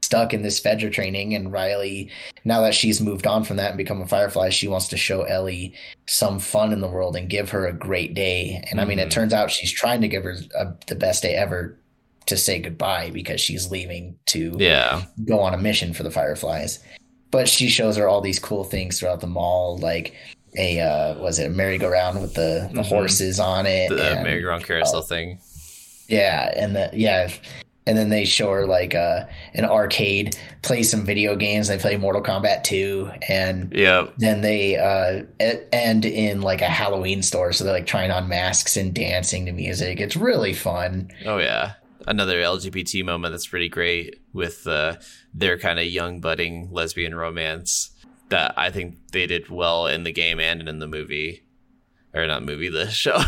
stuck 0.03 0.33
in 0.33 0.43
this 0.43 0.61
Fedra 0.61 0.91
training, 0.93 1.35
and 1.35 1.53
Riley, 1.53 2.11
now 2.45 2.61
that 2.63 2.75
she's 2.75 3.01
moved 3.01 3.27
on 3.27 3.45
from 3.45 3.57
that 3.59 3.69
and 3.71 3.79
become 3.79 4.01
a 4.01 4.07
Firefly, 4.07 4.49
she 4.51 4.69
wants 4.69 4.89
to 4.89 4.97
show 4.97 5.23
Ellie 5.23 5.75
some 6.07 6.39
fun 6.39 6.73
in 6.73 6.81
the 6.81 6.89
world 6.89 7.15
and 7.17 7.29
give 7.29 7.51
her 7.51 7.67
a 7.67 7.73
great 7.73 8.15
day. 8.15 8.63
And 8.71 8.81
I 8.81 8.85
mean, 8.85 8.99
it 8.99 9.09
Mhm. 9.09 9.13
turns 9.13 9.33
out 9.33 9.51
she's 9.51 9.73
trying 9.73 10.01
to 10.03 10.09
give 10.09 10.25
her 10.25 10.37
a, 10.55 10.73
the 10.87 10.95
best 10.95 11.23
day 11.23 11.35
ever 11.35 11.79
to 12.27 12.37
say 12.37 12.59
goodbye 12.59 13.11
because 13.11 13.41
she's 13.41 13.71
leaving 13.71 14.17
to 14.27 14.57
Yeah, 14.59 15.03
go 15.27 15.41
on 15.41 15.55
a 15.55 15.59
mission 15.59 15.93
for 15.95 16.03
the 16.03 16.11
Fireflies. 16.11 16.79
But 17.31 17.49
she 17.49 17.69
shows 17.69 17.97
her 17.97 18.09
all 18.09 18.21
these 18.21 18.38
cool 18.38 18.64
things 18.64 18.99
throughout 18.99 19.21
the 19.21 19.27
mall, 19.27 19.79
like 19.79 20.14
a 20.57 20.81
uh, 20.81 21.19
was 21.19 21.38
it 21.38 21.47
a 21.47 21.51
merry-go-round 21.51 22.21
with 22.23 22.35
the, 22.35 22.71
the 22.73 22.81
Mhm. 22.81 22.87
horses 22.87 23.38
on 23.38 23.67
it, 23.67 23.91
the 23.91 24.03
and- 24.12 24.23
merry-go-round 24.25 24.64
carousel 24.64 25.03
thing. 25.03 25.38
yeah, 26.09 26.51
and 26.57 26.75
the 26.75 26.91
yeah, 26.95 27.29
and 27.87 27.97
then 27.99 28.09
they 28.09 28.25
show 28.25 28.51
her 28.53 28.67
like 28.67 28.95
uh, 28.95 29.25
an 29.55 29.64
arcade, 29.67 30.37
play 30.62 30.83
some 30.83 31.05
video 31.05 31.37
games. 31.37 31.69
They 31.69 31.77
play 31.79 31.97
Mortal 31.99 32.23
Kombat 32.23 32.64
2, 32.64 33.11
and 33.29 33.73
Yeah, 33.75 34.07
then 34.17 34.41
they 34.41 34.77
uh, 34.77 35.25
end 35.73 36.05
in 36.07 36.41
like 36.41 36.62
a 36.62 36.67
Halloween 36.69 37.23
store. 37.23 37.53
So 37.53 37.64
they're 37.64 37.73
like 37.75 37.87
trying 37.87 38.11
on 38.11 38.27
masks 38.29 38.77
and 38.79 38.95
dancing 38.95 39.45
to 39.47 39.53
music. 39.53 40.01
It's 40.01 40.17
really 40.17 40.55
fun. 40.55 41.11
Oh 41.27 41.37
yeah, 41.38 41.73
another 42.07 42.41
LGBT 42.41 43.05
moment 43.05 43.33
that's 43.35 43.47
pretty 43.47 43.69
great 43.69 44.19
with 44.33 44.67
uh, 44.67 44.97
their 45.35 45.59
kind 45.59 45.79
of 45.79 45.87
young 45.87 46.21
budding 46.21 46.69
lesbian 46.73 47.14
romance 47.14 47.91
that 48.29 48.55
I 48.57 48.71
think 48.71 48.97
they 49.12 49.27
did 49.27 49.49
well 49.49 49.87
in 49.87 50.05
the 50.05 50.12
game 50.12 50.41
and 50.41 50.69
in 50.69 50.79
the 50.79 50.87
movie, 50.87 51.45
or 52.14 52.27
not 52.27 52.45
movie, 52.45 52.69
the 52.69 52.88
show. 52.91 53.19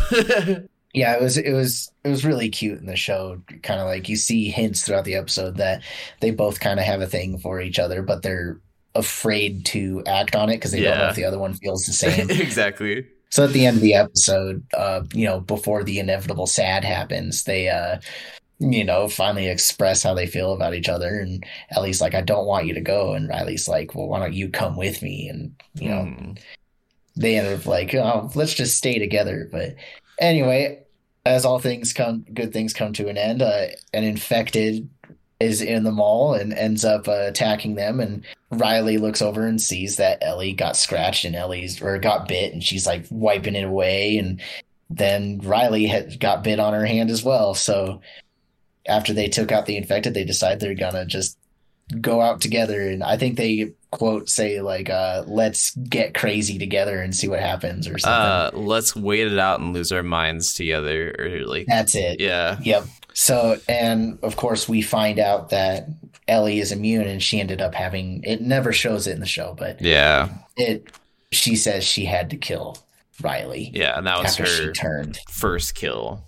Yeah, 0.93 1.15
it 1.15 1.21
was 1.21 1.37
it 1.37 1.53
was 1.53 1.91
it 2.03 2.09
was 2.09 2.25
really 2.25 2.49
cute 2.49 2.79
in 2.79 2.85
the 2.85 2.95
show. 2.95 3.41
Kind 3.63 3.79
of 3.79 3.87
like 3.87 4.09
you 4.09 4.17
see 4.17 4.49
hints 4.49 4.83
throughout 4.83 5.05
the 5.05 5.15
episode 5.15 5.57
that 5.57 5.83
they 6.19 6.31
both 6.31 6.59
kind 6.59 6.79
of 6.79 6.85
have 6.85 7.01
a 7.01 7.07
thing 7.07 7.37
for 7.37 7.61
each 7.61 7.79
other, 7.79 8.01
but 8.01 8.23
they're 8.23 8.59
afraid 8.93 9.65
to 9.67 10.03
act 10.05 10.35
on 10.35 10.49
it 10.49 10.57
because 10.57 10.71
they 10.71 10.81
don't 10.81 10.97
know 10.97 11.07
if 11.07 11.15
the 11.15 11.23
other 11.23 11.39
one 11.39 11.53
feels 11.53 11.85
the 11.85 11.93
same. 11.93 12.29
exactly. 12.29 13.07
So 13.29 13.45
at 13.45 13.53
the 13.53 13.65
end 13.65 13.77
of 13.77 13.81
the 13.81 13.93
episode, 13.93 14.65
uh, 14.73 15.03
you 15.13 15.25
know, 15.25 15.39
before 15.39 15.85
the 15.85 15.99
inevitable 15.99 16.47
sad 16.47 16.83
happens, 16.83 17.45
they, 17.45 17.69
uh, 17.69 17.99
you 18.61 18.83
know, 18.83 19.07
finally 19.07 19.47
express 19.47 20.03
how 20.03 20.13
they 20.13 20.27
feel 20.27 20.53
about 20.53 20.75
each 20.75 20.87
other. 20.87 21.19
And 21.19 21.43
Ellie's 21.71 21.99
like, 21.99 22.13
I 22.13 22.21
don't 22.21 22.45
want 22.45 22.67
you 22.67 22.75
to 22.75 22.81
go. 22.81 23.13
And 23.13 23.27
Riley's 23.27 23.67
like, 23.67 23.95
well, 23.95 24.07
why 24.07 24.19
don't 24.19 24.33
you 24.33 24.49
come 24.49 24.77
with 24.77 25.01
me? 25.01 25.27
And, 25.27 25.55
you 25.73 25.89
know, 25.89 26.03
Mm. 26.03 26.39
they 27.15 27.37
end 27.37 27.47
up 27.47 27.65
like, 27.65 27.95
oh, 27.95 28.29
let's 28.35 28.53
just 28.53 28.77
stay 28.77 28.99
together. 28.99 29.49
But 29.51 29.75
anyway, 30.19 30.83
as 31.25 31.43
all 31.43 31.57
things 31.57 31.91
come, 31.91 32.23
good 32.33 32.53
things 32.53 32.71
come 32.73 32.93
to 32.93 33.09
an 33.09 33.17
end. 33.17 33.41
Uh, 33.41 33.67
an 33.93 34.03
infected 34.03 34.87
is 35.39 35.63
in 35.63 35.83
the 35.83 35.91
mall 35.91 36.35
and 36.35 36.53
ends 36.53 36.85
up 36.85 37.07
uh, 37.07 37.25
attacking 37.27 37.73
them. 37.73 37.99
And 37.99 38.23
Riley 38.51 38.99
looks 38.99 39.23
over 39.23 39.47
and 39.47 39.59
sees 39.59 39.95
that 39.97 40.19
Ellie 40.21 40.53
got 40.53 40.77
scratched 40.77 41.25
and 41.25 41.35
Ellie's 41.35 41.81
or 41.81 41.97
got 41.97 42.27
bit, 42.27 42.53
and 42.53 42.63
she's 42.63 42.85
like 42.85 43.07
wiping 43.09 43.55
it 43.55 43.63
away. 43.63 44.17
And 44.17 44.39
then 44.91 45.39
Riley 45.43 45.87
had 45.87 46.19
got 46.19 46.43
bit 46.43 46.59
on 46.59 46.73
her 46.73 46.85
hand 46.85 47.09
as 47.09 47.23
well. 47.23 47.55
So 47.55 48.01
after 48.87 49.13
they 49.13 49.27
took 49.27 49.51
out 49.51 49.65
the 49.65 49.77
infected, 49.77 50.13
they 50.13 50.23
decide 50.23 50.59
they're 50.59 50.75
gonna 50.75 51.05
just 51.05 51.37
go 51.99 52.21
out 52.21 52.41
together. 52.41 52.81
And 52.89 53.03
I 53.03 53.17
think 53.17 53.37
they 53.37 53.73
quote 53.91 54.29
say 54.29 54.61
like, 54.61 54.89
uh, 54.89 55.23
"Let's 55.27 55.75
get 55.75 56.13
crazy 56.13 56.57
together 56.57 57.01
and 57.01 57.15
see 57.15 57.27
what 57.27 57.39
happens" 57.39 57.87
or 57.87 57.97
something. 57.97 58.11
Uh, 58.11 58.51
let's 58.53 58.95
wait 58.95 59.31
it 59.31 59.39
out 59.39 59.59
and 59.59 59.73
lose 59.73 59.91
our 59.91 60.03
minds 60.03 60.53
together, 60.53 61.13
or 61.19 61.45
like, 61.45 61.65
That's 61.67 61.95
it. 61.95 62.19
yeah, 62.19 62.57
Yep. 62.61 62.85
So, 63.13 63.59
and 63.67 64.17
of 64.23 64.37
course, 64.37 64.69
we 64.69 64.81
find 64.81 65.19
out 65.19 65.49
that 65.49 65.87
Ellie 66.29 66.59
is 66.59 66.71
immune, 66.71 67.07
and 67.07 67.21
she 67.21 67.41
ended 67.41 67.59
up 67.61 67.75
having. 67.75 68.23
It 68.23 68.41
never 68.41 68.71
shows 68.71 69.05
it 69.05 69.11
in 69.11 69.19
the 69.19 69.25
show, 69.25 69.53
but 69.57 69.81
yeah, 69.81 70.29
it. 70.55 70.87
She 71.33 71.55
says 71.55 71.83
she 71.83 72.05
had 72.05 72.29
to 72.31 72.37
kill 72.37 72.77
Riley 73.21 73.71
yeah, 73.73 73.97
and 73.97 74.07
that 74.07 74.21
was 74.21 74.35
her 74.37 74.71
turned 74.71 75.19
first 75.29 75.75
kill. 75.75 76.23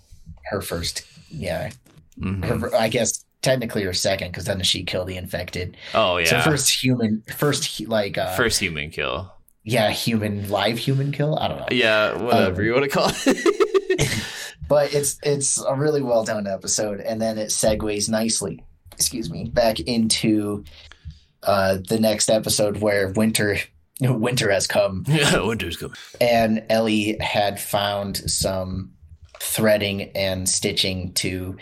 her 0.50 0.60
first. 0.60 1.04
Yeah, 1.30 1.70
Mhm. 2.20 2.44
her, 2.44 2.74
I 2.74 2.88
guess 2.88 3.24
technically 3.42 3.82
her 3.84 3.92
second, 3.92 4.28
because 4.28 4.44
then 4.44 4.62
she 4.62 4.84
killed 4.84 5.08
the 5.08 5.16
infected. 5.16 5.76
Oh 5.94 6.16
yeah, 6.18 6.26
So 6.26 6.40
first 6.40 6.70
human, 6.82 7.22
first 7.36 7.80
like 7.88 8.16
uh, 8.18 8.34
first 8.36 8.60
human 8.60 8.90
kill. 8.90 9.32
yeah, 9.64 9.90
human 9.90 10.48
live 10.48 10.78
human 10.78 11.12
kill. 11.12 11.38
I 11.38 11.48
don't 11.48 11.58
know. 11.60 11.66
Yeah, 11.70 12.16
whatever 12.22 12.60
Um, 12.62 12.66
you 12.66 12.72
want 12.72 12.84
to 12.84 12.90
call 12.90 13.10
it. 13.26 14.24
but 14.68 14.94
it's 14.94 15.18
it's 15.22 15.58
a 15.62 15.74
really 15.74 16.02
well 16.02 16.24
done 16.24 16.46
episode 16.46 17.00
and 17.00 17.20
then 17.20 17.36
it 17.38 17.48
segues 17.48 18.08
nicely 18.08 18.64
excuse 18.92 19.30
me 19.30 19.44
back 19.44 19.78
into 19.80 20.64
uh 21.42 21.76
the 21.88 22.00
next 22.00 22.30
episode 22.30 22.78
where 22.78 23.08
winter 23.10 23.58
winter 24.00 24.50
has 24.50 24.66
come 24.66 25.04
yeah, 25.08 25.38
winter's 25.42 25.76
coming. 25.76 25.94
and 26.20 26.62
ellie 26.70 27.16
had 27.20 27.60
found 27.60 28.16
some 28.30 28.90
threading 29.40 30.10
and 30.16 30.48
stitching 30.48 31.12
to 31.12 31.56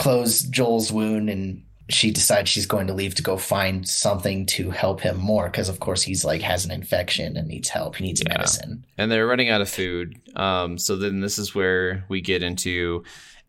close 0.00 0.42
joel's 0.42 0.90
wound 0.90 1.28
and 1.30 1.62
she 1.88 2.10
decides 2.12 2.48
she's 2.48 2.66
going 2.66 2.86
to 2.86 2.94
leave 2.94 3.14
to 3.16 3.22
go 3.22 3.36
find 3.36 3.86
something 3.88 4.46
to 4.46 4.70
help 4.70 5.00
him 5.00 5.16
more 5.16 5.46
because 5.50 5.68
of 5.68 5.80
course 5.80 6.02
he's 6.02 6.24
like 6.24 6.40
has 6.40 6.64
an 6.64 6.70
infection 6.70 7.36
and 7.36 7.48
needs 7.48 7.68
help 7.68 7.96
he 7.96 8.04
needs 8.04 8.22
Yeah. 8.24 8.36
medicine 8.38 8.84
and 8.96 9.10
they're 9.10 9.26
running 9.26 9.48
out 9.48 9.60
of 9.60 9.68
food. 9.68 10.14
Um, 10.36 10.78
so 10.78 10.96
then 10.96 11.20
this 11.20 11.36
is 11.38 11.54
where 11.54 12.04
we 12.08 12.20
get 12.20 12.42
into 12.44 13.02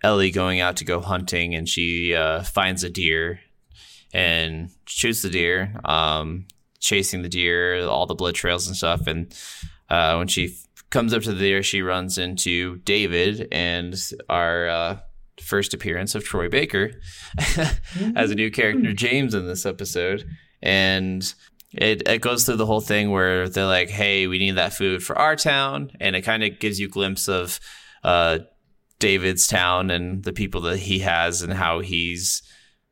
Ellie 0.03 0.31
going 0.31 0.59
out 0.59 0.77
to 0.77 0.85
go 0.85 0.99
hunting, 0.99 1.53
and 1.53 1.69
she 1.69 2.15
uh, 2.15 2.41
finds 2.41 2.83
a 2.83 2.89
deer 2.89 3.39
and 4.13 4.71
shoots 4.87 5.21
the 5.21 5.29
deer, 5.29 5.75
um, 5.85 6.47
chasing 6.79 7.21
the 7.21 7.29
deer, 7.29 7.85
all 7.85 8.07
the 8.07 8.15
blood 8.15 8.33
trails 8.33 8.65
and 8.67 8.75
stuff. 8.75 9.05
And 9.05 9.31
uh, 9.89 10.15
when 10.15 10.27
she 10.27 10.45
f- 10.45 10.83
comes 10.89 11.13
up 11.13 11.21
to 11.23 11.33
the 11.33 11.39
deer, 11.39 11.61
she 11.61 11.83
runs 11.83 12.17
into 12.17 12.77
David 12.79 13.47
and 13.51 13.95
our 14.27 14.67
uh, 14.69 14.97
first 15.41 15.73
appearance 15.73 16.15
of 16.15 16.23
Troy 16.23 16.49
Baker 16.49 16.91
as 18.15 18.31
a 18.31 18.35
new 18.35 18.51
character, 18.51 18.93
James, 18.93 19.33
in 19.33 19.47
this 19.47 19.65
episode. 19.65 20.25
And 20.61 21.33
it, 21.73 22.07
it 22.07 22.21
goes 22.21 22.45
through 22.45 22.57
the 22.57 22.65
whole 22.65 22.81
thing 22.81 23.11
where 23.11 23.47
they're 23.47 23.65
like, 23.65 23.89
hey, 23.89 24.27
we 24.27 24.39
need 24.39 24.57
that 24.57 24.73
food 24.73 25.03
for 25.03 25.17
our 25.17 25.35
town. 25.35 25.91
And 25.99 26.15
it 26.15 26.21
kind 26.21 26.43
of 26.43 26.59
gives 26.59 26.79
you 26.79 26.87
a 26.87 26.89
glimpse 26.89 27.27
of 27.27 27.59
uh, 28.03 28.39
David's 28.99 29.47
town 29.47 29.89
and 29.89 30.23
the 30.23 30.33
people 30.33 30.61
that 30.61 30.79
he 30.79 30.99
has 30.99 31.41
and 31.41 31.53
how 31.53 31.79
he's 31.79 32.43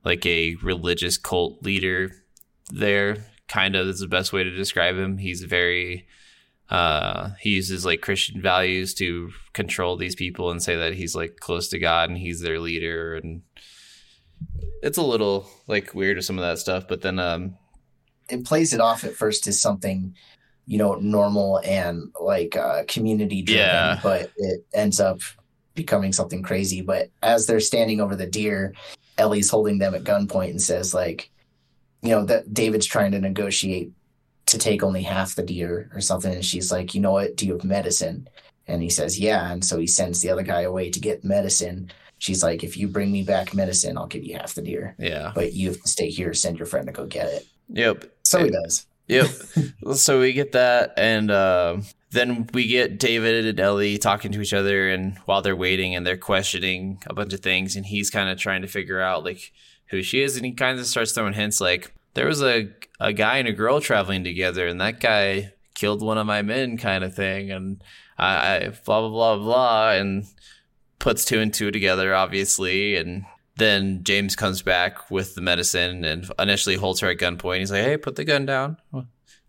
like 0.06 0.26
a 0.26 0.56
religious 0.64 1.18
cult 1.18 1.64
leader 1.64 2.12
there. 2.72 3.18
Kind 3.47 3.76
of 3.76 3.88
is 3.88 4.00
the 4.00 4.08
best 4.08 4.32
way 4.32 4.43
to 4.43 4.52
describe 4.52 4.95
him. 4.95 5.18
He's 5.18 5.43
very, 5.43 6.08
uh, 6.70 7.30
he 7.39 7.49
uses 7.51 7.86
like 7.86 8.01
Christian 8.01 8.41
values 8.41 8.93
to 8.95 9.32
control 9.53 9.97
these 9.97 10.15
people 10.15 10.51
and 10.51 10.61
say 10.61 10.76
that 10.76 10.93
he's 10.93 11.15
like 11.15 11.38
close 11.39 11.67
to 11.70 11.80
God 11.80 12.09
and 12.09 12.17
he's 12.17 12.41
their 12.41 12.59
leader. 12.59 13.15
And 13.15 13.41
it's 14.84 14.97
a 14.97 15.03
little 15.03 15.49
like 15.67 15.93
weird 15.93 16.17
or 16.17 16.22
some 16.22 16.38
of 16.38 16.43
that 16.43 16.59
stuff. 16.59 16.88
But 16.88 17.01
then, 17.01 17.20
um, 17.20 17.55
it 18.30 18.45
plays 18.45 18.74
it 18.74 18.80
off 18.82 19.03
at 19.03 19.15
first 19.15 19.47
as 19.47 19.59
something 19.59 20.15
you 20.67 20.78
know 20.78 20.93
normal 20.95 21.59
and 21.65 22.11
like 22.22 22.55
uh, 22.55 22.84
community 22.88 23.41
driven 23.41 23.65
Yeah. 23.65 23.99
but 24.03 24.32
it 24.38 24.63
ends 24.72 24.99
up 24.99 25.20
becoming 25.74 26.13
something 26.13 26.43
crazy 26.43 26.82
but 26.82 27.09
as 27.24 27.47
they're 27.47 27.59
standing 27.59 27.99
over 27.99 28.15
the 28.15 28.28
deer 28.28 28.76
ellie's 29.17 29.49
holding 29.49 29.80
them 29.80 29.95
at 29.95 30.03
gunpoint 30.03 30.51
and 30.51 30.61
says 30.61 30.93
like 30.93 31.32
you 32.03 32.09
know 32.11 32.24
that 32.26 32.53
david's 32.53 32.86
trying 32.86 33.13
to 33.13 33.20
negotiate 33.20 33.91
to 34.50 34.58
take 34.58 34.84
only 34.84 35.04
half 35.04 35.36
the 35.36 35.43
deer 35.43 35.89
or 35.93 36.02
something 36.02 36.34
and 36.34 36.45
she's 36.45 36.72
like 36.72 36.93
you 36.93 37.02
know 37.02 37.12
what? 37.12 37.36
Do 37.36 37.45
you 37.45 37.54
have 37.54 37.64
medicine? 37.64 38.28
And 38.68 38.84
he 38.84 38.89
says 38.89 39.20
yeah. 39.20 39.52
And 39.52 39.64
so 39.64 39.80
he 39.80 39.88
sends 39.88 40.22
the 40.22 40.30
other 40.30 40.43
guy 40.43 40.62
away 40.62 40.89
to 40.91 41.00
get 41.00 41.24
medicine. 41.24 41.91
She's 42.18 42.43
like 42.43 42.64
if 42.64 42.78
you 42.78 42.88
bring 42.88 43.12
me 43.12 43.24
back 43.24 43.54
medicine 43.54 43.97
i'll 43.97 44.08
give 44.08 44.24
you 44.24 44.38
half 44.38 44.54
the 44.54 44.62
deer. 44.62 44.95
Yeah. 45.00 45.32
but 45.34 45.54
you 45.54 45.70
have 45.70 45.82
to 45.82 45.88
stay 45.88 46.10
here 46.10 46.34
send 46.34 46.58
your 46.58 46.68
friend 46.68 46.88
to 46.88 46.93
go 46.93 47.06
get 47.06 47.28
it. 47.28 47.47
Yep. 47.70 48.06
so 48.24 48.43
he 48.43 48.50
does. 48.50 48.86
Yep. 49.10 49.28
so 49.95 50.20
we 50.20 50.34
get 50.34 50.54
that, 50.54 50.93
and 50.95 51.32
uh, 51.32 51.78
then 52.12 52.47
we 52.54 52.68
get 52.68 53.00
David 53.00 53.45
and 53.47 53.60
Ellie 53.60 53.97
talking 53.97 54.32
to 54.32 54.41
each 54.41 54.54
other, 54.54 54.89
and 54.89 55.18
while 55.26 55.41
they're 55.41 55.56
waiting, 55.56 55.95
and 55.95 56.06
they're 56.06 56.16
questioning 56.16 57.02
a 57.08 57.14
bunch 57.14 57.34
of 57.34 57.41
things, 57.41 57.76
and 57.76 57.88
he's 57.88 58.12
kind 58.12 58.30
of 58.30 58.38
trying 58.38 58.62
to 58.62 58.68
figure 58.68 59.02
out 59.02 59.26
like 59.26 59.52
who 59.89 60.04
she 60.04 60.22
is, 60.22 60.38
and 60.38 60.45
he 60.45 60.54
kind 60.54 60.80
of 60.80 60.86
starts 60.86 61.12
throwing 61.12 61.34
hints 61.34 61.60
like 61.60 61.91
there 62.14 62.28
was 62.28 62.41
a 62.41 62.70
a 62.99 63.14
guy 63.14 63.38
and 63.38 63.47
a 63.47 63.53
girl 63.53 63.80
traveling 63.80 64.24
together, 64.24 64.68
and 64.68 64.82
that 64.82 64.99
guy 64.99 65.53
killed 65.74 66.01
one 66.01 66.18
of 66.18 66.28
my 66.28 66.41
men, 66.41 66.78
kind 66.78 67.03
of 67.03 67.16
thing, 67.16 67.51
and 67.51 67.82
I, 68.18 68.55
I 68.55 68.70
blah 68.86 69.01
blah 69.01 69.10
blah 69.10 69.38
blah, 69.38 69.91
and 69.91 70.26
puts 70.99 71.24
two 71.24 71.39
and 71.39 71.53
two 71.53 71.72
together, 71.72 72.14
obviously, 72.14 72.95
and 72.95 73.24
then 73.55 74.03
James 74.03 74.36
comes 74.36 74.62
back 74.62 75.10
with 75.10 75.36
the 75.36 75.41
medicine 75.41 76.03
and 76.03 76.30
initially 76.39 76.76
holds 76.76 76.99
her 76.99 77.10
at 77.10 77.18
gunpoint. 77.18 77.60
He's 77.60 77.72
like, 77.72 77.84
"Hey, 77.84 77.97
put 77.97 78.16
the 78.16 78.26
gun 78.26 78.45
down. 78.45 78.78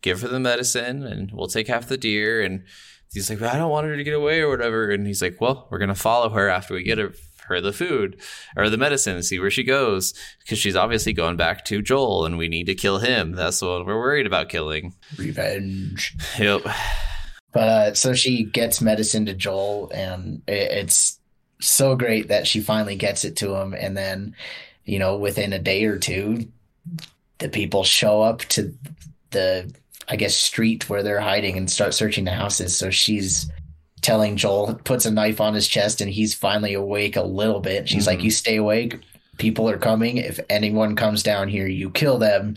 Give 0.02 0.20
her 0.22 0.28
the 0.28 0.40
medicine, 0.40 1.04
and 1.04 1.30
we'll 1.32 1.48
take 1.48 1.68
half 1.68 1.88
the 1.88 1.96
deer." 1.96 2.42
And 2.42 2.64
he's 3.12 3.30
like, 3.30 3.42
"I 3.42 3.58
don't 3.58 3.70
want 3.70 3.86
her 3.86 3.96
to 3.96 4.04
get 4.04 4.14
away 4.14 4.40
or 4.40 4.48
whatever." 4.48 4.90
And 4.90 5.06
he's 5.06 5.22
like, 5.22 5.40
"Well, 5.40 5.66
we're 5.70 5.78
gonna 5.78 5.94
follow 5.94 6.28
her 6.30 6.48
after 6.48 6.74
we 6.74 6.82
get 6.82 6.98
her." 6.98 7.12
Her 7.50 7.60
the 7.60 7.72
food 7.72 8.20
or 8.56 8.70
the 8.70 8.78
medicine 8.78 9.16
and 9.16 9.24
see 9.24 9.38
where 9.38 9.50
she 9.50 9.64
goes 9.64 10.14
because 10.40 10.58
she's 10.58 10.76
obviously 10.76 11.12
going 11.12 11.36
back 11.36 11.64
to 11.66 11.82
Joel 11.82 12.24
and 12.24 12.38
we 12.38 12.48
need 12.48 12.66
to 12.66 12.74
kill 12.74 12.98
him. 12.98 13.32
That's 13.32 13.60
one 13.60 13.84
we're 13.84 13.98
worried 13.98 14.26
about 14.26 14.48
killing. 14.48 14.94
revenge. 15.18 16.16
Yep. 16.38 16.62
But 17.52 17.60
uh, 17.60 17.94
so 17.94 18.14
she 18.14 18.44
gets 18.44 18.80
medicine 18.80 19.26
to 19.26 19.34
Joel, 19.34 19.90
and 19.92 20.42
it, 20.46 20.70
it's 20.70 21.18
so 21.60 21.96
great 21.96 22.28
that 22.28 22.46
she 22.46 22.60
finally 22.60 22.96
gets 22.96 23.24
it 23.24 23.36
to 23.36 23.54
him. 23.56 23.74
And 23.74 23.96
then, 23.96 24.36
you 24.84 24.98
know, 24.98 25.16
within 25.16 25.52
a 25.52 25.58
day 25.58 25.84
or 25.84 25.98
two, 25.98 26.48
the 27.38 27.48
people 27.48 27.82
show 27.82 28.22
up 28.22 28.40
to 28.40 28.72
the, 29.30 29.72
I 30.08 30.16
guess, 30.16 30.36
street 30.36 30.88
where 30.88 31.02
they're 31.02 31.20
hiding 31.20 31.56
and 31.56 31.68
start 31.68 31.94
searching 31.94 32.24
the 32.24 32.32
houses. 32.32 32.76
So 32.76 32.90
she's 32.90 33.50
telling 34.02 34.36
Joel, 34.36 34.74
puts 34.84 35.06
a 35.06 35.10
knife 35.10 35.40
on 35.40 35.54
his 35.54 35.68
chest, 35.68 36.00
and 36.00 36.10
he's 36.10 36.34
finally 36.34 36.74
awake 36.74 37.16
a 37.16 37.22
little 37.22 37.60
bit. 37.60 37.88
She's 37.88 38.06
like, 38.06 38.20
Mhm. 38.20 38.24
You 38.24 38.30
stay 38.30 38.56
awake. 38.56 38.98
People 39.38 39.68
are 39.68 39.78
coming. 39.78 40.18
If 40.18 40.38
anyone 40.48 40.96
comes 40.96 41.22
down 41.22 41.48
here, 41.48 41.66
you 41.66 41.90
kill 41.90 42.18
them 42.18 42.56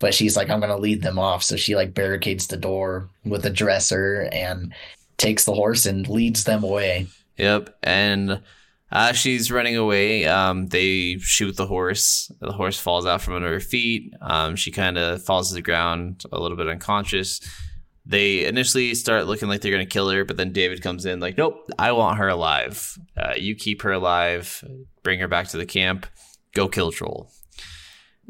but 0.00 0.12
she's 0.12 0.36
like 0.36 0.50
i'm 0.50 0.60
gonna 0.60 0.76
lead 0.76 1.00
them 1.02 1.18
off 1.18 1.42
so 1.42 1.56
she 1.56 1.76
like 1.76 1.94
barricades 1.94 2.48
the 2.48 2.56
door 2.56 3.08
with 3.24 3.46
a 3.46 3.50
dresser 3.50 4.28
and 4.32 4.74
takes 5.16 5.44
the 5.44 5.54
horse 5.54 5.86
and 5.86 6.08
leads 6.08 6.44
them 6.44 6.62
away 6.64 7.06
Yep. 7.38 7.76
And 7.82 8.40
as 8.92 9.16
she's 9.16 9.50
running 9.50 9.76
away, 9.76 10.24
um, 10.26 10.68
they 10.68 11.18
shoot 11.18 11.56
the 11.56 11.66
horse. 11.66 12.30
The 12.40 12.52
horse 12.52 12.78
falls 12.78 13.06
out 13.06 13.22
from 13.22 13.34
under 13.34 13.48
her 13.48 13.60
feet. 13.60 14.12
Um, 14.20 14.54
she 14.54 14.70
kind 14.70 14.96
of 14.98 15.24
falls 15.24 15.48
to 15.48 15.54
the 15.54 15.62
ground, 15.62 16.22
a 16.30 16.38
little 16.38 16.56
bit 16.56 16.68
unconscious. 16.68 17.40
They 18.06 18.44
initially 18.44 18.94
start 18.94 19.26
looking 19.26 19.48
like 19.48 19.62
they're 19.62 19.72
going 19.72 19.86
to 19.86 19.90
kill 19.90 20.10
her, 20.10 20.24
but 20.24 20.36
then 20.36 20.52
David 20.52 20.82
comes 20.82 21.06
in, 21.06 21.20
like, 21.20 21.38
nope, 21.38 21.70
I 21.78 21.92
want 21.92 22.18
her 22.18 22.28
alive. 22.28 22.98
Uh, 23.16 23.32
you 23.36 23.54
keep 23.54 23.80
her 23.82 23.92
alive, 23.92 24.62
bring 25.02 25.20
her 25.20 25.28
back 25.28 25.48
to 25.48 25.56
the 25.56 25.64
camp, 25.64 26.06
go 26.54 26.68
kill 26.68 26.90
Joel. 26.90 27.30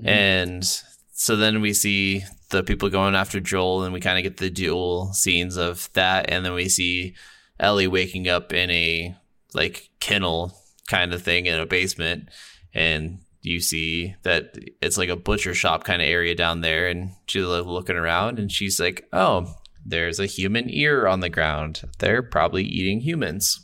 And 0.05 0.65
so 1.13 1.37
then 1.37 1.61
we 1.61 1.73
see 1.73 2.25
the 2.51 2.63
people 2.63 2.89
going 2.89 3.15
after 3.15 3.41
Joel, 3.41 3.85
and 3.85 3.93
we 3.93 4.01
kind 4.01 4.19
of 4.19 4.23
get 4.23 4.37
the 4.37 4.51
dual 4.51 5.13
scenes 5.13 5.57
of 5.57 5.93
that. 5.95 6.31
And 6.31 6.45
then 6.45 6.55
we 6.55 6.69
see 6.69 7.15
Ellie 7.59 7.89
waking 7.89 8.29
up 8.29 8.53
in 8.53 8.71
a 8.71 9.17
like 9.55 9.91
kennel 10.01 10.57
kind 10.89 11.13
of 11.13 11.23
thing 11.23 11.47
in 11.47 11.59
a 11.59 11.67
basement, 11.67 12.29
and 12.73 13.21
you 13.43 13.61
see 13.61 14.15
that 14.23 14.57
it's 14.81 14.99
like 14.99 15.09
a 15.09 15.17
butcher 15.17 15.55
shop 15.55 15.85
kind 15.85 16.03
of 16.03 16.09
area 16.09 16.35
down 16.35 16.61
there, 16.61 16.87
and 16.89 17.11
she's 17.27 17.45
like 17.45 17.65
looking 17.65 17.97
around, 17.97 18.39
and 18.39 18.51
she's 18.51 18.81
like, 18.81 19.07
"Oh, 19.13 19.55
there's 19.85 20.19
a 20.19 20.27
human 20.27 20.71
ear 20.71 21.07
on 21.07 21.21
the 21.21 21.29
ground. 21.29 21.83
They're 21.99 22.23
probably 22.23 22.65
eating 22.65 23.01
humans." 23.01 23.61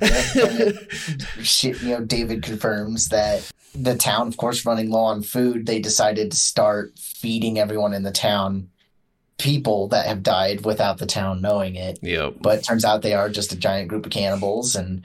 she, 1.42 1.68
you 1.68 1.88
know 1.88 2.04
david 2.04 2.42
confirms 2.42 3.08
that 3.08 3.50
the 3.74 3.96
town 3.96 4.28
of 4.28 4.36
course 4.36 4.66
running 4.66 4.90
low 4.90 5.00
on 5.00 5.22
food 5.22 5.66
they 5.66 5.78
decided 5.78 6.30
to 6.30 6.36
start 6.36 6.98
feeding 6.98 7.58
everyone 7.58 7.94
in 7.94 8.02
the 8.02 8.10
town 8.10 8.68
people 9.38 9.88
that 9.88 10.06
have 10.06 10.22
died 10.22 10.64
without 10.64 10.98
the 10.98 11.06
town 11.06 11.40
knowing 11.40 11.76
it 11.76 11.98
yep. 12.02 12.34
but 12.40 12.58
it 12.58 12.64
turns 12.64 12.84
out 12.84 13.02
they 13.02 13.14
are 13.14 13.28
just 13.28 13.52
a 13.52 13.56
giant 13.56 13.88
group 13.88 14.04
of 14.04 14.12
cannibals 14.12 14.76
and 14.76 15.04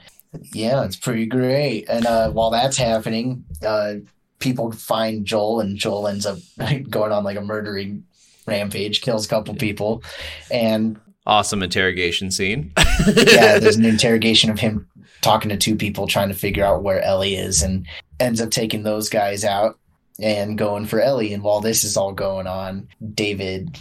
yeah 0.52 0.84
it's 0.84 0.96
pretty 0.96 1.26
great 1.26 1.88
and 1.88 2.06
uh, 2.06 2.30
while 2.30 2.50
that's 2.50 2.76
happening 2.76 3.44
uh, 3.64 3.94
people 4.38 4.70
find 4.72 5.24
joel 5.24 5.60
and 5.60 5.78
joel 5.78 6.06
ends 6.06 6.26
up 6.26 6.38
going 6.90 7.12
on 7.12 7.24
like 7.24 7.38
a 7.38 7.42
murdering 7.42 8.04
rampage 8.46 9.00
kills 9.00 9.26
a 9.26 9.28
couple 9.28 9.54
people. 9.54 10.02
And 10.50 10.98
Awesome 11.26 11.62
interrogation 11.62 12.30
scene. 12.30 12.72
yeah 13.16 13.58
there's 13.58 13.76
an 13.76 13.84
interrogation 13.96 14.48
of 14.48 14.60
him 14.60 14.86
talking 15.22 15.48
to 15.48 15.56
two 15.56 15.74
people 15.74 16.06
trying 16.06 16.28
to 16.28 16.34
figure 16.34 16.64
out 16.64 16.84
where 16.84 17.02
ellie 17.02 17.34
is 17.34 17.62
and 17.62 17.86
ends 18.20 18.40
up 18.40 18.50
taking 18.50 18.84
those 18.84 19.08
guys 19.08 19.44
out 19.44 19.78
and 20.20 20.56
going 20.56 20.86
for 20.86 21.00
ellie. 21.00 21.32
And 21.32 21.42
while 21.42 21.60
this 21.60 21.82
is 21.82 21.96
all 21.96 22.12
going 22.12 22.46
on 22.46 22.88
david 23.14 23.76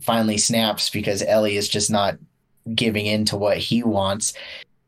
finally 0.00 0.38
snaps 0.38 0.88
because 0.88 1.22
ellie 1.22 1.56
is 1.56 1.68
just 1.68 1.90
not 1.90 2.16
giving 2.74 3.06
in 3.06 3.26
to 3.26 3.36
what 3.36 3.58
he 3.58 3.82
wants. 3.82 4.32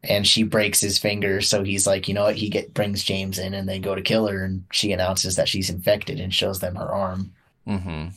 And 0.05 0.27
she 0.27 0.43
breaks 0.43 0.81
his 0.81 0.99
finger. 0.99 1.41
So 1.41 1.63
he's 1.63 1.87
like 1.87 2.09
you 2.09 2.15
know 2.15 2.25
what? 2.25 2.37
He 2.37 2.49
get 2.49 2.75
brings 2.75 3.05
james 3.05 3.39
in 3.39 3.55
and 3.55 3.69
they 3.69 3.79
go 3.79 3.95
to 3.95 4.03
kill 4.03 4.27
her. 4.29 4.45
And 4.45 4.65
she 4.73 4.93
announces 4.93 5.37
that 5.37 5.49
she's 5.49 5.71
infected 5.71 6.21
and 6.21 6.33
shows 6.33 6.61
them 6.61 6.75
her 6.77 6.89
arm. 6.89 7.33
Mm-hmm. 7.69 8.09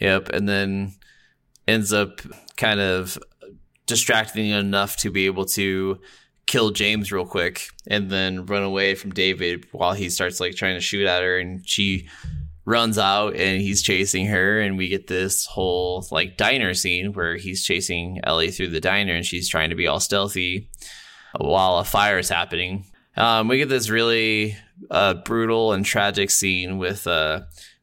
Yep, 0.00 0.30
and 0.30 0.48
then 0.48 0.92
ends 1.66 1.92
up 1.92 2.20
kind 2.56 2.80
of 2.80 3.18
distracting 3.86 4.50
enough 4.50 4.96
to 4.98 5.10
be 5.10 5.26
able 5.26 5.44
to 5.46 5.98
kill 6.46 6.70
James 6.70 7.12
real 7.12 7.26
quick, 7.26 7.68
and 7.86 8.10
then 8.10 8.46
run 8.46 8.62
away 8.62 8.94
from 8.94 9.12
David 9.12 9.66
while 9.72 9.92
he 9.92 10.08
starts 10.08 10.40
like 10.40 10.54
trying 10.54 10.76
to 10.76 10.80
shoot 10.80 11.06
at 11.06 11.22
her, 11.22 11.38
and 11.38 11.68
she 11.68 12.08
runs 12.64 12.98
out 12.98 13.34
and 13.34 13.62
he's 13.62 13.82
chasing 13.82 14.26
her, 14.26 14.60
and 14.60 14.76
we 14.76 14.88
get 14.88 15.06
this 15.06 15.46
whole 15.46 16.06
like 16.10 16.36
diner 16.36 16.74
scene 16.74 17.12
where 17.12 17.36
he's 17.36 17.64
chasing 17.64 18.20
Ellie 18.24 18.50
through 18.50 18.68
the 18.68 18.80
diner, 18.80 19.14
and 19.14 19.26
she's 19.26 19.48
trying 19.48 19.70
to 19.70 19.76
be 19.76 19.86
all 19.86 20.00
stealthy 20.00 20.70
while 21.38 21.78
a 21.78 21.84
fire 21.84 22.18
is 22.18 22.28
happening. 22.28 22.84
Um, 23.16 23.48
we 23.48 23.58
get 23.58 23.68
this 23.68 23.90
really 23.90 24.56
uh, 24.90 25.14
brutal 25.14 25.72
and 25.72 25.84
tragic 25.84 26.30
scene 26.30 26.78
with 26.78 27.06
uh, 27.06 27.40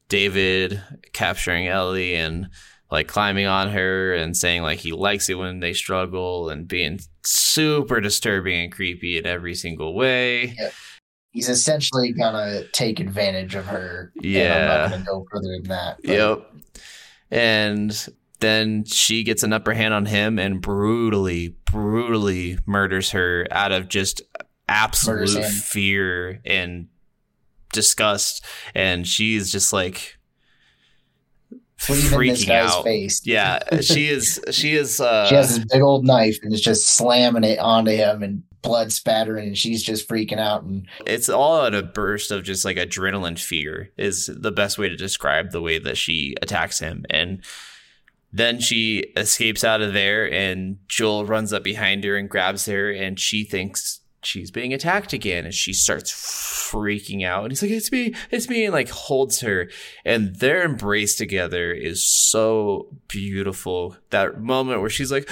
David 0.08 0.80
capturing 1.12 1.66
Ellie 1.68 2.14
and 2.14 2.48
like 2.90 3.08
climbing 3.08 3.46
on 3.46 3.70
her 3.70 4.14
and 4.14 4.36
saying 4.36 4.62
like 4.62 4.78
he 4.78 4.92
likes 4.92 5.28
it 5.28 5.34
when 5.34 5.60
they 5.60 5.72
struggle 5.72 6.48
and 6.50 6.68
being 6.68 7.00
super 7.24 8.00
disturbing 8.00 8.62
and 8.64 8.72
creepy 8.72 9.18
in 9.18 9.26
every 9.26 9.54
single 9.54 9.94
way. 9.94 10.56
he's 11.32 11.48
essentially 11.50 12.12
gonna 12.12 12.62
take 12.72 12.98
advantage 13.00 13.54
of 13.56 13.66
her 13.66 14.10
and 14.16 14.24
Yeah. 14.24 14.54
i'm 14.54 14.68
not 14.68 14.90
gonna 14.90 15.04
go 15.04 15.26
further 15.30 15.48
than 15.60 15.64
that 15.64 15.96
but- 16.02 16.10
Yep. 16.10 16.52
And 17.30 18.08
then 18.40 18.84
she 18.84 19.24
gets 19.24 19.42
an 19.42 19.52
upper 19.52 19.74
hand 19.74 19.92
on 19.92 20.06
him 20.06 20.38
and 20.38 20.60
brutally, 20.62 21.56
brutally 21.70 22.58
murders 22.66 23.10
her 23.10 23.46
out 23.50 23.72
of 23.72 23.88
just 23.88 24.22
absolute 24.68 25.44
fear 25.44 26.40
and 26.44 26.86
disgust. 27.76 28.44
And 28.74 29.06
she's 29.06 29.52
just 29.52 29.72
like, 29.72 30.16
freaking 31.78 32.50
out. 32.50 32.84
Face. 32.84 33.20
Yeah, 33.24 33.80
she 33.80 34.08
is. 34.08 34.40
She 34.50 34.74
is. 34.74 35.00
Uh, 35.00 35.26
she 35.28 35.34
has 35.34 35.56
this 35.56 35.64
big 35.70 35.82
old 35.82 36.04
knife 36.04 36.38
and 36.42 36.52
is 36.52 36.60
just 36.60 36.96
slamming 36.96 37.44
it 37.44 37.58
onto 37.58 37.92
him 37.92 38.22
and 38.22 38.42
blood 38.62 38.92
spattering, 38.92 39.48
and 39.48 39.58
she's 39.58 39.82
just 39.82 40.08
freaking 40.08 40.38
out. 40.38 40.64
And 40.64 40.86
it's 41.06 41.28
all 41.28 41.64
in 41.66 41.74
a 41.74 41.82
burst 41.82 42.30
of 42.30 42.42
just 42.42 42.64
like 42.64 42.76
adrenaline 42.76 43.38
fear 43.38 43.90
is 43.96 44.30
the 44.32 44.52
best 44.52 44.78
way 44.78 44.88
to 44.88 44.96
describe 44.96 45.50
the 45.50 45.62
way 45.62 45.78
that 45.78 45.96
she 45.96 46.34
attacks 46.42 46.78
him. 46.78 47.04
And 47.10 47.44
then 48.32 48.60
she 48.60 49.12
escapes 49.16 49.64
out 49.64 49.82
of 49.82 49.92
there, 49.92 50.30
and 50.30 50.78
Joel 50.88 51.26
runs 51.26 51.52
up 51.52 51.62
behind 51.62 52.04
her 52.04 52.16
and 52.16 52.28
grabs 52.28 52.66
her, 52.66 52.90
and 52.90 53.20
she 53.20 53.44
thinks 53.44 54.00
she's 54.26 54.50
being 54.50 54.74
attacked 54.74 55.12
again 55.12 55.44
and 55.44 55.54
she 55.54 55.72
starts 55.72 56.12
freaking 56.12 57.24
out. 57.24 57.44
And 57.44 57.52
he's 57.52 57.62
like 57.62 57.70
it's 57.70 57.92
me 57.92 58.14
it's 58.30 58.48
me 58.48 58.64
and 58.64 58.74
like 58.74 58.90
holds 58.90 59.40
her. 59.40 59.70
And 60.04 60.36
their 60.36 60.62
embrace 60.62 61.16
together 61.16 61.72
is 61.72 62.06
so 62.06 62.88
beautiful. 63.08 63.96
That 64.10 64.40
moment 64.40 64.80
where 64.80 64.90
she's 64.90 65.12
like 65.12 65.28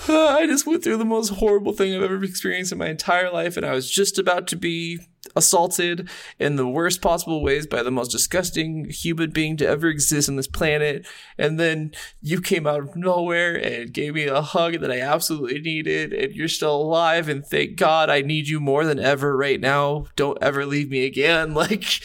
I 0.08 0.46
just 0.46 0.66
went 0.66 0.82
through 0.82 0.96
the 0.96 1.04
most 1.04 1.30
horrible 1.30 1.72
thing 1.72 1.94
I've 1.94 2.02
ever 2.02 2.22
experienced 2.24 2.72
in 2.72 2.78
my 2.78 2.88
entire 2.88 3.30
life, 3.30 3.56
and 3.56 3.64
I 3.64 3.72
was 3.72 3.90
just 3.90 4.18
about 4.18 4.46
to 4.48 4.56
be 4.56 5.00
assaulted 5.36 6.08
in 6.38 6.56
the 6.56 6.66
worst 6.66 7.00
possible 7.00 7.42
ways 7.42 7.66
by 7.66 7.82
the 7.82 7.90
most 7.90 8.10
disgusting 8.10 8.86
human 8.90 9.30
being 9.30 9.56
to 9.56 9.66
ever 9.66 9.88
exist 9.88 10.28
on 10.28 10.36
this 10.36 10.46
planet. 10.46 11.06
And 11.38 11.58
then 11.58 11.92
you 12.20 12.40
came 12.40 12.66
out 12.66 12.80
of 12.80 12.96
nowhere 12.96 13.54
and 13.54 13.92
gave 13.92 14.14
me 14.14 14.26
a 14.26 14.42
hug 14.42 14.80
that 14.80 14.90
I 14.90 15.00
absolutely 15.00 15.60
needed, 15.60 16.12
and 16.12 16.34
you're 16.34 16.48
still 16.48 16.74
alive, 16.74 17.28
and 17.28 17.46
thank 17.46 17.76
God 17.76 18.10
I 18.10 18.20
need 18.20 18.48
you 18.48 18.58
more 18.58 18.84
than 18.84 18.98
ever 18.98 19.36
right 19.36 19.60
now. 19.60 20.06
Don't 20.16 20.38
ever 20.42 20.66
leave 20.66 20.90
me 20.90 21.04
again. 21.06 21.54
Like, 21.64 22.00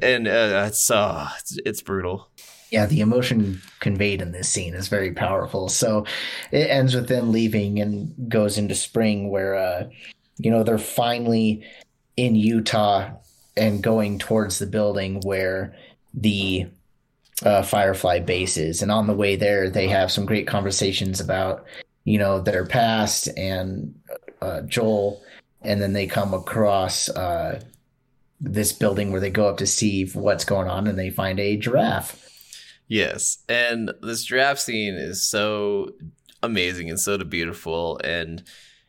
and 0.00 0.26
uh, 0.26 0.64
it's 0.68 0.90
uh, 0.90 1.28
it's, 1.38 1.58
it's 1.66 1.82
brutal 1.82 2.30
yeah, 2.74 2.86
the 2.86 3.00
emotion 3.00 3.62
conveyed 3.78 4.20
in 4.20 4.32
this 4.32 4.48
scene 4.48 4.74
is 4.74 4.88
very 4.88 5.12
powerful. 5.12 5.68
So 5.68 6.04
it 6.50 6.68
ends 6.68 6.92
with 6.92 7.06
them 7.06 7.30
leaving 7.30 7.80
and 7.80 8.28
goes 8.28 8.58
into 8.58 8.74
spring 8.74 9.30
where 9.30 9.54
uh 9.54 9.88
you 10.38 10.50
know 10.50 10.64
they're 10.64 10.78
finally 10.78 11.64
in 12.16 12.34
Utah 12.34 13.12
and 13.56 13.80
going 13.80 14.18
towards 14.18 14.58
the 14.58 14.66
building 14.66 15.20
where 15.20 15.76
the 16.14 16.66
uh, 17.44 17.62
Firefly 17.62 18.18
base 18.20 18.56
is. 18.56 18.82
And 18.82 18.90
on 18.90 19.06
the 19.06 19.14
way 19.14 19.36
there, 19.36 19.70
they 19.70 19.86
have 19.86 20.10
some 20.10 20.26
great 20.26 20.48
conversations 20.48 21.20
about, 21.20 21.64
you 22.02 22.18
know, 22.18 22.40
their 22.40 22.66
past 22.66 23.28
and 23.36 23.94
uh, 24.40 24.62
Joel. 24.62 25.22
And 25.62 25.80
then 25.80 25.92
they 25.92 26.06
come 26.08 26.34
across 26.34 27.08
uh, 27.08 27.60
this 28.40 28.72
building 28.72 29.12
where 29.12 29.20
they 29.20 29.30
go 29.30 29.48
up 29.48 29.58
to 29.58 29.66
see 29.66 30.06
what's 30.06 30.44
going 30.44 30.68
on 30.68 30.88
and 30.88 30.98
they 30.98 31.10
find 31.10 31.38
a 31.38 31.56
giraffe. 31.56 32.23
Yes, 32.86 33.38
and 33.48 33.92
this 34.02 34.24
giraffe 34.24 34.58
scene 34.58 34.94
is 34.94 35.26
so 35.26 35.92
amazing 36.42 36.90
and 36.90 37.00
so 37.00 37.16
beautiful, 37.18 37.98
and 38.04 38.44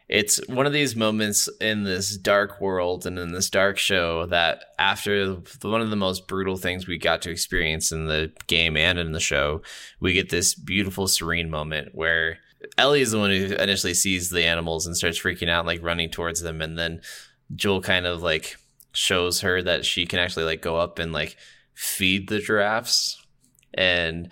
it's 0.07 0.45
one 0.47 0.67
of 0.67 0.73
these 0.73 0.95
moments 0.95 1.49
in 1.59 1.83
this 1.83 2.15
dark 2.17 2.61
world 2.61 3.07
and 3.07 3.17
in 3.17 3.31
this 3.31 3.49
dark 3.49 3.77
show 3.77 4.27
that 4.27 4.65
after 4.77 5.35
one 5.63 5.81
of 5.81 5.89
the 5.89 5.95
most 5.95 6.27
brutal 6.27 6.57
things 6.57 6.87
we 6.87 6.97
got 6.97 7.23
to 7.23 7.31
experience 7.31 7.91
in 7.91 8.05
the 8.05 8.31
game 8.45 8.77
and 8.77 8.99
in 8.99 9.13
the 9.13 9.19
show, 9.19 9.61
we 9.99 10.13
get 10.13 10.29
this 10.29 10.53
beautiful 10.53 11.07
serene 11.07 11.49
moment 11.49 11.89
where 11.93 12.37
Ellie 12.77 13.01
is 13.01 13.11
the 13.11 13.17
one 13.17 13.31
who 13.31 13.55
initially 13.55 13.93
sees 13.93 14.29
the 14.29 14.43
animals 14.43 14.85
and 14.85 14.95
starts 14.95 15.19
freaking 15.19 15.49
out, 15.49 15.65
like 15.65 15.81
running 15.81 16.09
towards 16.09 16.41
them, 16.41 16.61
and 16.61 16.77
then 16.77 17.01
Joel 17.55 17.81
kind 17.81 18.05
of 18.05 18.21
like 18.21 18.57
shows 18.91 19.41
her 19.41 19.61
that 19.61 19.85
she 19.85 20.05
can 20.05 20.19
actually 20.19 20.45
like 20.45 20.61
go 20.61 20.77
up 20.77 20.99
and 20.99 21.11
like 21.11 21.35
feed 21.73 22.29
the 22.29 22.39
giraffes 22.39 23.24
and 23.75 24.29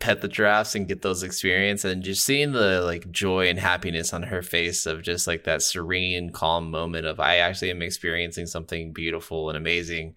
pet 0.00 0.20
the 0.20 0.28
giraffes 0.28 0.74
and 0.74 0.88
get 0.88 1.02
those 1.02 1.22
experience 1.22 1.84
and 1.84 2.02
just 2.02 2.24
seeing 2.24 2.52
the 2.52 2.82
like 2.82 3.10
joy 3.10 3.48
and 3.48 3.58
happiness 3.58 4.12
on 4.12 4.24
her 4.24 4.42
face 4.42 4.86
of 4.86 5.02
just 5.02 5.26
like 5.26 5.44
that 5.44 5.62
serene 5.62 6.30
calm 6.30 6.70
moment 6.70 7.06
of 7.06 7.20
i 7.20 7.36
actually 7.36 7.70
am 7.70 7.80
experiencing 7.80 8.46
something 8.46 8.92
beautiful 8.92 9.48
and 9.48 9.56
amazing 9.56 10.14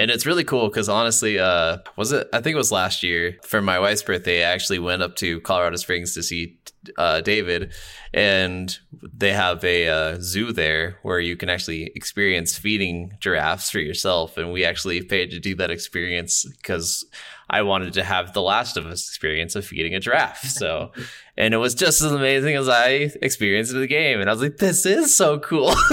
and 0.00 0.10
it's 0.10 0.24
really 0.24 0.44
cool 0.44 0.68
because 0.68 0.88
honestly 0.88 1.38
uh 1.38 1.76
was 1.96 2.10
it 2.10 2.26
i 2.32 2.40
think 2.40 2.54
it 2.54 2.58
was 2.58 2.72
last 2.72 3.02
year 3.02 3.36
for 3.42 3.60
my 3.60 3.78
wife's 3.78 4.02
birthday 4.02 4.44
i 4.44 4.50
actually 4.50 4.78
went 4.78 5.02
up 5.02 5.14
to 5.14 5.40
colorado 5.42 5.76
springs 5.76 6.14
to 6.14 6.22
see 6.22 6.58
uh, 6.96 7.20
david 7.20 7.72
and 8.14 8.78
they 9.02 9.34
have 9.34 9.62
a 9.64 9.86
uh, 9.86 10.16
zoo 10.20 10.50
there 10.50 10.96
where 11.02 11.20
you 11.20 11.36
can 11.36 11.50
actually 11.50 11.92
experience 11.94 12.56
feeding 12.56 13.12
giraffes 13.20 13.70
for 13.70 13.80
yourself 13.80 14.38
and 14.38 14.50
we 14.50 14.64
actually 14.64 15.02
paid 15.02 15.30
to 15.30 15.38
do 15.38 15.54
that 15.54 15.70
experience 15.70 16.46
because 16.56 17.04
I 17.52 17.62
wanted 17.62 17.94
to 17.94 18.04
have 18.04 18.32
the 18.32 18.42
Last 18.42 18.76
of 18.76 18.86
Us 18.86 19.08
experience 19.08 19.56
of 19.56 19.66
feeding 19.66 19.92
a 19.92 20.00
giraffe. 20.00 20.44
So, 20.44 20.92
and 21.40 21.54
it 21.54 21.56
was 21.56 21.74
just 21.74 22.02
as 22.02 22.12
amazing 22.12 22.54
as 22.54 22.68
I 22.68 23.10
experienced 23.22 23.72
in 23.72 23.80
the 23.80 23.86
game. 23.86 24.20
And 24.20 24.28
I 24.28 24.32
was 24.34 24.42
like, 24.42 24.58
this 24.58 24.84
is 24.84 25.16
so 25.16 25.38
cool. 25.38 25.72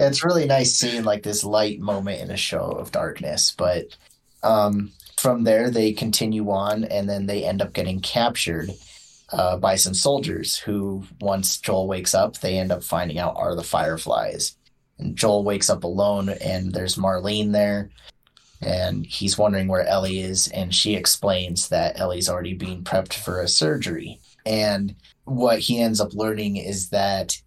it's 0.00 0.24
really 0.24 0.44
nice 0.44 0.74
seeing 0.74 1.04
like 1.04 1.22
this 1.22 1.44
light 1.44 1.78
moment 1.78 2.20
in 2.20 2.32
a 2.32 2.36
show 2.36 2.64
of 2.64 2.90
darkness. 2.90 3.54
But 3.56 3.96
um, 4.42 4.90
from 5.18 5.44
there, 5.44 5.70
they 5.70 5.92
continue 5.92 6.50
on 6.50 6.82
and 6.82 7.08
then 7.08 7.26
they 7.26 7.44
end 7.44 7.62
up 7.62 7.72
getting 7.72 8.00
captured. 8.00 8.72
Uh, 9.30 9.58
by 9.58 9.76
some 9.76 9.92
soldiers 9.92 10.56
who, 10.56 11.04
once 11.20 11.58
Joel 11.60 11.86
wakes 11.86 12.14
up, 12.14 12.38
they 12.38 12.58
end 12.58 12.72
up 12.72 12.82
finding 12.82 13.18
out 13.18 13.36
are 13.36 13.54
the 13.54 13.62
Fireflies. 13.62 14.56
And 14.98 15.14
Joel 15.14 15.44
wakes 15.44 15.68
up 15.68 15.84
alone, 15.84 16.30
and 16.30 16.72
there's 16.72 16.96
Marlene 16.96 17.52
there 17.52 17.90
and 18.60 19.06
he's 19.06 19.38
wondering 19.38 19.68
where 19.68 19.86
Ellie 19.86 20.20
is, 20.20 20.48
and 20.48 20.74
she 20.74 20.94
explains 20.94 21.68
that 21.68 21.98
Ellie's 21.98 22.28
already 22.28 22.54
being 22.54 22.82
prepped 22.82 23.14
for 23.14 23.40
a 23.40 23.48
surgery. 23.48 24.20
And 24.44 24.94
what 25.24 25.58
he 25.60 25.80
ends 25.80 26.00
up 26.00 26.14
learning 26.14 26.56
is 26.56 26.90
that 26.90 27.40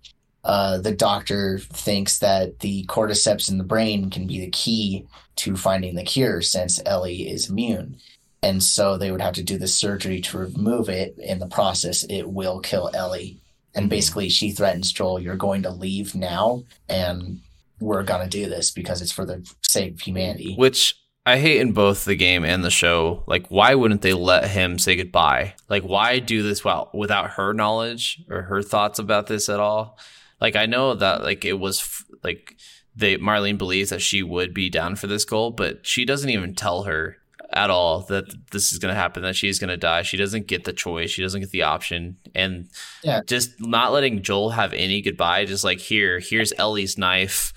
uh, 0.43 0.78
the 0.80 0.93
doctor 0.93 1.59
thinks 1.59 2.20
that 2.20 2.59
the 2.59 2.86
cordyceps 2.86 3.49
in 3.49 3.57
the 3.57 3.64
brain 3.64 4.09
can 4.09 4.26
be 4.26 4.39
the 4.39 4.49
key 4.49 5.05
to 5.36 5.55
finding 5.55 5.95
the 5.95 6.03
cure 6.03 6.41
since 6.41 6.80
Ellie 6.86 7.30
is 7.30 7.49
immune. 7.49 7.97
And 8.43 8.62
so 8.64 8.97
they 8.97 9.12
would 9.12 9.22
have 9.22 9.36
to 9.36 9.43
do 9.43 9.57
the 9.57 9.68
surgery 9.68 10.20
to 10.22 10.38
remove 10.39 10.89
it. 10.89 11.16
In 11.20 11.39
the 11.39 11.47
process, 11.47 12.03
it 12.09 12.28
will 12.28 12.59
kill 12.59 12.89
Ellie. 12.93 13.39
And 13.76 13.89
basically, 13.89 14.30
she 14.30 14.51
threatens 14.51 14.91
Joel, 14.91 15.20
You're 15.20 15.36
going 15.36 15.64
to 15.64 15.70
leave 15.70 16.16
now, 16.16 16.64
and 16.89 17.39
we're 17.80 18.03
going 18.03 18.22
to 18.22 18.30
do 18.30 18.49
this 18.49 18.72
because 18.72 19.01
it's 19.01 19.12
for 19.12 19.26
the 19.26 19.47
sake 19.62 19.93
of 19.93 20.01
humanity. 20.01 20.55
Which 20.57 20.95
I 21.26 21.38
hate 21.38 21.61
in 21.61 21.74
both 21.74 22.05
the 22.05 22.15
game 22.15 22.43
and 22.43 22.63
the 22.63 22.72
show. 22.72 23.24
Like, 23.28 23.47
why 23.47 23.76
wouldn't 23.76 24.01
they 24.01 24.13
let 24.13 24.49
him 24.49 24.80
say 24.80 24.95
goodbye? 24.95 25.53
Like, 25.69 25.84
why 25.84 26.19
do 26.19 26.41
this 26.41 26.63
well 26.63 26.89
without 26.93 27.32
her 27.32 27.53
knowledge 27.53 28.24
or 28.30 28.43
her 28.43 28.63
thoughts 28.63 28.97
about 28.97 29.28
this 29.28 29.47
at 29.47 29.59
all? 29.59 29.99
Like, 30.39 30.55
I 30.55 30.65
know 30.65 30.95
that 30.95 31.22
like 31.22 31.45
it 31.45 31.59
was 31.59 31.80
f- 31.80 32.05
like 32.24 32.57
they 32.95 33.17
Marlene 33.17 33.59
believes 33.59 33.91
that 33.91 34.01
she 34.01 34.24
would 34.24 34.53
be 34.53 34.69
down 34.69 34.95
for 34.95 35.05
this 35.05 35.24
goal, 35.24 35.51
but 35.51 35.86
she 35.86 36.05
doesn't 36.05 36.30
even 36.30 36.55
tell 36.55 36.84
her 36.84 37.17
at 37.53 37.69
all 37.69 38.01
that 38.03 38.26
this 38.51 38.72
is 38.72 38.80
going 38.80 38.93
to 38.93 38.99
happen 38.99 39.24
that 39.24 39.36
she's 39.36 39.59
going 39.59 39.69
to 39.69 39.76
die 39.76 40.01
she 40.03 40.15
doesn't 40.15 40.47
get 40.47 40.63
the 40.63 40.72
choice 40.72 41.09
she 41.09 41.22
doesn't 41.22 41.41
get 41.41 41.51
the 41.51 41.63
option 41.63 42.15
and 42.34 42.69
yeah. 43.03 43.19
just 43.28 43.59
not 43.59 43.91
letting 43.91 44.22
joel 44.22 44.51
have 44.51 44.72
any 44.72 45.01
goodbye 45.01 45.43
just 45.43 45.63
like 45.63 45.80
here 45.80 46.19
here's 46.19 46.53
ellie's 46.57 46.97
knife 46.97 47.51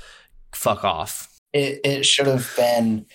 fuck 0.53 0.83
off 0.83 1.29
it, 1.53 1.81
it 1.85 2.05
should 2.05 2.27
have 2.27 2.53
been 2.57 3.07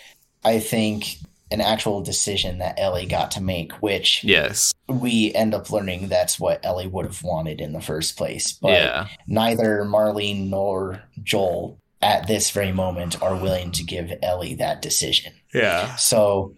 I 0.43 0.59
think, 0.59 1.17
an 1.51 1.61
actual 1.61 2.01
decision 2.01 2.59
that 2.59 2.79
Ellie 2.79 3.05
got 3.05 3.31
to 3.31 3.41
make, 3.41 3.71
which 3.81 4.23
yes, 4.23 4.73
we 4.87 5.33
end 5.33 5.53
up 5.53 5.71
learning 5.71 6.07
that's 6.07 6.39
what 6.39 6.63
Ellie 6.63 6.87
would 6.87 7.05
have 7.05 7.23
wanted 7.23 7.59
in 7.59 7.73
the 7.73 7.81
first 7.81 8.17
place. 8.17 8.51
But 8.51 8.73
yeah. 8.73 9.07
neither 9.27 9.83
Marlene 9.83 10.49
nor 10.49 11.01
Joel 11.23 11.79
at 12.01 12.27
this 12.27 12.51
very 12.51 12.71
moment 12.71 13.21
are 13.21 13.35
willing 13.35 13.71
to 13.71 13.83
give 13.83 14.13
Ellie 14.21 14.55
that 14.55 14.81
decision. 14.81 15.33
Yeah. 15.53 15.95
So 15.95 16.55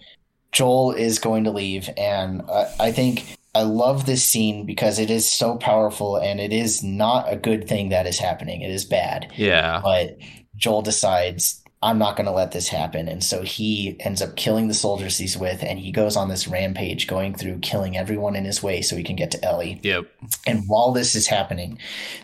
Joel 0.51 0.91
is 0.91 1.19
going 1.19 1.45
to 1.45 1.51
leave, 1.51 1.89
and 1.97 2.41
I, 2.51 2.73
I 2.79 2.91
think 2.91 3.37
I 3.55 3.63
love 3.63 4.05
this 4.05 4.25
scene 4.25 4.65
because 4.65 4.99
it 4.99 5.09
is 5.09 5.27
so 5.27 5.55
powerful, 5.55 6.17
and 6.17 6.41
it 6.41 6.51
is 6.51 6.83
not 6.83 7.31
a 7.31 7.37
good 7.37 7.67
thing 7.67 7.89
that 7.89 8.07
is 8.07 8.19
happening. 8.19 8.61
It 8.61 8.71
is 8.71 8.83
bad. 8.83 9.31
Yeah. 9.37 9.79
But 9.81 10.17
Joel 10.57 10.81
decides 10.81 11.60
I'm 11.83 11.97
not 11.97 12.15
going 12.15 12.27
to 12.27 12.31
let 12.31 12.51
this 12.51 12.67
happen. 12.67 13.07
And 13.07 13.23
so 13.23 13.41
he 13.41 13.95
ends 14.01 14.21
up 14.21 14.35
killing 14.35 14.67
the 14.67 14.73
soldiers 14.73 15.17
he's 15.17 15.35
with, 15.35 15.63
and 15.63 15.79
he 15.79 15.91
goes 15.91 16.15
on 16.15 16.29
this 16.29 16.47
rampage, 16.47 17.07
going 17.07 17.33
through 17.33 17.59
killing 17.59 17.97
everyone 17.97 18.35
in 18.35 18.45
his 18.45 18.61
way 18.61 18.83
so 18.83 18.95
he 18.95 19.03
can 19.03 19.15
get 19.15 19.31
to 19.31 19.43
Ellie. 19.43 19.79
Yep. 19.81 20.05
And 20.45 20.63
while 20.67 20.91
this 20.91 21.15
is 21.15 21.25
happening, 21.25 21.79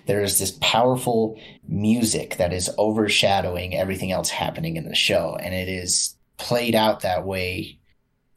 there 0.05 0.21
is 0.21 0.37
this 0.37 0.57
powerful 0.61 1.39
music 1.67 2.37
that 2.37 2.53
is 2.53 2.69
overshadowing 2.77 3.75
everything 3.75 4.11
else 4.11 4.29
happening 4.29 4.77
in 4.77 4.87
the 4.87 4.95
show. 4.95 5.35
And 5.41 5.55
it 5.55 5.67
is 5.67 6.15
played 6.37 6.75
out 6.75 6.99
that 6.99 7.25
way 7.25 7.79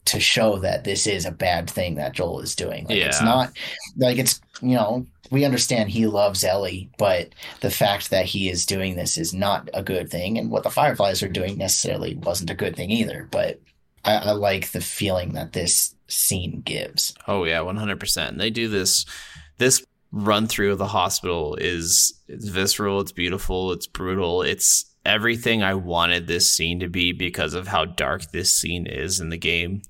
to 0.07 0.21
show 0.21 0.59
that 0.61 0.85
this 0.85 1.07
is 1.07 1.27
a 1.27 1.31
bad 1.31 1.68
thing 1.68 1.97
that 1.97 2.14
Joel 2.14 2.41
is 2.41 2.57
doing. 2.57 2.87
Like, 2.87 2.97
yeah. 2.97 3.07
It's 3.09 3.21
not 3.21 3.53
like 3.99 4.16
it's, 4.16 4.41
you 4.62 4.75
know, 4.75 5.07
we 5.31 5.45
understand 5.45 5.91
he 5.91 6.07
loves 6.07 6.45
Ellie, 6.45 6.91
but 6.99 7.31
the 7.61 7.70
fact 7.70 8.11
that 8.11 8.26
he 8.26 8.51
is 8.51 8.66
doing 8.66 8.97
this 8.97 9.16
is 9.16 9.33
not 9.33 9.70
a 9.72 9.83
good 9.83 10.11
thing. 10.11 10.39
And 10.39 10.51
what 10.51 10.62
the 10.62 10.70
Fireflies 10.70 11.22
are 11.22 11.28
doing 11.28 11.59
necessarily 11.59 12.16
wasn't 12.16 12.51
a 12.51 12.55
good 12.55 12.76
thing 12.76 12.91
either. 12.91 13.28
But 13.31 13.61
I, 14.05 14.16
I 14.16 14.33
like 14.33 14.70
the 14.70 14.81
feeling 14.81 15.35
that 15.35 15.53
this 15.53 15.95
scene 16.09 16.62
gives. 16.64 17.14
Oh 17.28 17.45
yeah, 17.45 17.61
one 17.61 17.76
hundred 17.76 18.01
percent. 18.01 18.39
They 18.39 18.51
do 18.51 18.68
this. 18.68 19.07
This 19.59 19.85
run 20.12 20.49
through 20.49 20.72
of 20.72 20.78
the 20.78 20.87
hospital 20.87 21.55
is 21.57 22.12
it's 22.26 22.49
visceral. 22.49 23.01
It's 23.01 23.12
beautiful. 23.12 23.72
It's 23.72 23.87
brutal. 23.87 24.43
It's 24.43 24.87
everything 25.07 25.62
I 25.62 25.74
wanted 25.74 26.26
this 26.26 26.51
scene 26.51 26.81
to 26.81 26.89
be 26.89 27.12
because 27.12 27.55
of 27.55 27.68
how 27.68 27.85
dark 27.85 28.33
this 28.33 28.55
scene 28.55 28.87
is 28.87 29.20
in 29.20 29.31
the 29.31 29.39
game. 29.39 29.83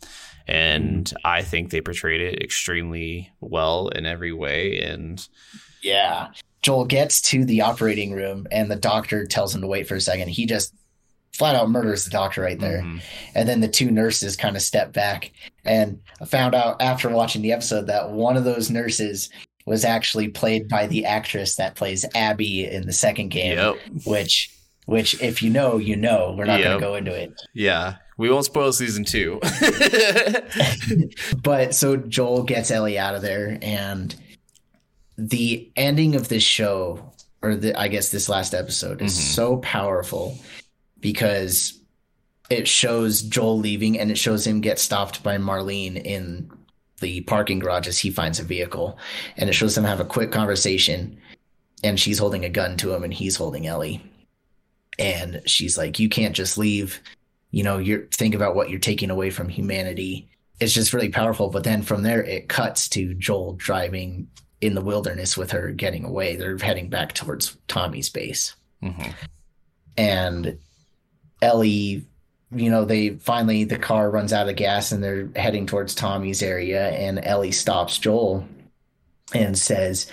And 0.50 1.12
I 1.24 1.42
think 1.42 1.70
they 1.70 1.80
portrayed 1.80 2.20
it 2.20 2.42
extremely 2.42 3.30
well 3.40 3.88
in 3.88 4.04
every 4.04 4.32
way. 4.32 4.80
And 4.80 5.26
yeah, 5.80 6.28
Joel 6.62 6.86
gets 6.86 7.22
to 7.22 7.44
the 7.44 7.60
operating 7.60 8.12
room 8.12 8.48
and 8.50 8.68
the 8.68 8.76
doctor 8.76 9.26
tells 9.26 9.54
him 9.54 9.60
to 9.60 9.68
wait 9.68 9.86
for 9.86 9.94
a 9.94 10.00
second. 10.00 10.28
He 10.28 10.46
just 10.46 10.74
flat 11.32 11.54
out 11.54 11.70
murders 11.70 12.04
the 12.04 12.10
doctor 12.10 12.42
right 12.42 12.58
there. 12.58 12.82
Mm-hmm. 12.82 12.98
And 13.36 13.48
then 13.48 13.60
the 13.60 13.68
two 13.68 13.92
nurses 13.92 14.36
kind 14.36 14.56
of 14.56 14.62
step 14.62 14.92
back. 14.92 15.30
And 15.64 16.00
I 16.20 16.24
found 16.24 16.56
out 16.56 16.82
after 16.82 17.08
watching 17.08 17.42
the 17.42 17.52
episode 17.52 17.86
that 17.86 18.10
one 18.10 18.36
of 18.36 18.42
those 18.42 18.70
nurses 18.70 19.30
was 19.66 19.84
actually 19.84 20.28
played 20.28 20.68
by 20.68 20.88
the 20.88 21.04
actress 21.04 21.54
that 21.54 21.76
plays 21.76 22.04
Abby 22.16 22.66
in 22.66 22.86
the 22.86 22.92
second 22.92 23.28
game, 23.28 23.56
yep. 23.56 23.76
which 24.04 24.52
which 24.86 25.22
if 25.22 25.44
you 25.44 25.50
know, 25.50 25.76
you 25.76 25.94
know. 25.94 26.34
We're 26.36 26.46
not 26.46 26.58
yep. 26.58 26.80
going 26.80 26.80
to 26.80 26.86
go 26.86 26.94
into 26.96 27.14
it. 27.14 27.40
Yeah. 27.54 27.96
We 28.20 28.28
won't 28.28 28.44
spoil 28.44 28.70
season 28.74 29.04
2. 29.04 29.40
but 31.42 31.74
so 31.74 31.96
Joel 31.96 32.42
gets 32.42 32.70
Ellie 32.70 32.98
out 32.98 33.14
of 33.14 33.22
there 33.22 33.58
and 33.62 34.14
the 35.16 35.72
ending 35.74 36.14
of 36.14 36.28
this 36.28 36.42
show 36.42 37.14
or 37.40 37.56
the, 37.56 37.74
I 37.80 37.88
guess 37.88 38.10
this 38.10 38.28
last 38.28 38.52
episode 38.52 39.00
is 39.00 39.14
mm-hmm. 39.14 39.22
so 39.22 39.56
powerful 39.56 40.38
because 41.00 41.80
it 42.50 42.68
shows 42.68 43.22
Joel 43.22 43.58
leaving 43.58 43.98
and 43.98 44.10
it 44.10 44.18
shows 44.18 44.46
him 44.46 44.60
get 44.60 44.78
stopped 44.78 45.22
by 45.22 45.38
Marlene 45.38 45.96
in 45.96 46.52
the 47.00 47.22
parking 47.22 47.58
garage 47.58 47.88
as 47.88 47.98
he 47.98 48.10
finds 48.10 48.38
a 48.38 48.44
vehicle. 48.44 48.98
And 49.38 49.48
it 49.48 49.54
shows 49.54 49.74
them 49.74 49.84
have 49.84 50.00
a 50.00 50.04
quick 50.04 50.30
conversation 50.30 51.18
and 51.82 51.98
she's 51.98 52.18
holding 52.18 52.44
a 52.44 52.50
gun 52.50 52.76
to 52.76 52.92
him 52.92 53.02
and 53.02 53.14
he's 53.14 53.36
holding 53.36 53.66
Ellie. 53.66 54.04
And 54.98 55.40
she's 55.46 55.78
like, 55.78 55.98
You 55.98 56.10
can't 56.10 56.36
just 56.36 56.58
leave. 56.58 57.00
You 57.50 57.64
know, 57.64 57.78
you're 57.78 58.06
think 58.06 58.34
about 58.34 58.54
what 58.54 58.70
you're 58.70 58.78
taking 58.78 59.10
away 59.10 59.30
from 59.30 59.48
humanity. 59.48 60.28
It's 60.60 60.74
just 60.74 60.92
really 60.92 61.08
powerful. 61.08 61.48
But 61.50 61.64
then 61.64 61.82
from 61.82 62.02
there 62.02 62.22
it 62.22 62.48
cuts 62.48 62.88
to 62.90 63.14
Joel 63.14 63.54
driving 63.54 64.28
in 64.60 64.74
the 64.74 64.82
wilderness 64.82 65.36
with 65.36 65.50
her 65.52 65.70
getting 65.72 66.04
away. 66.04 66.36
They're 66.36 66.58
heading 66.58 66.88
back 66.88 67.14
towards 67.14 67.56
Tommy's 67.66 68.10
base. 68.10 68.54
Mm-hmm. 68.82 69.10
And 69.96 70.58
Ellie, 71.42 72.06
you 72.54 72.70
know, 72.70 72.84
they 72.84 73.10
finally 73.10 73.64
the 73.64 73.78
car 73.78 74.10
runs 74.10 74.32
out 74.32 74.48
of 74.48 74.56
gas 74.56 74.92
and 74.92 75.02
they're 75.02 75.28
heading 75.36 75.66
towards 75.66 75.94
Tommy's 75.94 76.42
area, 76.42 76.88
and 76.90 77.24
Ellie 77.24 77.52
stops 77.52 77.98
Joel 77.98 78.46
and 79.32 79.56
says, 79.56 80.10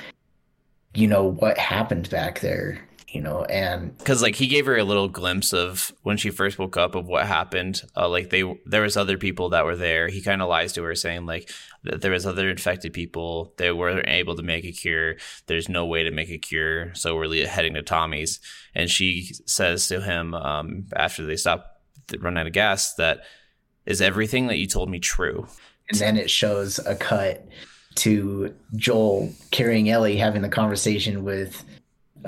"You 0.93 1.07
know 1.07 1.25
what 1.25 1.57
happened 1.57 2.09
back 2.09 2.39
there." 2.39 2.86
You 3.09 3.21
know, 3.21 3.45
and 3.45 3.97
because 3.97 4.21
like 4.21 4.35
he 4.35 4.47
gave 4.47 4.65
her 4.65 4.75
a 4.75 4.83
little 4.83 5.07
glimpse 5.07 5.53
of 5.53 5.93
when 6.03 6.17
she 6.17 6.29
first 6.29 6.59
woke 6.59 6.75
up 6.75 6.93
of 6.93 7.07
what 7.07 7.25
happened. 7.25 7.81
Uh, 7.95 8.09
like 8.09 8.31
they, 8.31 8.43
there 8.65 8.81
was 8.81 8.97
other 8.97 9.17
people 9.17 9.49
that 9.49 9.63
were 9.63 9.77
there. 9.77 10.09
He 10.09 10.21
kind 10.21 10.41
of 10.41 10.49
lies 10.49 10.73
to 10.73 10.83
her, 10.83 10.93
saying 10.93 11.25
like 11.25 11.49
that 11.83 12.01
there 12.01 12.11
was 12.11 12.25
other 12.25 12.49
infected 12.49 12.91
people. 12.91 13.53
They 13.57 13.71
weren't 13.71 14.09
able 14.09 14.35
to 14.35 14.43
make 14.43 14.65
a 14.65 14.73
cure. 14.73 15.15
There's 15.45 15.69
no 15.69 15.85
way 15.85 16.03
to 16.03 16.11
make 16.11 16.29
a 16.29 16.37
cure, 16.37 16.93
so 16.95 17.15
we're 17.15 17.47
heading 17.47 17.75
to 17.75 17.81
Tommy's. 17.81 18.41
And 18.75 18.89
she 18.89 19.31
says 19.45 19.87
to 19.87 20.01
him 20.01 20.33
um, 20.33 20.87
after 20.93 21.25
they 21.25 21.37
stop 21.37 21.77
run 22.19 22.37
out 22.37 22.47
of 22.47 22.53
gas 22.53 22.93
that 22.95 23.21
is 23.85 24.01
everything 24.01 24.47
that 24.47 24.57
you 24.57 24.67
told 24.67 24.89
me 24.89 24.99
true. 24.99 25.47
And 25.89 25.99
then 25.99 26.17
it 26.17 26.29
shows 26.29 26.79
a 26.79 26.95
cut 26.95 27.47
to 27.95 28.53
Joel 28.75 29.31
carrying 29.51 29.89
Ellie 29.89 30.17
having 30.17 30.41
the 30.41 30.49
conversation 30.49 31.23
with 31.23 31.63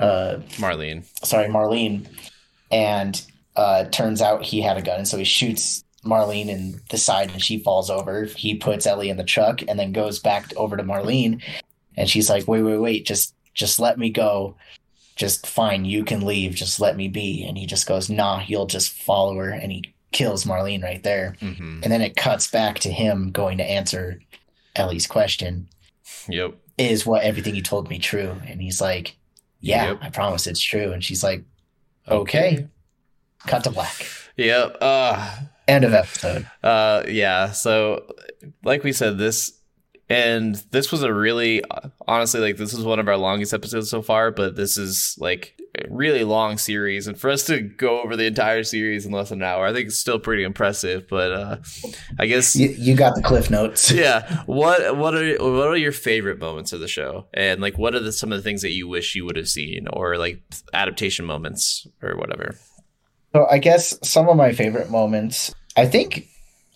uh, 0.00 0.40
Marlene. 0.56 1.04
Sorry, 1.24 1.48
Marlene. 1.48 2.06
And 2.70 3.20
uh, 3.56 3.84
turns 3.84 4.22
out 4.22 4.42
he 4.42 4.60
had 4.60 4.76
a 4.76 4.82
gun, 4.82 4.98
and 4.98 5.08
so 5.08 5.18
he 5.18 5.24
shoots 5.24 5.84
Marlene 6.04 6.48
in 6.48 6.80
the 6.90 6.98
side 6.98 7.30
and 7.30 7.42
she 7.42 7.58
falls 7.58 7.90
over. 7.90 8.24
He 8.24 8.54
puts 8.54 8.86
Ellie 8.86 9.10
in 9.10 9.16
the 9.16 9.24
truck 9.24 9.60
and 9.68 9.78
then 9.78 9.92
goes 9.92 10.18
back 10.18 10.52
over 10.56 10.76
to 10.76 10.82
Marlene 10.82 11.42
and 11.96 12.08
she's 12.08 12.30
like, 12.30 12.48
"Wait, 12.48 12.62
wait, 12.62 12.78
wait, 12.78 13.06
just 13.06 13.34
just 13.54 13.78
let 13.78 13.98
me 13.98 14.10
go. 14.10 14.56
Just 15.16 15.46
fine, 15.46 15.84
you 15.84 16.04
can 16.04 16.24
leave. 16.24 16.54
Just 16.54 16.80
let 16.80 16.96
me 16.96 17.08
be." 17.08 17.44
And 17.44 17.58
he 17.58 17.66
just 17.66 17.86
goes, 17.86 18.08
"Nah, 18.08 18.42
you'll 18.46 18.66
just 18.66 18.92
follow 18.92 19.36
her." 19.36 19.50
And 19.50 19.70
he 19.70 19.92
kills 20.12 20.44
Marlene 20.44 20.82
right 20.82 21.02
there. 21.02 21.36
Mm-hmm. 21.40 21.80
And 21.82 21.92
then 21.92 22.00
it 22.00 22.16
cuts 22.16 22.50
back 22.50 22.78
to 22.80 22.90
him 22.90 23.30
going 23.30 23.58
to 23.58 23.64
answer 23.64 24.20
Ellie's 24.74 25.06
question. 25.06 25.68
Yep. 26.28 26.54
Is 26.78 27.04
what 27.04 27.22
everything 27.22 27.54
you 27.54 27.62
told 27.62 27.90
me 27.90 27.98
true? 27.98 28.34
And 28.46 28.62
he's 28.62 28.80
like, 28.80 29.16
"Yeah, 29.60 29.90
yep. 29.90 29.98
I 30.02 30.10
promise 30.10 30.46
it's 30.46 30.60
true." 30.60 30.92
And 30.92 31.02
she's 31.02 31.22
like, 31.22 31.44
"Okay." 32.08 32.52
okay. 32.52 32.68
Cut 33.46 33.64
to 33.64 33.70
black. 33.70 34.06
Yep. 34.36 34.76
Uh 34.80 35.36
End 35.70 35.84
of 35.84 35.94
episode. 35.94 36.50
Uh, 36.64 37.04
yeah. 37.06 37.52
So, 37.52 38.12
like 38.64 38.82
we 38.82 38.90
said, 38.92 39.18
this 39.18 39.59
and 40.10 40.56
this 40.72 40.90
was 40.90 41.04
a 41.04 41.14
really, 41.14 41.62
honestly, 42.08 42.40
like 42.40 42.56
this 42.56 42.74
is 42.74 42.84
one 42.84 42.98
of 42.98 43.06
our 43.06 43.16
longest 43.16 43.54
episodes 43.54 43.88
so 43.88 44.02
far. 44.02 44.32
But 44.32 44.56
this 44.56 44.76
is 44.76 45.14
like 45.20 45.56
a 45.78 45.84
really 45.88 46.24
long 46.24 46.58
series, 46.58 47.06
and 47.06 47.16
for 47.16 47.30
us 47.30 47.46
to 47.46 47.60
go 47.60 48.02
over 48.02 48.16
the 48.16 48.26
entire 48.26 48.64
series 48.64 49.06
in 49.06 49.12
less 49.12 49.28
than 49.28 49.40
an 49.40 49.48
hour, 49.48 49.66
I 49.66 49.72
think 49.72 49.86
it's 49.86 49.98
still 49.98 50.18
pretty 50.18 50.42
impressive. 50.42 51.06
But 51.08 51.32
uh, 51.32 51.56
I 52.18 52.26
guess 52.26 52.56
you, 52.56 52.70
you 52.70 52.96
got 52.96 53.14
the 53.14 53.22
cliff 53.22 53.50
notes. 53.50 53.90
yeah. 53.92 54.42
What 54.46 54.96
what 54.96 55.14
are 55.14 55.36
what 55.38 55.68
are 55.68 55.76
your 55.76 55.92
favorite 55.92 56.40
moments 56.40 56.72
of 56.72 56.80
the 56.80 56.88
show, 56.88 57.28
and 57.32 57.60
like 57.60 57.78
what 57.78 57.94
are 57.94 58.00
the, 58.00 58.10
some 58.10 58.32
of 58.32 58.38
the 58.38 58.42
things 58.42 58.62
that 58.62 58.72
you 58.72 58.88
wish 58.88 59.14
you 59.14 59.24
would 59.24 59.36
have 59.36 59.48
seen, 59.48 59.86
or 59.92 60.18
like 60.18 60.42
adaptation 60.74 61.24
moments, 61.24 61.86
or 62.02 62.16
whatever. 62.16 62.56
So 63.32 63.46
I 63.48 63.58
guess 63.58 63.96
some 64.02 64.28
of 64.28 64.36
my 64.36 64.52
favorite 64.52 64.90
moments 64.90 65.54
I 65.76 65.86
think 65.86 66.26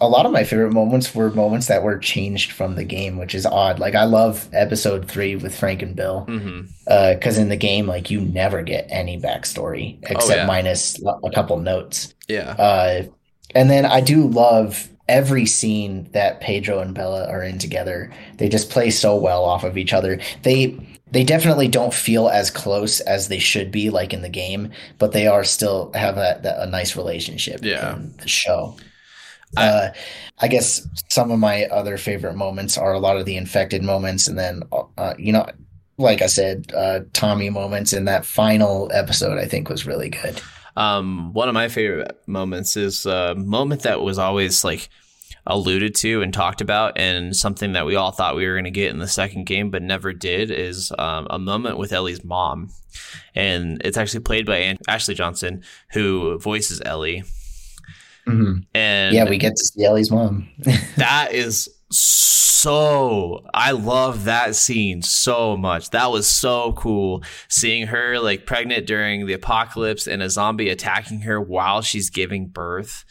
a 0.00 0.08
lot 0.08 0.26
of 0.26 0.32
my 0.32 0.44
favorite 0.44 0.72
moments 0.72 1.14
were 1.14 1.30
moments 1.30 1.68
that 1.68 1.82
were 1.82 1.98
changed 1.98 2.52
from 2.52 2.74
the 2.74 2.84
game, 2.84 3.16
which 3.16 3.34
is 3.34 3.46
odd. 3.46 3.78
Like 3.78 3.94
I 3.94 4.04
love 4.04 4.48
episode 4.52 5.08
three 5.08 5.36
with 5.36 5.56
Frank 5.56 5.82
and 5.82 5.94
Bill, 5.94 6.22
because 6.22 6.40
mm-hmm. 6.42 7.26
uh, 7.26 7.40
in 7.40 7.48
the 7.48 7.56
game, 7.56 7.86
like 7.86 8.10
you 8.10 8.20
never 8.20 8.62
get 8.62 8.86
any 8.90 9.20
backstory 9.20 9.98
oh, 10.02 10.06
except 10.10 10.38
oh, 10.38 10.42
yeah. 10.42 10.46
minus 10.46 11.00
a 11.02 11.30
couple 11.30 11.58
notes. 11.58 12.14
Yeah. 12.28 12.50
Uh, 12.50 13.04
and 13.54 13.70
then 13.70 13.86
I 13.86 14.00
do 14.00 14.26
love 14.26 14.88
every 15.08 15.46
scene 15.46 16.08
that 16.12 16.40
Pedro 16.40 16.80
and 16.80 16.94
Bella 16.94 17.28
are 17.28 17.42
in 17.42 17.58
together. 17.58 18.12
They 18.38 18.48
just 18.48 18.70
play 18.70 18.90
so 18.90 19.14
well 19.16 19.44
off 19.44 19.62
of 19.62 19.78
each 19.78 19.92
other. 19.92 20.18
They 20.42 20.76
they 21.10 21.22
definitely 21.22 21.68
don't 21.68 21.94
feel 21.94 22.28
as 22.28 22.50
close 22.50 22.98
as 23.00 23.28
they 23.28 23.38
should 23.38 23.70
be, 23.70 23.90
like 23.90 24.12
in 24.12 24.22
the 24.22 24.28
game, 24.28 24.72
but 24.98 25.12
they 25.12 25.28
are 25.28 25.44
still 25.44 25.92
have 25.94 26.16
that 26.16 26.44
a 26.44 26.66
nice 26.66 26.96
relationship. 26.96 27.60
Yeah. 27.62 27.94
in 27.94 28.16
the 28.16 28.28
show. 28.28 28.76
I, 29.56 29.66
uh, 29.66 29.92
I 30.38 30.48
guess 30.48 30.86
some 31.08 31.30
of 31.30 31.38
my 31.38 31.64
other 31.66 31.96
favorite 31.96 32.34
moments 32.36 32.76
are 32.78 32.92
a 32.92 32.98
lot 32.98 33.16
of 33.16 33.24
the 33.24 33.36
infected 33.36 33.82
moments, 33.82 34.28
and 34.28 34.38
then 34.38 34.62
uh, 34.98 35.14
you 35.18 35.32
know, 35.32 35.46
like 35.98 36.22
I 36.22 36.26
said, 36.26 36.72
uh, 36.74 37.00
Tommy 37.12 37.50
moments 37.50 37.92
in 37.92 38.04
that 38.06 38.24
final 38.24 38.90
episode. 38.92 39.38
I 39.38 39.46
think 39.46 39.68
was 39.68 39.86
really 39.86 40.10
good. 40.10 40.40
Um, 40.76 41.32
one 41.32 41.48
of 41.48 41.54
my 41.54 41.68
favorite 41.68 42.20
moments 42.26 42.76
is 42.76 43.06
a 43.06 43.34
moment 43.36 43.82
that 43.82 44.00
was 44.00 44.18
always 44.18 44.64
like 44.64 44.88
alluded 45.46 45.94
to 45.94 46.22
and 46.22 46.32
talked 46.32 46.60
about, 46.60 46.98
and 46.98 47.36
something 47.36 47.72
that 47.72 47.86
we 47.86 47.96
all 47.96 48.10
thought 48.10 48.36
we 48.36 48.46
were 48.46 48.54
going 48.54 48.64
to 48.64 48.70
get 48.70 48.90
in 48.90 48.98
the 48.98 49.08
second 49.08 49.44
game, 49.44 49.70
but 49.70 49.82
never 49.82 50.12
did, 50.12 50.50
is 50.50 50.92
um, 50.98 51.26
a 51.30 51.38
moment 51.38 51.78
with 51.78 51.92
Ellie's 51.92 52.24
mom. 52.24 52.70
And 53.34 53.80
it's 53.84 53.96
actually 53.96 54.20
played 54.20 54.46
by 54.46 54.76
Ashley 54.88 55.14
Johnson, 55.14 55.62
who 55.92 56.38
voices 56.38 56.80
Ellie. 56.84 57.24
Mm-hmm. 58.28 58.60
And 58.74 59.14
yeah, 59.14 59.28
we 59.28 59.38
get 59.38 59.54
to 59.56 59.64
see 59.64 59.84
Ellie's 59.84 60.10
mom. 60.10 60.48
that 60.96 61.32
is 61.32 61.68
so 61.90 63.44
I 63.52 63.72
love 63.72 64.24
that 64.24 64.56
scene 64.56 65.02
so 65.02 65.56
much. 65.56 65.90
That 65.90 66.10
was 66.10 66.26
so 66.26 66.72
cool 66.72 67.22
seeing 67.48 67.88
her 67.88 68.18
like 68.18 68.46
pregnant 68.46 68.86
during 68.86 69.26
the 69.26 69.34
apocalypse 69.34 70.06
and 70.06 70.22
a 70.22 70.30
zombie 70.30 70.70
attacking 70.70 71.20
her 71.20 71.40
while 71.40 71.82
she's 71.82 72.08
giving 72.08 72.46
birth 72.46 73.04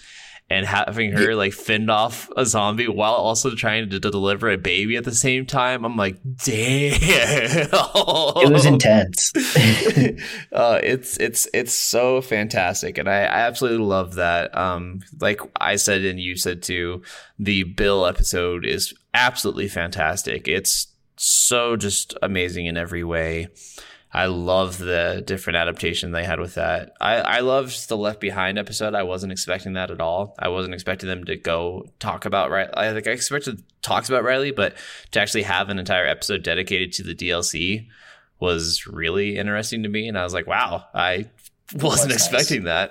and 0.49 0.65
having 0.65 1.11
her 1.13 1.35
like 1.35 1.53
fend 1.53 1.89
off 1.89 2.29
a 2.37 2.45
zombie 2.45 2.87
while 2.87 3.13
also 3.13 3.55
trying 3.55 3.89
to, 3.89 3.99
deliver 3.99 4.49
a 4.49 4.57
baby 4.57 4.97
at 4.97 5.03
the 5.03 5.13
same 5.13 5.45
time. 5.45 5.85
I'm 5.85 5.95
like, 5.95 6.17
damn, 6.43 6.93
it 7.01 8.51
was 8.51 8.65
intense. 8.65 9.31
uh, 10.51 10.79
it's 10.83 11.17
it's 11.17 11.47
it's 11.53 11.73
so 11.73 12.21
fantastic, 12.21 12.97
and 12.97 13.09
I, 13.09 13.21
I 13.21 13.39
absolutely 13.47 13.85
love 13.85 14.15
that. 14.15 14.55
Um, 14.55 15.01
like 15.19 15.41
I 15.59 15.77
said 15.77 16.03
and 16.03 16.19
you 16.19 16.35
said 16.35 16.61
too, 16.61 17.01
the 17.39 17.63
Bill 17.63 18.05
episode 18.05 18.65
is 18.65 18.93
absolutely 19.13 19.67
fantastic. 19.67 20.47
It's 20.47 20.87
so 21.15 21.75
just 21.75 22.15
amazing 22.21 22.65
in 22.65 22.77
every 22.77 23.03
way. 23.03 23.47
I 24.13 24.27
love 24.27 24.77
the 24.77 25.23
different 25.25 25.57
adaptation 25.57 26.11
they 26.11 26.23
had 26.23 26.39
with 26.39 26.53
that. 26.53 26.93
I, 27.01 27.15
I 27.15 27.39
loved 27.39 27.89
the 27.89 27.97
Left 27.97 28.19
Behind 28.19 28.59
episode. 28.59 28.93
I 28.93 29.01
wasn't 29.01 29.31
expecting 29.31 29.73
that 29.73 29.89
at 29.89 29.99
all. 29.99 30.35
I 30.37 30.49
wasn't 30.49 30.75
expecting 30.75 31.09
them 31.09 31.23
to 31.23 31.35
go 31.35 31.87
talk 31.99 32.25
about 32.25 32.51
Riley. 32.51 32.71
I 32.75 32.93
think 32.93 33.07
I 33.07 33.11
expected 33.11 33.63
talks 33.81 34.09
about 34.09 34.23
Riley, 34.23 34.51
but 34.51 34.75
to 35.11 35.19
actually 35.19 35.43
have 35.43 35.69
an 35.69 35.79
entire 35.79 36.05
episode 36.05 36.43
dedicated 36.43 36.93
to 36.93 37.03
the 37.03 37.15
DLC 37.15 37.87
was 38.39 38.85
really 38.85 39.35
interesting 39.35 39.81
to 39.81 39.89
me. 39.89 40.07
And 40.07 40.17
I 40.17 40.23
was 40.23 40.33
like, 40.33 40.45
wow, 40.45 40.85
I 40.93 41.29
wasn't 41.73 42.13
expecting 42.13 42.65
nice. 42.65 42.89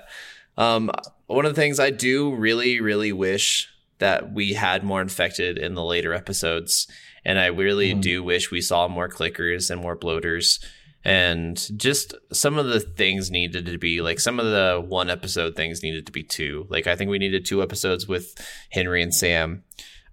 that. 0.56 0.62
Um, 0.62 0.90
one 1.26 1.44
of 1.44 1.54
the 1.54 1.60
things 1.60 1.78
I 1.78 1.90
do 1.90 2.34
really, 2.34 2.80
really 2.80 3.12
wish 3.12 3.68
that 3.98 4.32
we 4.32 4.54
had 4.54 4.82
more 4.82 5.00
infected 5.00 5.56
in 5.56 5.74
the 5.74 5.84
later 5.84 6.12
episodes. 6.12 6.88
And 7.24 7.38
I 7.38 7.46
really 7.46 7.94
mm. 7.94 8.00
do 8.00 8.24
wish 8.24 8.50
we 8.50 8.60
saw 8.60 8.88
more 8.88 9.08
clickers 9.08 9.70
and 9.70 9.80
more 9.80 9.94
bloaters 9.94 10.58
and 11.04 11.68
just 11.76 12.14
some 12.32 12.58
of 12.58 12.66
the 12.66 12.80
things 12.80 13.30
needed 13.30 13.66
to 13.66 13.78
be 13.78 14.00
like 14.00 14.20
some 14.20 14.38
of 14.38 14.46
the 14.46 14.82
one 14.86 15.10
episode 15.10 15.56
things 15.56 15.82
needed 15.82 16.06
to 16.06 16.12
be 16.12 16.22
two. 16.22 16.66
Like 16.68 16.86
i 16.86 16.96
think 16.96 17.10
we 17.10 17.18
needed 17.18 17.44
two 17.44 17.62
episodes 17.62 18.06
with 18.06 18.34
henry 18.70 19.02
and 19.02 19.14
sam. 19.14 19.64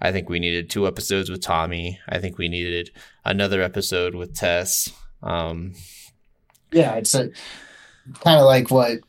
I 0.01 0.11
think 0.11 0.29
we 0.29 0.39
needed 0.39 0.69
two 0.69 0.87
episodes 0.87 1.29
with 1.29 1.41
tommy. 1.41 1.99
I 2.07 2.19
think 2.19 2.37
we 2.37 2.47
needed 2.47 2.91
another 3.25 3.61
episode 3.61 4.15
with 4.15 4.35
tess. 4.35 4.91
Um 5.21 5.73
yeah 6.71 6.95
it's 6.95 7.15
a 7.15 7.29
kind 8.23 8.39
of 8.39 8.45
like 8.45 8.71
what 8.71 8.99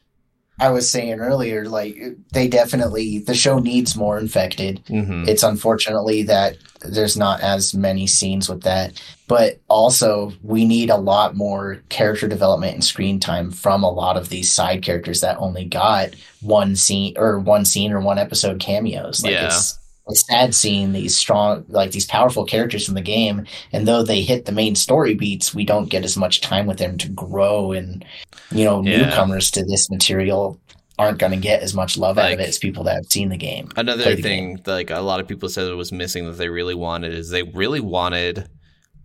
I 0.60 0.68
was 0.68 0.90
saying 0.90 1.20
earlier, 1.20 1.64
like 1.64 1.96
they 2.32 2.46
definitely 2.46 3.20
the 3.20 3.34
show 3.34 3.58
needs 3.58 3.96
more 3.96 4.18
infected. 4.18 4.84
Mm-hmm. 4.86 5.24
It's 5.26 5.42
unfortunately 5.42 6.22
that 6.24 6.58
there's 6.82 7.16
not 7.16 7.40
as 7.40 7.74
many 7.74 8.06
scenes 8.06 8.48
with 8.48 8.62
that, 8.62 9.02
but 9.26 9.58
also 9.68 10.32
we 10.42 10.66
need 10.66 10.90
a 10.90 10.96
lot 10.96 11.34
more 11.34 11.82
character 11.88 12.28
development 12.28 12.74
and 12.74 12.84
screen 12.84 13.18
time 13.18 13.50
from 13.50 13.82
a 13.82 13.90
lot 13.90 14.18
of 14.18 14.28
these 14.28 14.52
side 14.52 14.82
characters 14.82 15.22
that 15.22 15.38
only 15.38 15.64
got 15.64 16.10
one 16.42 16.76
scene 16.76 17.14
or 17.16 17.38
one 17.38 17.64
scene 17.64 17.90
or 17.90 18.00
one 18.00 18.18
episode 18.18 18.60
cameos. 18.60 19.22
Like 19.22 19.32
yeah. 19.32 19.46
it's, 19.46 19.78
it's 20.10 20.26
sad 20.26 20.54
seeing 20.54 20.92
these 20.92 21.16
strong, 21.16 21.64
like 21.68 21.92
these 21.92 22.06
powerful 22.06 22.44
characters 22.44 22.88
in 22.88 22.94
the 22.94 23.00
game, 23.00 23.46
and 23.72 23.86
though 23.86 24.02
they 24.02 24.22
hit 24.22 24.44
the 24.44 24.52
main 24.52 24.74
story 24.74 25.14
beats, 25.14 25.54
we 25.54 25.64
don't 25.64 25.88
get 25.88 26.04
as 26.04 26.16
much 26.16 26.40
time 26.40 26.66
with 26.66 26.78
them 26.78 26.98
to 26.98 27.08
grow. 27.08 27.72
And 27.72 28.04
you 28.50 28.64
know, 28.64 28.82
yeah. 28.82 29.06
newcomers 29.06 29.50
to 29.52 29.64
this 29.64 29.90
material 29.90 30.60
aren't 31.00 31.18
going 31.18 31.32
to 31.32 31.38
get 31.38 31.62
as 31.62 31.74
much 31.74 31.96
love 31.96 32.16
like, 32.16 32.26
out 32.26 32.32
of 32.34 32.40
it 32.40 32.48
as 32.48 32.58
people 32.58 32.84
that 32.84 32.94
have 32.94 33.06
seen 33.06 33.30
the 33.30 33.36
game. 33.36 33.70
Another 33.76 34.14
the 34.14 34.22
thing, 34.22 34.56
game. 34.56 34.64
like 34.66 34.90
a 34.90 35.00
lot 35.00 35.18
of 35.18 35.26
people 35.26 35.48
said, 35.48 35.66
it 35.66 35.74
was 35.74 35.92
missing 35.92 36.26
that 36.26 36.36
they 36.36 36.50
really 36.50 36.74
wanted 36.74 37.14
is 37.14 37.30
they 37.30 37.42
really 37.42 37.80
wanted. 37.80 38.48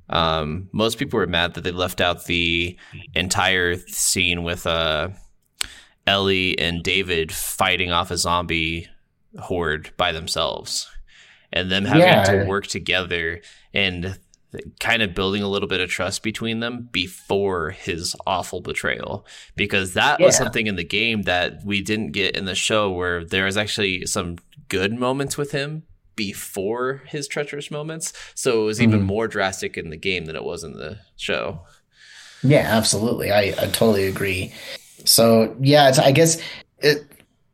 Um, 0.09 0.69
most 0.73 0.97
people 0.99 1.17
were 1.17 1.27
mad 1.27 1.53
that 1.53 1.63
they 1.63 1.71
left 1.71 2.01
out 2.01 2.25
the 2.25 2.77
entire 3.15 3.77
scene 3.87 4.43
with 4.43 4.67
uh, 4.67 5.09
Ellie 6.05 6.59
and 6.59 6.83
David 6.83 7.31
fighting 7.31 7.91
off 7.91 8.11
a 8.11 8.17
zombie 8.17 8.87
horde 9.39 9.91
by 9.97 10.11
themselves 10.11 10.89
and 11.55 11.71
them 11.71 11.85
having 11.85 12.01
yeah. 12.01 12.23
to 12.23 12.45
work 12.45 12.67
together 12.67 13.41
and 13.73 14.19
kind 14.79 15.01
of 15.01 15.13
building 15.13 15.41
a 15.41 15.47
little 15.47 15.67
bit 15.67 15.81
of 15.81 15.89
trust 15.89 16.23
between 16.23 16.59
them 16.59 16.87
before 16.91 17.71
his 17.71 18.15
awful 18.27 18.61
betrayal 18.61 19.25
because 19.55 19.93
that 19.93 20.19
yeah. 20.19 20.25
was 20.27 20.37
something 20.37 20.67
in 20.67 20.75
the 20.75 20.83
game 20.83 21.23
that 21.23 21.63
we 21.65 21.81
didn't 21.81 22.11
get 22.11 22.35
in 22.35 22.45
the 22.45 22.55
show 22.55 22.91
where 22.91 23.25
there 23.25 23.45
was 23.45 23.57
actually 23.57 24.05
some 24.05 24.37
good 24.69 24.93
moments 24.93 25.37
with 25.37 25.51
him 25.51 25.83
before 26.15 27.01
his 27.07 27.27
treacherous 27.27 27.69
moments 27.69 28.13
so 28.33 28.61
it 28.61 28.65
was 28.65 28.81
even 28.81 28.99
mm-hmm. 28.99 29.07
more 29.07 29.27
drastic 29.27 29.77
in 29.77 29.89
the 29.89 29.97
game 29.97 30.25
than 30.25 30.35
it 30.35 30.43
was 30.43 30.63
in 30.63 30.73
the 30.73 30.97
show 31.17 31.59
yeah 32.43 32.65
absolutely 32.65 33.31
i, 33.31 33.53
I 33.59 33.67
totally 33.67 34.05
agree 34.05 34.53
so 35.03 35.55
yeah 35.59 35.91
i 36.01 36.11
guess 36.11 36.41
it 36.79 37.05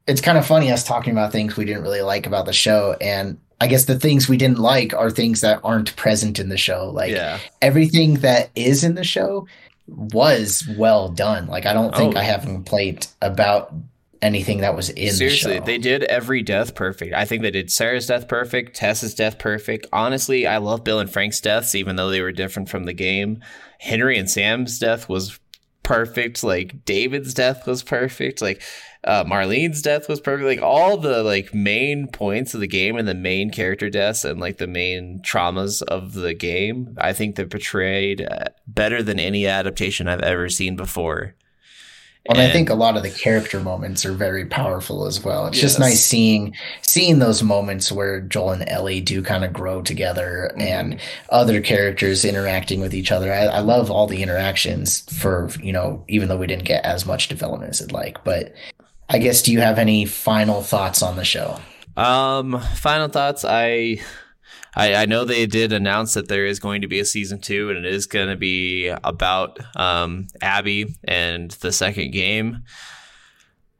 it's 0.06 0.22
kind 0.22 0.38
of 0.38 0.46
funny 0.46 0.72
us 0.72 0.84
talking 0.84 1.12
about 1.12 1.32
things 1.32 1.58
we 1.58 1.66
didn't 1.66 1.84
really 1.84 2.02
like 2.02 2.28
about 2.28 2.46
the 2.46 2.54
show 2.54 2.96
and 3.02 3.40
I 3.62 3.68
guess 3.68 3.86
the 3.86 4.00
things 4.00 4.28
we 4.28 4.38
didn't 4.38 4.58
like 4.58 4.92
are 4.96 5.12
things 5.12 5.42
that 5.42 5.60
aren't 5.64 5.96
present 5.96 6.40
in 6.40 6.50
the 6.50 6.58
show. 6.58 6.90
Like 6.90 7.12
yeah. 7.12 7.38
everything 7.62 8.16
that 8.16 8.50
is 8.56 8.84
in 8.84 8.96
the 8.96 9.04
show 9.04 9.48
was 9.88 10.68
well 10.80 11.10
done. 11.10 11.46
Like 11.46 11.68
I 11.68 11.74
don't 11.74 11.96
think 11.96 12.16
oh. 12.16 12.20
I 12.20 12.24
have 12.24 12.66
played 12.66 13.06
about 13.22 13.72
anything 14.20 14.62
that 14.62 14.76
was 14.76 14.90
in 14.90 15.06
the 15.06 15.12
Seriously, 15.12 15.60
the 15.60 15.66
they 15.66 15.78
did 15.78 16.04
every 16.06 16.42
death 16.42 16.74
perfect. 16.74 17.14
I 17.14 17.26
think 17.26 17.44
they 17.44 17.52
did 17.52 17.72
Sarah's 17.72 18.08
death 18.08 18.28
perfect, 18.28 18.76
Tess's 18.76 19.14
death 19.14 19.38
perfect. 19.38 19.86
Honestly, 19.94 20.48
I 20.48 20.58
love 20.58 20.84
Bill 20.84 21.00
and 21.00 21.12
Frank's 21.12 21.40
deaths, 21.40 21.76
even 21.76 21.98
though 21.98 22.10
they 22.10 22.22
were 22.22 22.32
different 22.32 22.68
from 22.68 22.86
the 22.86 22.94
game. 22.94 23.44
Henry 23.80 24.18
and 24.18 24.28
Sam's 24.30 24.80
death 24.80 25.08
was 25.08 25.40
perfect. 25.84 26.44
Like 26.44 26.86
David's 26.86 27.34
death 27.34 27.68
was 27.68 27.84
perfect. 27.84 28.42
Like 28.42 28.62
uh, 29.04 29.24
Marlene's 29.24 29.82
death 29.82 30.08
was 30.08 30.22
perfect. 30.22 30.46
Like 30.46 30.62
all 30.62 30.98
the 30.98 31.24
like 31.24 31.54
main 31.54 32.08
points 32.08 32.54
of 32.54 32.60
the 32.60 32.68
game 32.68 32.98
and 32.98 33.08
the 33.08 33.14
main 33.14 33.50
character 33.50 33.90
deaths 33.90 34.24
and 34.24 34.40
like 34.40 34.58
the 34.58 34.68
main 34.68 35.22
traumas 35.24 35.82
of 35.84 36.14
the 36.14 36.34
game, 36.34 36.96
I 37.00 37.14
think 37.14 37.36
they're 37.36 37.48
portrayed 37.48 38.22
uh, 38.22 38.46
better 38.68 39.02
than 39.02 39.20
any 39.20 39.48
adaptation 39.48 40.08
I've 40.08 40.22
ever 40.22 40.50
seen 40.50 40.76
before. 40.76 41.36
And, 42.28 42.38
and 42.38 42.48
I 42.48 42.54
think 42.54 42.70
a 42.70 42.76
lot 42.76 42.98
of 42.98 43.04
the 43.04 43.10
character 43.10 43.60
moments 43.60 44.06
are 44.06 44.14
very 44.14 44.46
powerful 44.46 45.08
as 45.08 45.24
well. 45.24 45.48
It's 45.48 45.58
yes. 45.58 45.64
just 45.64 45.80
nice 45.80 46.02
seeing 46.02 46.56
seeing 46.82 47.18
those 47.18 47.42
moments 47.42 47.92
where 47.92 48.22
Joel 48.22 48.52
and 48.52 48.70
Ellie 48.70 49.02
do 49.02 49.24
kind 49.24 49.44
of 49.44 49.52
grow 49.52 49.82
together 49.82 50.52
mm-hmm. 50.52 50.62
and 50.62 51.00
other 51.30 51.62
characters 51.62 52.24
interacting 52.24 52.80
with 52.80 52.94
each 52.94 53.12
other. 53.12 53.34
I, 53.34 53.46
I, 53.46 53.60
love 53.60 53.90
all 53.90 54.06
the 54.06 54.22
interactions 54.22 55.02
for 55.20 55.50
you 55.64 55.74
know, 55.74 56.04
even 56.10 56.30
though 56.30 56.38
we 56.38 56.46
didn't 56.46 56.66
get 56.66 56.86
as 56.86 57.08
much 57.08 57.28
development 57.28 57.72
as 57.72 57.82
I'd 57.82 57.92
like. 57.92 58.24
But 58.24 58.54
I 59.10 59.18
guess 59.18 59.42
do 59.42 59.52
you 59.52 59.60
have 59.62 59.80
any 59.80 60.06
final 60.06 60.62
thoughts 60.62 61.02
on 61.02 61.16
the 61.16 61.26
show? 61.26 61.60
Um, 61.98 62.62
final 62.76 63.08
thoughts. 63.08 63.44
I, 63.44 64.00
I, 64.76 64.96
I 64.96 65.06
know 65.06 65.26
they 65.26 65.46
did 65.46 65.74
announce 65.74 66.14
that 66.14 66.28
there 66.28 66.46
is 66.46 66.60
going 66.60 66.82
to 66.82 66.88
be 66.88 67.00
a 67.00 67.06
season 67.06 67.40
two, 67.40 67.70
and 67.70 67.86
it 67.86 67.94
is 67.94 68.06
going 68.06 68.30
to 68.30 68.36
be 68.36 68.88
about 68.88 69.60
um, 69.76 70.28
Abby 70.42 70.96
and 71.04 71.52
the 71.52 71.72
second 71.72 72.12
game. 72.12 72.64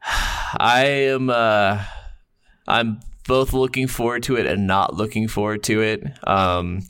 I 0.04 0.84
am. 0.84 1.30
Uh, 1.30 1.82
I'm 2.68 3.00
both 3.26 3.52
looking 3.52 3.86
forward 3.86 4.22
to 4.24 4.36
it 4.36 4.46
and 4.46 4.66
not 4.66 4.94
looking 4.94 5.28
forward 5.28 5.62
to 5.64 5.80
it. 5.82 6.04
Um, 6.26 6.82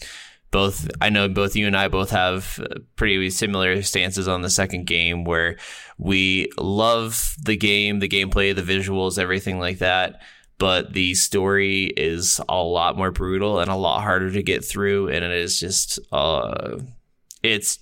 both 0.51 0.91
I 1.01 1.09
know 1.09 1.29
both 1.29 1.57
you 1.57 1.67
and 1.67 1.77
I 1.77 1.89
both 1.89 2.11
have 2.11 2.61
pretty 2.97 3.31
similar 3.31 3.83
stances 3.83 4.29
on 4.29 4.43
the 4.43 4.51
second 4.51 4.87
game 4.87 5.25
where 5.25 5.57
we 5.99 6.51
love 6.59 7.35
the 7.43 7.57
game, 7.57 8.01
the 8.01 8.09
gameplay, 8.09 8.55
the 8.55 8.63
visuals, 8.63 9.19
everything 9.19 9.59
like 9.59 9.79
that, 9.79 10.21
but 10.63 10.93
the 10.93 11.13
story 11.17 11.87
is 11.97 12.41
a 12.49 12.63
lot 12.63 12.97
more 12.97 13.11
brutal 13.11 13.59
and 13.59 13.69
a 13.69 13.75
lot 13.75 14.01
harder 14.01 14.31
to 14.31 14.45
get 14.45 14.65
through 14.65 15.09
and 15.09 15.25
it 15.25 15.33
is 15.33 15.59
just 15.59 15.99
uh 16.13 16.79
it's 17.43 17.81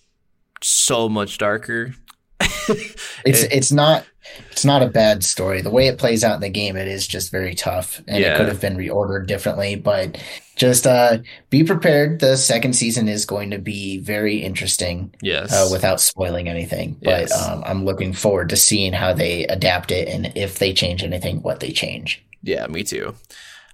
so 0.63 1.07
much 1.07 1.37
darker. 1.37 1.95
it's 2.41 3.43
it's 3.43 3.71
not 3.71 4.07
it's 4.51 4.65
not 4.65 4.83
a 4.83 4.87
bad 4.87 5.23
story. 5.23 5.61
The 5.61 5.69
way 5.69 5.89
it 5.89 5.99
plays 5.99 6.25
out 6.25 6.37
in 6.37 6.41
the 6.41 6.49
game, 6.49 6.75
it 6.75 6.89
is 6.89 7.07
just 7.07 7.31
very 7.31 7.55
tough, 7.55 8.01
and 8.09 8.23
yeah. 8.23 8.33
it 8.33 8.37
could 8.39 8.49
have 8.49 8.63
been 8.63 8.79
reordered 8.79 9.27
differently. 9.27 9.75
But 9.75 10.17
just 10.61 10.87
uh, 10.87 11.17
be 11.49 11.65
prepared. 11.65 12.21
The 12.21 12.37
second 12.37 12.75
season 12.75 13.09
is 13.09 13.25
going 13.25 13.51
to 13.51 13.59
be 13.59 13.97
very 13.99 14.37
interesting. 14.37 15.15
Yes, 15.23 15.51
uh, 15.51 15.71
without 15.73 16.03
spoiling 16.03 16.49
anything. 16.49 16.99
But 17.03 17.31
yes. 17.31 17.49
um, 17.49 17.65
I'm 17.65 17.87
looking 17.87 18.13
forward 18.13 18.51
to 18.51 18.57
seeing 18.57 18.93
how 18.93 19.15
they 19.15 19.47
adapt 19.47 19.91
it, 19.91 20.07
and 20.07 20.31
if 20.37 20.59
they 20.59 20.75
change 20.75 21.03
anything, 21.03 21.41
what 21.41 21.61
they 21.61 21.73
change. 21.73 22.23
Yeah, 22.43 22.67
me 22.67 22.85
too. 22.85 23.15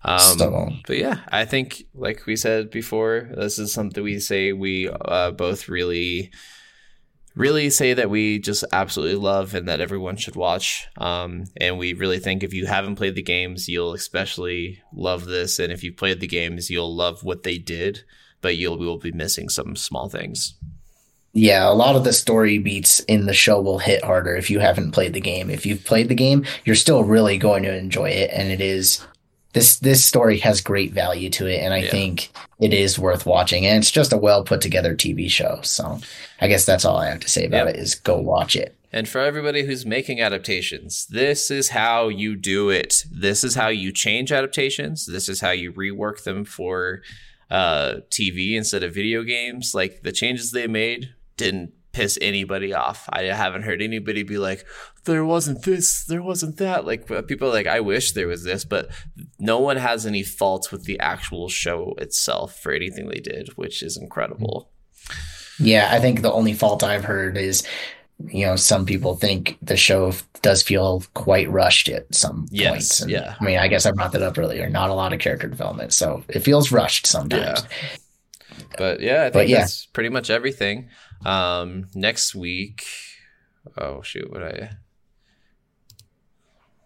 Um, 0.05 0.81
but 0.87 0.99
yeah, 0.99 1.19
I 1.29 1.45
think 1.45 1.83
like 1.93 2.25
we 2.27 2.37
said 2.37 2.71
before, 2.71 3.29
this 3.35 3.59
is 3.59 3.73
something 3.73 4.05
we 4.05 4.21
say 4.21 4.53
we 4.53 4.89
uh, 4.89 5.33
both 5.33 5.69
really 5.69 6.31
really 7.37 7.69
say 7.71 7.95
that 7.95 8.11
we 8.11 8.39
just 8.39 8.65
absolutely 8.73 9.17
love 9.17 9.55
and 9.55 9.69
that 9.69 9.81
everyone 9.81 10.17
should 10.17 10.35
watch. 10.35 10.89
Um, 10.97 11.45
and 11.59 11.79
we 11.79 11.93
really 11.93 12.19
think 12.19 12.43
if 12.43 12.55
you 12.55 12.67
haven't 12.67 12.97
played 12.97 13.15
the 13.15 13.23
games, 13.23 13.69
you'll 13.69 13.93
especially 13.93 14.83
love 14.93 15.27
this. 15.27 15.59
And 15.59 15.73
if 15.73 15.85
you've 15.85 15.99
played 15.99 16.21
the 16.21 16.27
games, 16.27 16.71
you'll 16.71 16.95
love 16.95 17.23
what 17.23 17.43
they 17.43 17.59
did, 17.59 18.03
but 18.41 18.57
you'll 18.57 18.79
will 18.79 18.99
be 18.99 19.13
missing 19.13 19.49
some 19.49 19.77
small 19.77 20.09
things. 20.09 20.55
Yeah, 21.35 21.69
a 21.69 21.75
lot 21.75 21.97
of 21.97 22.05
the 22.05 22.15
story 22.15 22.57
beats 22.57 23.01
in 23.01 23.27
the 23.27 23.35
show 23.35 23.61
will 23.61 23.79
hit 23.79 24.03
harder 24.03 24.35
if 24.37 24.51
you 24.51 24.59
haven't 24.59 24.93
played 24.93 25.13
the 25.13 25.21
game. 25.21 25.51
If 25.51 25.67
you've 25.67 25.85
played 25.85 26.09
the 26.09 26.15
game, 26.15 26.47
you're 26.65 26.75
still 26.75 27.05
really 27.05 27.37
going 27.37 27.63
to 27.65 27.77
enjoy 27.77 28.09
it, 28.09 28.31
and 28.33 28.51
it 28.51 28.63
is 28.63 29.07
this 29.57 29.79
this 29.79 30.05
story 30.05 30.37
has 30.41 30.61
great 30.61 30.93
value 30.93 31.31
to 31.31 31.47
it, 31.47 31.63
and 31.63 31.73
I 31.73 31.79
yeah. 31.79 31.91
think 31.91 32.31
it 32.61 32.75
is 32.75 32.99
worth 32.99 33.25
watching. 33.25 33.65
And 33.65 33.79
it's 33.79 33.91
just 33.91 34.13
a 34.13 34.19
well 34.19 34.45
put 34.45 34.61
together 34.61 34.95
TV 34.95 35.31
show. 35.31 35.61
So 35.63 35.99
I 36.43 36.49
guess 36.49 36.67
that's 36.67 36.85
all 36.85 36.99
I 36.99 37.09
have 37.09 37.21
to 37.21 37.29
say 37.31 37.47
about 37.47 37.67
yep. 37.67 37.75
it 37.75 37.81
is 37.81 37.95
go 37.95 38.19
watch 38.19 38.55
it. 38.55 38.77
And 38.93 39.09
for 39.09 39.23
everybody 39.23 39.65
who's 39.65 39.87
making 39.87 40.21
adaptations, 40.21 41.07
this 41.07 41.51
is 41.51 41.71
how 41.71 42.09
you 42.09 42.37
do 42.37 42.69
it. 42.69 43.05
This 43.11 43.43
is 43.43 43.55
how 43.55 43.69
you 43.69 43.93
change 43.93 44.31
adaptations. 44.31 45.07
This 45.07 45.27
is 45.27 45.41
how 45.41 45.53
you 45.53 45.73
rework 45.73 46.25
them 46.25 46.45
for 46.45 47.01
uh, 47.51 48.01
TV 48.11 48.57
instead 48.57 48.83
of 48.83 48.95
video 48.95 49.23
games. 49.23 49.75
Like 49.75 50.03
the 50.03 50.13
changes 50.13 50.51
they 50.51 50.67
made 50.67 51.15
didn't 51.39 51.73
piss 51.97 52.19
anybody 52.21 52.75
off. 52.75 53.09
I 53.11 53.23
haven't 53.23 53.63
heard 53.63 53.81
anybody 53.81 54.23
be 54.23 54.37
like, 54.37 54.67
there 55.05 55.25
wasn't 55.25 55.63
this, 55.63 56.05
there 56.05 56.23
wasn't 56.23 56.59
that. 56.59 56.85
Like 56.85 57.11
uh, 57.11 57.23
people 57.23 57.49
are 57.49 57.53
like, 57.53 57.67
I 57.67 57.81
wish 57.81 58.13
there 58.13 58.29
was 58.29 58.45
this, 58.45 58.67
but 58.67 58.91
no 59.39 59.59
one 59.61 59.79
has 59.79 60.05
any 60.05 60.23
faults 60.23 60.71
with 60.71 60.85
the 60.85 61.01
actual 61.01 61.49
show 61.49 61.95
itself 61.97 62.61
for 62.61 62.73
anything 62.73 63.09
they 63.09 63.21
did, 63.21 63.49
which 63.57 63.83
is 63.83 63.97
incredible. 63.97 64.69
Yeah, 65.59 65.89
I 65.91 65.99
think 65.99 66.21
the 66.21 66.31
only 66.31 66.53
fault 66.53 66.85
I've 66.85 67.07
heard 67.07 67.39
is, 67.39 67.67
you 68.27 68.45
know, 68.45 68.57
some 68.57 68.85
people 68.85 69.17
think 69.17 69.57
the 69.63 69.79
show 69.79 70.13
does 70.43 70.63
feel 70.63 71.03
quite 71.15 71.51
rushed 71.51 71.89
at 71.89 72.15
some 72.15 72.47
Yes, 72.51 72.71
points. 72.71 73.01
And, 73.01 73.11
yeah. 73.11 73.37
I 73.41 73.43
mean, 73.43 73.59
I 73.59 73.69
guess 73.69 73.87
I 73.87 73.93
brought 73.93 74.13
that 74.13 74.23
up 74.23 74.37
earlier. 74.37 74.69
Not 74.69 74.91
a 74.91 74.95
lot 74.95 75.15
of 75.15 75.19
character 75.19 75.49
development, 75.49 75.95
so 75.95 76.25
it 76.29 76.41
feels 76.41 76.71
rushed 76.71 77.07
sometimes. 77.07 77.63
But 78.77 79.01
yeah, 79.01 79.25
I 79.25 79.31
think 79.31 79.49
yeah. 79.49 79.61
that's 79.61 79.87
pretty 79.87 80.11
much 80.11 80.29
everything. 80.29 80.91
Um, 81.25 81.89
next 81.95 82.35
week, 82.35 82.85
oh 83.77 84.03
shoot, 84.03 84.31
what 84.31 84.43
I, 84.43 84.71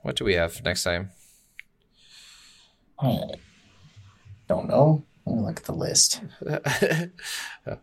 what 0.02 0.16
do 0.16 0.24
we 0.24 0.34
have 0.34 0.64
next 0.64 0.84
time? 0.84 1.10
I 2.98 3.18
don't 4.48 4.68
know. 4.68 5.04
Let 5.26 5.36
me 5.36 5.42
look 5.42 5.58
at 5.58 5.64
the 5.64 5.74
list. 5.74 6.22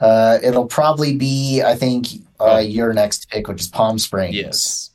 Uh, 0.00 0.38
it'll 0.42 0.66
probably 0.66 1.16
be, 1.16 1.62
I 1.62 1.74
think, 1.74 2.06
uh, 2.40 2.58
your 2.58 2.92
next 2.92 3.28
pick, 3.30 3.48
which 3.48 3.60
is 3.60 3.68
Palm 3.68 3.98
Springs. 3.98 4.34
Yes. 4.34 4.90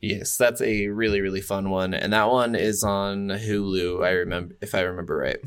Yes, 0.00 0.36
that's 0.36 0.60
a 0.60 0.88
really 0.88 1.20
really 1.20 1.40
fun 1.40 1.70
one, 1.70 1.92
and 1.92 2.12
that 2.12 2.30
one 2.30 2.54
is 2.54 2.84
on 2.84 3.28
Hulu. 3.28 4.04
I 4.04 4.10
remember, 4.10 4.54
if 4.60 4.74
I 4.74 4.82
remember 4.82 5.16
right. 5.16 5.38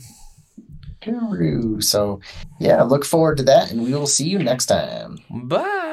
Peru. 1.02 1.82
So, 1.82 2.20
yeah, 2.60 2.84
look 2.84 3.06
forward 3.06 3.38
to 3.38 3.44
that, 3.44 3.72
and 3.72 3.84
we 3.84 3.94
will 3.94 4.08
see 4.08 4.30
you 4.30 4.40
next 4.40 4.68
time. 4.68 5.20
Bye. 5.30 5.91